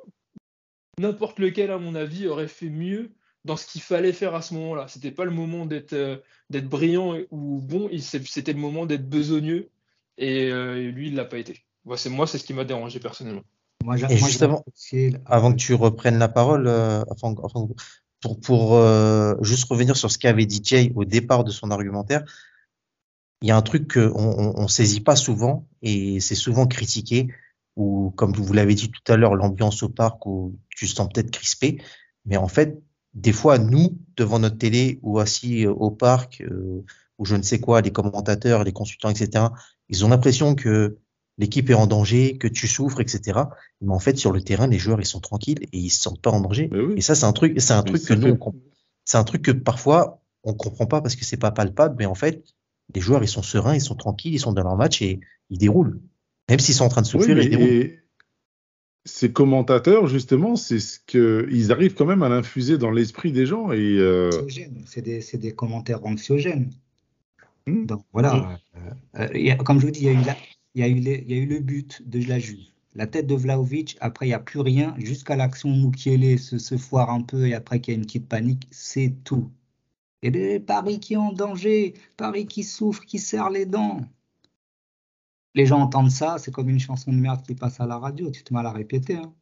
[0.98, 3.10] n'importe lequel, à mon avis, aurait fait mieux
[3.44, 4.86] dans ce qu'il fallait faire à ce moment-là.
[4.88, 6.16] C'était pas le moment d'être euh,
[6.50, 9.70] d'être brillant ou bon, c'était le moment d'être besogneux
[10.18, 11.64] et euh, lui, il l'a pas été.
[11.84, 13.44] Moi, c'est moi, c'est ce qui m'a dérangé personnellement.
[13.84, 17.66] Moi, Et moi, justement, j'ai- Avant que tu reprennes la parole, euh, enfin, enfin,
[18.20, 22.24] pour, pour euh, juste revenir sur ce qu'avait dit Jay au départ de son argumentaire,
[23.42, 27.28] il y a un truc qu'on on, saisit pas souvent et c'est souvent critiqué,
[27.76, 31.30] ou comme vous l'avez dit tout à l'heure, l'ambiance au parc où tu sens peut-être
[31.30, 31.80] crispé,
[32.26, 32.82] mais en fait,
[33.14, 36.84] des fois, nous, devant notre télé ou assis euh, au parc, euh,
[37.18, 39.46] ou je ne sais quoi, les commentateurs, les consultants, etc.,
[39.88, 40.98] ils ont l'impression que
[41.40, 43.40] l'équipe est en danger, que tu souffres, etc.
[43.80, 46.20] Mais en fait, sur le terrain, les joueurs, ils sont tranquilles et ils se sentent
[46.22, 46.68] pas en danger.
[46.72, 46.94] Oui.
[46.96, 48.38] Et ça, c'est un truc, c'est un Mais truc que nous,
[49.04, 52.14] c'est un truc que parfois, on comprend pas parce que c'est pas palpable, mais en
[52.14, 52.44] fait,
[52.94, 55.58] les joueurs, ils sont sereins, ils sont tranquilles, ils sont dans leur match et ils
[55.58, 55.98] déroulent.
[56.48, 57.68] Même s'ils sont en train de souffrir, ils déroulent.
[57.68, 57.98] et
[59.06, 63.46] ces commentateurs, justement, c'est ce que ils arrivent quand même à l'infuser dans l'esprit des
[63.46, 64.30] gens et euh.
[64.84, 66.70] C'est des, c'est des commentaires anxiogènes.
[67.66, 67.86] Hmm.
[67.86, 68.90] Donc voilà, euh,
[69.20, 70.36] euh, a- comme je vous dis, il y a eu, la-
[70.74, 73.06] il y a eu, les- il y a eu le but de la Juve, la
[73.06, 77.10] tête de Vlahovic, après il n'y a plus rien, jusqu'à l'action Mukiele se, se foire
[77.10, 79.50] un peu et après qu'il y a une petite panique, c'est tout.
[80.22, 84.00] Et les Paris qui est en danger, Paris qui souffre, qui serre les dents.
[85.54, 88.30] Les gens entendent ça, c'est comme une chanson de merde qui passe à la radio,
[88.30, 89.16] tu te mets à la répéter.
[89.16, 89.32] hein.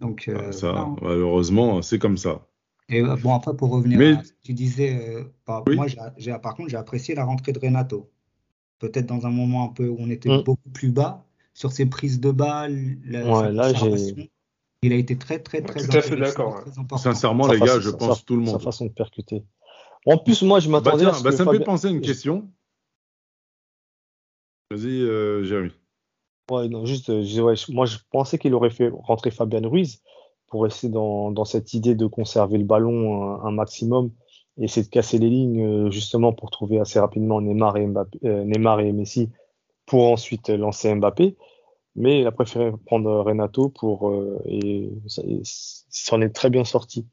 [0.00, 0.96] Donc, euh, ça, voilà, hein.
[1.00, 2.46] malheureusement, c'est comme ça.
[2.90, 5.24] Et euh, bon, après, pour revenir Mais- à ce que tu disais, euh,
[5.66, 5.76] Oui.
[5.76, 5.86] moi,
[6.18, 8.10] j'ai- par contre, j'ai apprécié la rentrée de Renato.
[8.78, 10.42] Peut-être dans un moment un peu où on était Mm.
[10.42, 11.24] beaucoup plus bas,
[11.54, 13.72] sur ses prises de balles, la, Ouais, sa là.
[14.82, 16.62] Il a été très, très, Ouais, très tout à fait d'accord.
[16.98, 18.62] Sincèrement, Sa les gars, je sa- pense tout le Sa monde.
[18.62, 19.42] façon de percuter.
[20.04, 21.64] En plus, moi, je Bah, m'attendais à tiens, ce bah, que ça me fait Fabien-
[21.64, 22.48] penser à une question.
[24.70, 25.72] Vas-y, euh, Jérémy.
[26.50, 27.24] Ouais, non, juste, euh,
[27.70, 30.02] moi, je pensais qu'il aurait fait rentrer Fabian Ruiz
[30.48, 34.10] pour rester dans, dans cette idée de conserver le ballon un, un maximum
[34.58, 38.18] et essayer de casser les lignes, euh, justement, pour trouver assez rapidement Neymar et, Mbappé,
[38.24, 39.30] euh, Neymar et Messi
[39.84, 41.36] pour ensuite lancer Mbappé.
[41.94, 44.90] Mais il a préféré prendre Renato pour, euh, et
[45.88, 47.06] s'en est très bien sorti.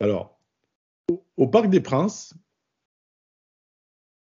[0.00, 0.38] Alors,
[1.36, 2.34] au, Parc des Princes,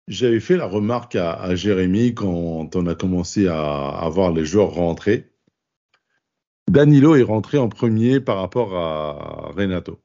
[0.07, 4.45] j'avais fait la remarque à, à Jérémy quand on a commencé à, à voir les
[4.45, 5.35] joueurs rentrer.
[6.68, 10.02] Danilo est rentré en premier par rapport à Renato.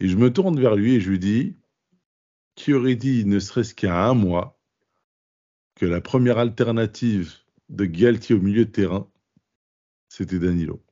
[0.00, 1.56] Et je me tourne vers lui et je lui dis,
[2.54, 4.60] qui aurait dit, ne serait-ce qu'à un mois,
[5.74, 7.34] que la première alternative
[7.68, 9.10] de Galtier au milieu de terrain,
[10.08, 10.82] c'était Danilo.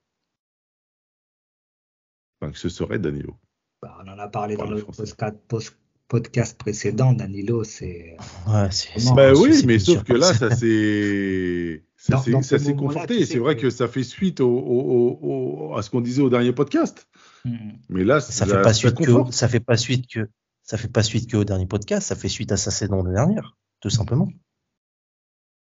[2.41, 3.39] Enfin, que ce serait Danilo.
[3.83, 5.84] Bah, on en a parlé dans le post-
[6.15, 8.17] podcast précédent, Danilo, c'est.
[8.47, 8.69] Ouais,
[9.05, 13.27] Non, Bah oui, mais sauf que là, ça s'est ça s'est- ce conforté.
[13.27, 16.31] c'est vrai que- ça fait suite au, au- au- au- à ce qu'on disait au
[16.31, 17.09] dernier podcast.
[17.45, 17.57] Mm.
[17.89, 20.29] Mais là, ça ça, fait pas suite que, ça fait pas suite que,
[20.63, 23.13] ça fait pas suite que au dernier podcast, ça fait suite à sa saison de
[23.13, 24.29] dernière, tout simplement.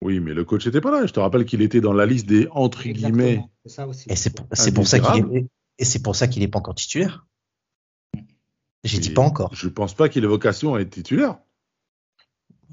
[0.04, 1.08] Oui, mais le coach n'était pas là.
[1.08, 3.24] Je te rappelle qu'il était dans la liste des entre guillemets.
[3.40, 4.06] Exactement, c'est ça aussi.
[4.10, 4.46] Et c'est pour,
[4.88, 5.46] ça qu'il est,
[5.80, 7.26] et c'est pour ça qu'il est pas encore titulaire.
[8.84, 9.54] J'ai dit pas encore.
[9.56, 11.40] Je pense pas qu'il ait vocation à être titulaire.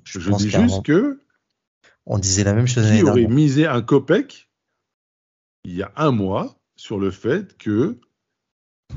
[0.04, 1.20] Je, pense dis juste que
[2.06, 3.30] On disait la même chose l'année qui aurait dernière.
[3.36, 4.50] misé un copec
[5.64, 7.98] il y a un mois sur le fait que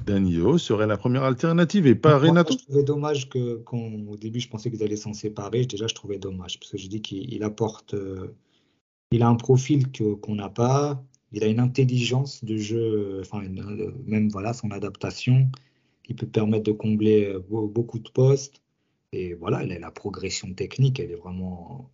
[0.05, 2.53] Danilo serait la première alternative et pas Moi, Renato?
[2.53, 5.65] Je trouvais dommage que, qu'on- au début, je pensais qu'ils allaient s'en séparer.
[5.65, 8.33] Déjà, je trouvais dommage parce que je dis qu'il il apporte, euh,
[9.11, 9.91] il a un profil
[10.21, 11.03] qu'on n'a pas.
[11.33, 15.49] Il a une intelligence de jeu, enfin, une- euh, même voilà, son adaptation
[16.03, 18.61] qui peut permettre de combler euh, beau- beaucoup de postes.
[19.11, 21.89] Et voilà, la, la progression technique, elle est vraiment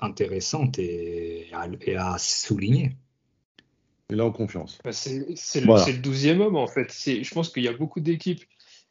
[0.00, 2.96] intéressante et à, et à souligner.
[4.10, 4.78] Il est en confiance.
[4.84, 5.24] Bah, c'est
[5.64, 5.86] Voilà.
[5.86, 6.92] le 12e homme en fait.
[6.92, 8.44] Je pense qu'il y a beaucoup d'équipes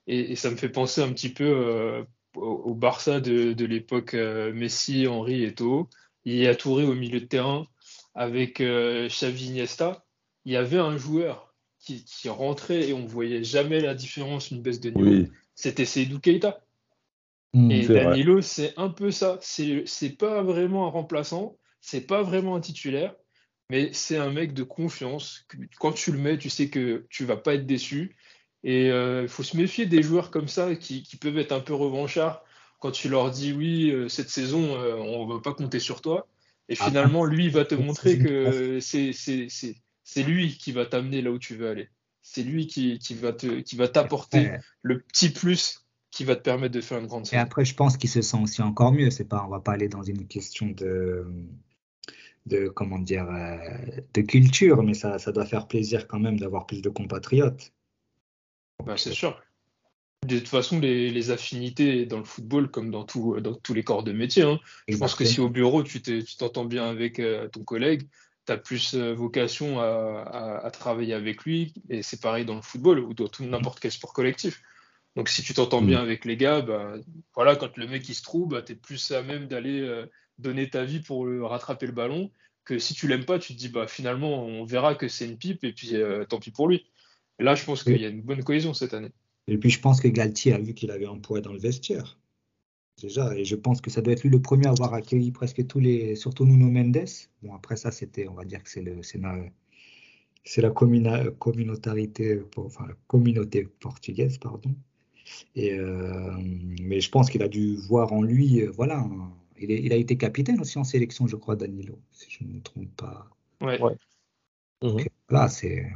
[0.07, 2.03] et, et ça me fait penser un petit peu euh,
[2.35, 5.87] au, au Barça de, de l'époque euh, Messi, Henry et Toho.
[6.25, 7.67] Il y a Touré au milieu de terrain
[8.15, 10.03] avec euh, Xavi Iniesta.
[10.45, 11.52] Il y avait un joueur
[11.83, 15.09] qui, qui rentrait et on voyait jamais la différence, une baisse de niveau.
[15.09, 16.61] Oui, C'était Seydou Keita.
[17.53, 17.71] Mm.
[17.71, 17.87] Et.
[17.87, 19.37] Danilo, c'est un peu ça.
[19.41, 23.15] C'est pas vraiment un remplaçant, c'est pas vraiment un titulaire,
[23.69, 25.45] mais c'est un mec de confiance.
[25.79, 28.15] Quand tu le mets, tu sais que tu vas pas être déçu.
[28.63, 31.73] Et il faut se méfier des joueurs comme ça qui, qui peuvent être un peu
[31.73, 32.43] revanchards
[32.83, 36.27] quand tu leur dis oui, euh, cette saison, euh, on va pas compter sur toi.
[36.67, 39.13] Et Ah, finalement, lui, il va te montrer que c'est
[40.03, 41.89] c'est- lui qui va t'amener là où tu veux aller.
[42.21, 44.59] C'est lui qui, qui va te, qui va t'apporter Ouais.
[44.81, 47.41] le petit plus qui va te permettre de faire une grande Et saison.
[47.41, 49.09] après, je pense qu'il se sent aussi encore mieux.
[49.09, 51.25] C'est pas, on va pas aller dans une question de,
[52.45, 53.57] de comment dire, euh,
[54.13, 57.73] de culture, mais ça, ça doit faire plaisir quand même d'avoir plus de compatriotes.
[58.85, 59.41] Bah, c'est sûr.
[60.27, 63.83] De toute façon, les, les affinités dans le football, comme dans, tout, dans tous les
[63.83, 66.01] corps de métier, hein, je pense que si au bureau, tu
[66.37, 68.07] t'entends bien avec euh, ton collègue,
[68.45, 71.73] tu as plus euh, vocation à, à- à travailler avec lui.
[71.89, 74.61] Et c'est pareil dans le football ou dans tout n'importe quel sport collectif.
[75.15, 75.87] Donc si tu t'entends Mm.
[75.87, 76.95] bien avec les gars, bah,
[77.35, 80.05] voilà, quand le mec il se trouve, bah, tu es plus à même d'aller euh,
[80.39, 82.31] donner ta vie pour le- rattraper le ballon
[82.65, 85.37] que si tu l'aimes pas, tu te dis bah finalement on verra que c'est une
[85.37, 86.85] pipe et puis euh, tant pis pour lui.
[87.39, 89.11] Et là, je pense qu'il y a une bonne cohésion cette année.
[89.47, 92.17] Et puis je pense que Galtier a vu qu'il avait un poids dans le vestiaire.
[93.03, 95.67] Déjà, et je pense que ça doit être lui le premier à avoir accueilli presque
[95.67, 97.05] tous les, surtout Nuno Mendes.
[97.43, 99.37] Bon, après ça, c'était, on va dire que c'est le, c'est la,
[100.45, 104.73] c'est la communa- communautarité, enfin, la communauté portugaise, pardon.
[105.55, 106.31] Et, euh,
[106.81, 109.93] mais je pense qu'il a dû voir en lui, euh, voilà, un- il, est- il
[109.93, 113.29] a été capitaine aussi en sélection, je crois, Danilo, si je ne me trompe pas.
[113.61, 113.81] Ouais.
[113.81, 113.95] Ouais.
[114.83, 115.05] Mhm.
[115.29, 115.87] Là, c'est,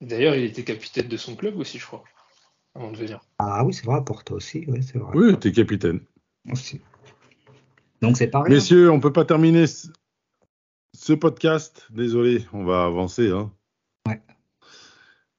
[0.00, 2.04] D'ailleurs, il était capitaine de son club aussi, je crois,
[2.76, 3.20] avant de venir.
[3.38, 6.00] ah oui, c'est vrai, Porto aussi, oui, c'est vrai, Oui, t'es capitaine.
[6.50, 6.80] aussi.
[8.02, 8.52] Donc c'est pareil.
[8.52, 9.88] Messieurs, on peut pas terminer ce,
[10.94, 11.86] ce podcast.
[11.90, 13.30] Désolé, on va avancer.
[13.30, 13.50] Hein.
[14.06, 14.20] Ouais.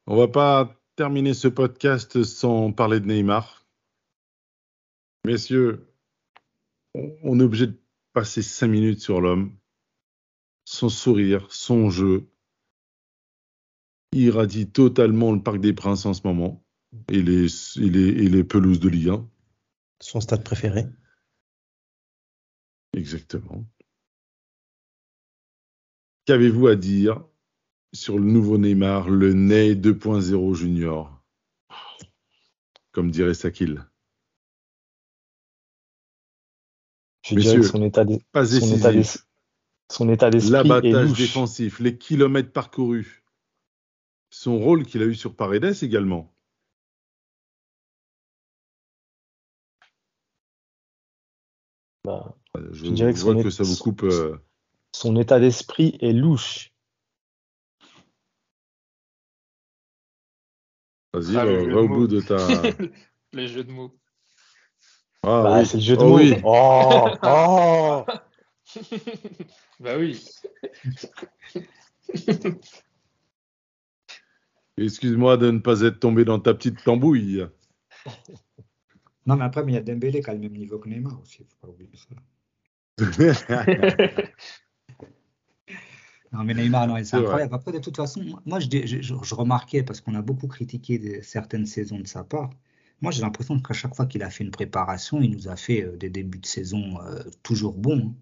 [0.07, 3.65] On va pas terminer ce podcast sans parler de Neymar.
[5.25, 5.87] Messieurs,
[6.95, 7.79] on, on est obligé de
[8.13, 9.55] passer cinq minutes sur l'homme.
[10.65, 12.27] Son sourire, son jeu.
[14.13, 16.63] Il irradie totalement le Parc des Princes en ce moment.
[17.09, 17.45] Et les,
[17.77, 19.29] et les, et les pelouses de Ligue 1.
[19.99, 20.85] Son stade préféré.
[22.93, 23.65] Exactement.
[26.25, 27.23] Qu'avez-vous à dire
[27.93, 31.23] sur le nouveau Neymar, le Ney 2.0 junior?
[32.91, 33.85] Comme dirait Sakil.
[37.23, 39.21] Je Messieurs, son état Pas Son état décisif.
[39.21, 39.23] d'es-
[39.89, 43.23] son état d'esprit L'abattage défensif, les kilomètres parcourus.
[44.29, 46.33] Son rôle qu'il a eu sur Paredes également.
[52.07, 54.03] Bah, Euh, Je, Je dirais que vois ça vous coupe.
[54.03, 54.37] euh,
[54.93, 56.71] son état d'esprit est louche.
[61.13, 62.37] Vas-y, Ah, va, jeu va au bout de ta.
[63.33, 63.93] Les jeux de mots.
[65.23, 65.65] Ah, Bah, oui.
[65.65, 66.15] c'est le jeu de Oh mots.
[66.15, 66.33] oui.
[66.45, 68.05] Oh, oh.
[69.81, 70.23] bah oui.
[74.77, 77.45] Excuse-moi de ne pas être tombé dans ta petite tambouille.
[79.27, 81.19] Non, mais après, mais il y a Dembélé qui a le même niveau que Neymar
[81.21, 82.15] aussi, faut pas oublier ça.
[86.33, 87.53] Non, mais Neymar, non, c'est incroyable.
[87.55, 90.47] Après, de toute façon, moi, je, dis- je, je- je remarquais, parce qu'on a beaucoup
[90.47, 92.49] critiqué des- certaines saisons de sa part,
[93.01, 95.83] moi, j'ai l'impression qu'à chaque fois qu'il a fait une préparation, il nous a fait
[95.83, 97.99] euh, des débuts de saison euh, toujours bons.
[98.09, 98.15] hein.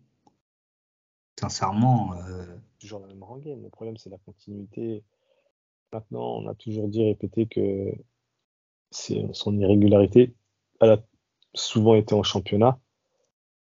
[1.39, 2.45] Sincèrement, euh,
[2.79, 3.61] toujours la même rengaine.
[3.63, 5.03] Le problème, c'est la continuité.
[5.91, 7.91] Maintenant, on a toujours dit, répété que
[8.91, 10.35] c'est son irrégularité.
[10.85, 11.03] Elle a
[11.55, 12.79] souvent été en championnat,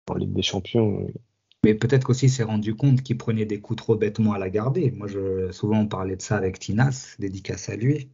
[0.07, 1.07] en Ligue des Champions.
[1.63, 4.91] mais peut-être qu'aussi s'est rendu compte qu'il prenait des coups trop bêtement à la garder.
[4.91, 8.09] Moi, je, souvent, on parlait de ça avec Tinas, dédicace à lui,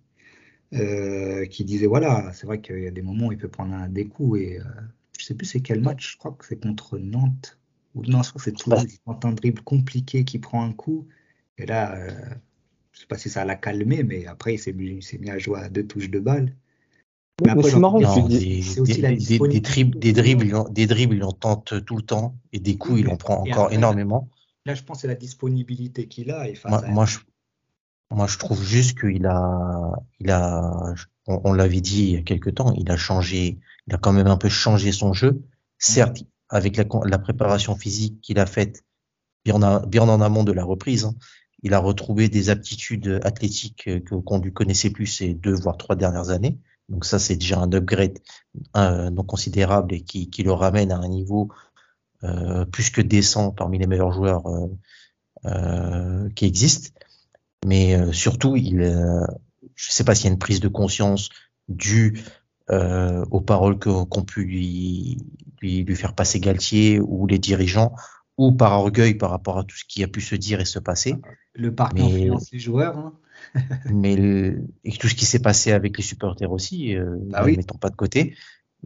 [0.73, 3.73] euh, qui disait voilà, c'est vrai qu'il y a des moments où il peut prendre
[3.73, 4.39] un, des coups.
[4.39, 4.63] Et euh,
[5.19, 7.59] je sais plus c'est quel match, je crois que c'est contre Nantes.
[7.95, 8.85] Ou non, je crois que c'est Toulouse.
[8.87, 11.09] Il tente un dribble compliqué qui prend un coup.
[11.57, 12.09] Et là, euh,
[12.93, 15.29] je sais pas si ça l'a calmé, mais après, il s'est mis, il s'est mis
[15.29, 16.55] à jouer à deux touches de balle.
[17.41, 21.15] Mais, après, c'est marrant Non, des, aussi des- dribbles, des dribbles, il en, des dribbles,
[21.15, 24.29] il en tente tout le temps et des coups, il en prend encore après, énormément.
[24.65, 26.47] Là, je pense c'est la disponibilité qu'il a.
[26.47, 27.17] Et Moi, moi, je,
[28.11, 30.93] moi, je trouve juste qu'il a, il a,
[31.27, 34.13] on, on l'avait dit il y a quelque temps, il a changé, il a quand
[34.13, 35.41] même un peu changé son jeu.
[35.79, 38.83] Certes, avec la, préparation physique qu'il a faite
[39.45, 41.15] bien, en- bien en amont de la reprise, hein,
[41.63, 45.95] il a retrouvé des aptitudes athlétiques que, qu'on ne connaissait plus ces deux voire trois
[45.95, 46.59] dernières années.
[46.91, 48.19] Donc ça, c'est déjà un upgrade
[48.75, 51.49] euh, non considérable et qui, qui le ramène à un niveau
[52.23, 54.43] euh, plus que décent parmi les meilleurs joueurs
[55.45, 56.89] euh, qui existent.
[57.65, 58.81] Mais surtout, il,
[59.75, 61.29] je ne sais pas s'il y a une prise de conscience
[61.69, 62.21] due
[62.69, 65.17] aux paroles que- qu'ont pu lui,
[65.61, 67.93] lui, lui faire passer Galtier ou les dirigeants,
[68.37, 70.79] ou par orgueil par rapport à tout ce qui a pu se dire et se
[70.79, 71.15] passer.
[71.53, 72.97] le parc influence les joueurs.
[72.97, 73.13] hein.
[73.85, 77.55] mais le- et tout ce qui s'est passé avec les supporters aussi, euh, ne oui.
[77.57, 78.35] mettons pas de côté.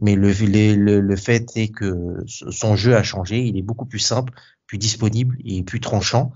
[0.00, 3.86] Mais le, le, le, le fait est que son jeu a changé, il est beaucoup
[3.86, 4.32] plus simple,
[4.66, 6.32] plus disponible et plus tranchant.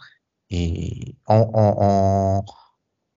[0.51, 2.45] Et en, en, en,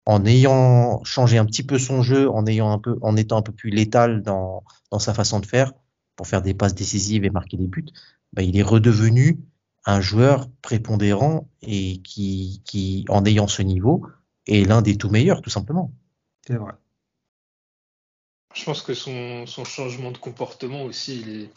[0.06, 3.42] en ayant changé un petit peu son jeu, en ayant un peu, en étant un
[3.42, 5.74] peu plus létal dans, dans sa façon de faire,
[6.16, 7.86] pour faire des passes décisives et marquer des buts,
[8.34, 9.40] bah, il est redevenu
[9.86, 14.06] un joueur prépondérant et qui, qui, en ayant ce niveau,
[14.48, 15.92] est l'un des tout meilleurs, tout simplement.
[16.48, 16.74] C'est vrai.
[18.54, 21.50] Je pense que son, son changement de comportement aussi, il est,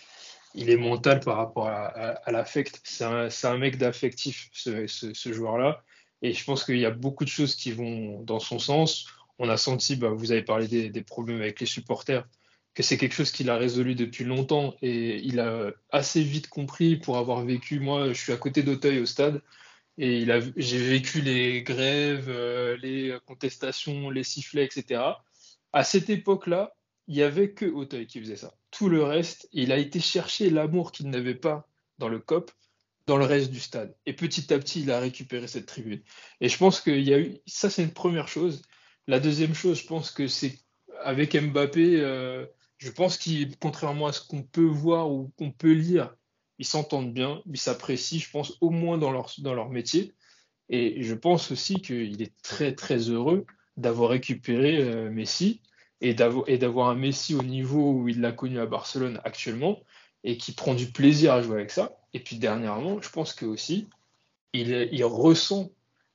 [0.55, 2.81] il est mental par rapport à, à, à l'affect.
[2.85, 5.83] C'est un, c'est un mec d'affectif, ce, ce, ce joueur-là.
[6.23, 9.07] Et je pense qu'il y a beaucoup de choses qui vont dans son sens.
[9.39, 12.27] on a senti, bah, vous avez parlé des, des problèmes avec les supporters,
[12.75, 16.97] que c'est quelque chose qu'il a résolu depuis longtemps et il a assez vite compris
[16.97, 17.81] pour avoir vécu.
[17.81, 19.43] Moi, je suis à côté d'Auteuil au stade
[19.97, 20.27] et
[20.57, 25.03] j'ai vécu les grèves, euh, les contestations, les sifflets, etc.
[25.73, 26.75] À cette époque-là,
[27.07, 28.55] il y avait que Auteuil qui faisait ça.
[28.71, 31.69] Tout le reste, il a été chercher l'amour qu'il n'avait pas
[31.99, 32.51] dans le COP,
[33.07, 33.95] dans le reste du stade.
[34.07, 36.03] Et petit à petit, il a récupéré cette tribune.
[36.41, 38.63] Et je pense qu'il y a eu, ça c'est une première chose.
[39.07, 40.59] La deuxième chose, je pense que c'est
[41.03, 42.47] avec Mbappé, euh,
[42.79, 46.15] je pense qu'il, contrairement à ce qu'on peut voir ou qu'on peut lire,
[46.59, 50.13] ils s'entendent bien, ils s'apprécient, je pense, au moins dans leur, dans leur métier.
[50.69, 53.45] Et je pense aussi qu'il est très, très heureux
[53.77, 55.61] d'avoir récupéré euh, Messi
[56.01, 59.81] et d'avoir un Messi au niveau où il l'a connu à Barcelone actuellement
[60.23, 61.97] et qui prend du plaisir à jouer avec ça.
[62.13, 63.89] Et puis dernièrement, je pense que aussi,
[64.53, 65.71] il, il ressent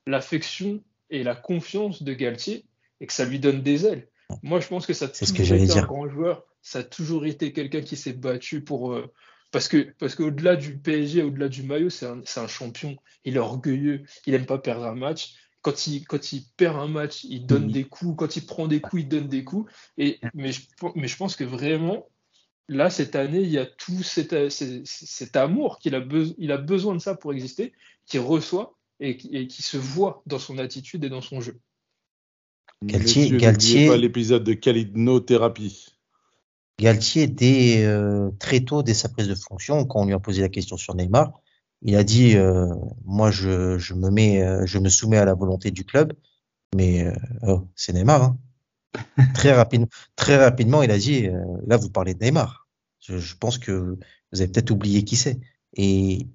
[0.06, 2.66] l'affection et la confiance de Galtier
[3.02, 4.08] et que ça lui donne des ailes.
[4.44, 5.86] Moi, je pense que ça a toujours que été un dire.
[5.88, 6.46] grand joueur.
[6.62, 8.94] Ça a toujours été quelqu'un qui s'est battu pour.
[9.52, 12.96] Parce que parce qu'au-delà du PSG, au-delà du maillot, c'est un, champion.
[13.26, 14.04] Il est orgueilleux.
[14.26, 15.34] Il aime pas perdre un match.
[15.62, 18.16] Quand il, quand il perd un match, il donne des coups.
[18.18, 19.72] Quand il prend des coups, il donne des coups.
[19.98, 20.62] Et, mais, je,
[20.96, 22.08] mais je pense que vraiment,
[22.70, 26.52] là, cette année, il y a tout cet, cet, cet amour qu'il a, besoin il
[26.52, 27.74] a besoin de ça pour exister,
[28.06, 31.60] qu'il reçoit et, qui- et qui se voit dans son attitude et dans son jeu.
[32.86, 35.88] Galtier- Galtier- l'épisode de Calidno-thérapie.
[36.80, 40.42] Galtier, dès euh, très tôt, dès sa prise de fonction, quand on lui a posé
[40.42, 41.34] la question sur Neymar,
[41.82, 42.74] il a dit euh,
[43.04, 46.14] moi je, je me mets euh, je me soumets à la volonté du club,
[46.74, 48.24] mais euh, oh, c'est Neymar.
[48.24, 48.38] Hein.
[49.34, 52.68] très rapidement, très rapidement, il a dit euh, là vous parlez de Neymar.
[53.02, 53.72] Je, je pense que
[54.32, 55.40] vous avez peut-être oublié qui c'est.
[55.74, 56.28] Et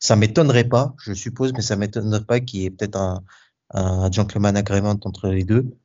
[0.00, 3.22] ça m'étonnerait pas, je suppose, mais ça m'étonnerait pas qu'il y ait peut-être un,
[3.70, 5.76] un gentleman agreement entre les deux.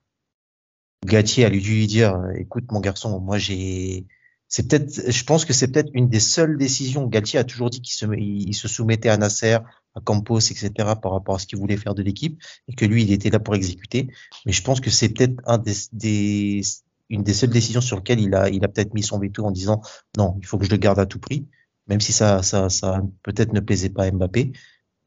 [1.05, 4.05] Galtier a dû lui dire, euh, écoute mon garçon, moi j'ai,
[4.47, 7.07] c'est peut-être, je pense que c'est peut-être une des seules décisions.
[7.07, 9.59] Galtier a toujours dit qu'il se, il se soumettait à Nasser,
[9.95, 10.71] à Campos, etc.
[11.01, 13.39] par rapport à ce qu'il voulait faire de l'équipe et que lui il était là
[13.39, 14.09] pour exécuter.
[14.45, 16.61] Mais je pense que c'est peut-être un des, des,
[17.09, 19.51] une des seules décisions sur lesquelles il a, il a peut-être mis son veto en
[19.51, 19.81] disant
[20.17, 21.47] non, il faut que je le garde à tout prix,
[21.87, 24.51] même si ça, ça, ça peut-être ne plaisait pas à Mbappé.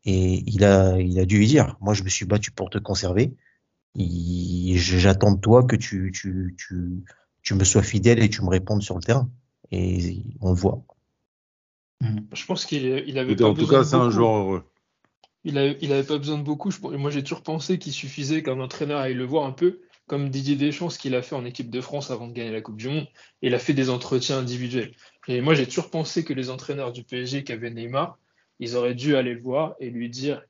[0.05, 2.78] Et il a, il a dû lui dire, moi je me suis battu pour te
[2.78, 3.35] conserver.
[3.94, 7.05] J'attends de toi que tu, tu, tu,
[7.43, 9.31] tu me sois fidèle et tu me répondes sur le terrain.
[9.70, 10.82] Et on le voit.
[12.32, 14.64] Je pense qu'il il avait pas En tout cas, c'est un joueur heureux.
[15.44, 16.70] Il avait, il avait pas besoin de beaucoup.
[16.70, 20.28] Je- moi, j'ai toujours pensé qu'il suffisait qu'un entraîneur aille le voir un peu, comme
[20.31, 22.77] Didier Deschamps, ce qu'il a fait en équipe de France avant de gagner la Coupe
[22.77, 23.09] du Monde.
[23.40, 24.93] Il a fait des entretiens individuels.
[25.28, 28.19] Et moi, j'ai toujours pensé que les entraîneurs du PSG qui avaient Neymar,
[28.60, 30.43] ils auraient dû aller le voir et lui dire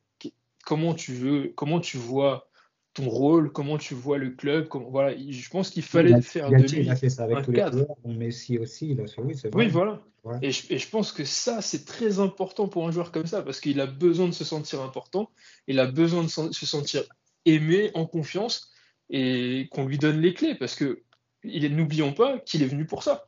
[0.65, 2.49] comment tu veux, comment tu vois
[2.95, 4.69] ton rôle, comment tu vois le club.
[4.69, 7.39] Comment, voilà, il- je pense qu'il fallait faire de lui il a fait ça avec
[7.39, 7.79] un tous les cadre.
[7.79, 7.97] joueurs.
[8.05, 9.21] Messi aussi, fait.
[9.23, 9.65] Oui, c'est vrai.
[9.65, 10.03] Oui, voilà.
[10.41, 13.43] Et je, et je pense que ça, c'est très important pour un joueur comme ça,
[13.43, 15.31] parce qu'il a besoin de se sentir important,
[15.67, 17.03] il a besoin de se sentir
[17.45, 18.71] aimé, en confiance,
[19.11, 21.03] et qu'on lui donne les clés, parce que
[21.45, 23.27] n'oublions pas qu'il est venu pour ça.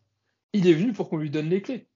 [0.53, 1.89] Il est venu pour qu'on lui donne les clés.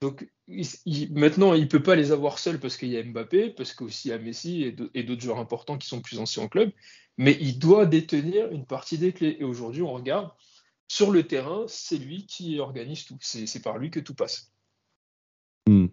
[0.00, 3.50] Donc il- il- maintenant, il peut pas les avoir seul parce qu'il y a Mbappé,
[3.50, 6.18] parce qu'aussi il y a Messi et d'au- et d'autres joueurs importants qui sont plus
[6.18, 6.70] anciens en club,
[7.16, 9.36] mais il doit détenir une partie des clés.
[9.40, 10.30] Et aujourd'hui, on regarde,
[10.86, 13.18] sur le terrain, c'est lui qui organise tout.
[13.20, 14.52] C'est c'est par lui que tout passe.
[15.68, 15.86] Hmm.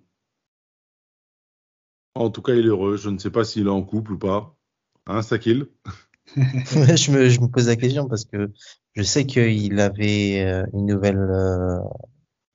[2.13, 2.95] En tout cas, il est heureux.
[2.97, 4.55] Je ne sais pas s'il est en couple ou pas.
[5.07, 5.67] Hein, Sakil?
[6.35, 8.51] Je, me, je me pose la question parce que
[8.95, 11.77] je sais qu'il avait euh, une nouvelle, euh,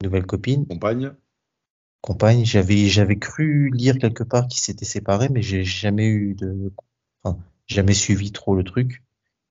[0.03, 1.15] nouvelle copine, Compagne
[2.01, 2.45] compagne.
[2.45, 6.73] J'avais, j'avais cru lire quelque part qu'ils s'étaient séparés, mais j'ai jamais eu de,
[7.23, 9.03] enfin, jamais suivi trop le truc.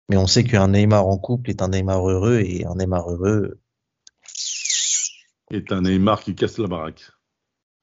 [0.10, 3.60] Mais on sait qu'un Neymar en couple est un Neymar heureux et un Neymar heureux,
[5.52, 7.12] est un Neymar qui casse la baraque.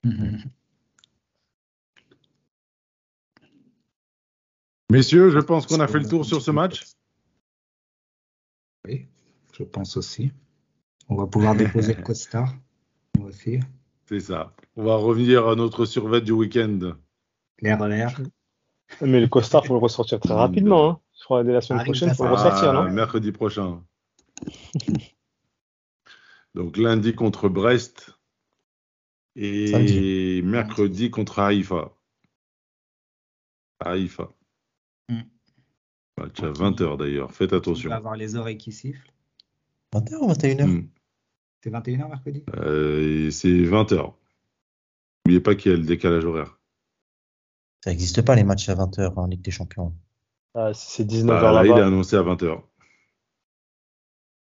[4.91, 6.85] Messieurs, je pense qu'on a fait le tour sur ce match.
[8.87, 9.09] Oui,
[9.53, 10.31] je pense aussi.
[11.09, 12.55] On va pouvoir déposer le costard.
[13.19, 13.59] Moi aussi.
[14.09, 14.55] C'est ça.
[14.77, 16.79] On va revenir à notre survêt du week-end.
[17.61, 18.21] L'air à l'air.
[19.01, 20.91] Mais le costard, faut le ressortir très rapidement.
[20.91, 21.01] Hein.
[21.19, 23.83] Je crois dès la semaine Arrive prochaine, faut le ressortir, Ah, non mercredi prochain.
[26.55, 28.17] Donc lundi contre Brest
[29.35, 30.43] et Samedi.
[30.45, 31.93] mercredi contre Haïfa.
[33.81, 34.31] Haïfa.
[35.09, 35.21] Hmm.
[36.17, 37.33] Match à 20h d'ailleurs.
[37.33, 37.91] Faites On attention.
[37.91, 39.13] va avoir les oreilles qui sifflent.
[39.93, 40.65] 21h ou 21h.
[40.67, 40.89] Hmm.
[41.67, 44.15] C'est 21h mercredi Euh, c'est 20h.
[45.27, 46.61] N'oubliez pas qu'il y a le décalage horaire.
[47.83, 49.93] Ça n'existe pas les matchs à 20h en Ligue des Champions.
[50.55, 51.87] Ah, si C'est 19h Bah, là, il est là-bas.
[51.89, 52.63] annoncé à 20h.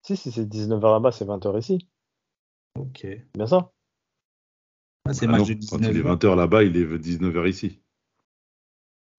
[0.03, 1.87] Si, si c'est 19h là-bas, c'est 20h ici.
[2.77, 2.99] Ok.
[3.01, 3.71] C'est bien ça
[5.05, 7.49] Ah, c'est Ah match non, de quand il est 19 20h là-bas, il est 19h
[7.49, 7.81] ici.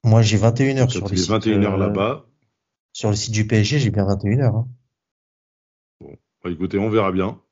[0.05, 1.31] Moi, j'ai 21h Quand sur il le est site.
[1.33, 2.27] 21h euh, là-bas,
[2.93, 4.45] Sur le site du PSG, j'ai bien 21h.
[4.55, 4.69] hein.
[6.45, 7.43] bah, écoutez, on verra bien.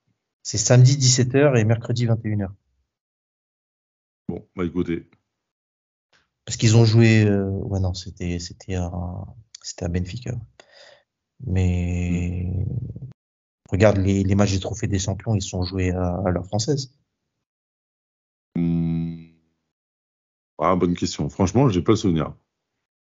[0.47, 2.51] C'est samedi 17h et mercredi 21h.
[4.28, 5.10] Bon, bah écoutez,
[6.44, 7.24] Parce qu'ils ont joué.
[7.24, 10.36] euh, Ouais, non, c'était c'était à, Benfica.
[11.44, 12.47] Mais
[13.70, 16.94] regarde les, les matchs des trophées des champions, ils sont joués à, à l'heure française.
[18.55, 19.24] hmm,
[20.59, 21.28] ah, bonne question.
[21.28, 22.36] Franchement, j'ai pas le souvenir.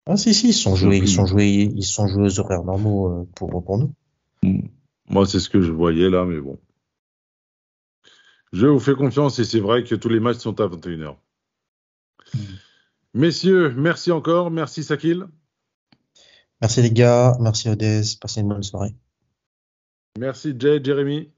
[0.08, 3.08] Ah si si, ils sont joués, ils sont joués, ils sont joués aux horaires normaux
[3.08, 3.94] euh, pour pour nous.
[4.42, 4.62] Hmm.
[5.12, 6.60] Moi, c'est ce que je voyais là, mais bon.
[8.52, 11.16] Je vous fais confiance et c'est vrai que tous les matchs sont à 21h.
[12.34, 12.40] Hmm.
[13.14, 14.52] Messieurs, merci encore.
[14.52, 15.28] Merci Sakil.
[16.62, 18.94] Merci les gars, merci Odez, passez une bonne soirée.
[20.18, 21.32] Merci Jay, Jérémy.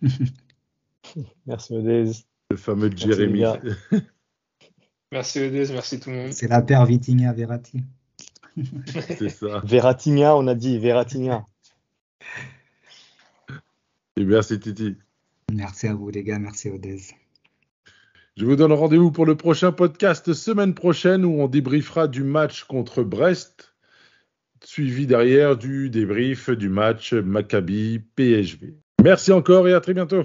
[1.46, 2.10] Merci Odez.
[2.50, 3.44] Le fameux les Jérémy.
[5.12, 6.32] Merci Odez, merci tout le monde.
[6.32, 7.82] C'est la paire Vitinha Verratti.
[8.86, 9.60] c'est ça.
[9.64, 11.46] Verratigna, on a dit Verratigna.
[14.16, 14.96] Et merci Titi.
[15.52, 17.00] Merci à vous les gars, merci Odez.
[18.36, 22.64] Je vous donne rendez-vous pour le prochain podcast semaine prochaine où on débriefera du match
[22.64, 23.74] contre Brest,
[24.64, 28.74] suivi derrière du débrief du match Maccabi PSV.
[29.02, 30.24] Merci encore et à très bientôt.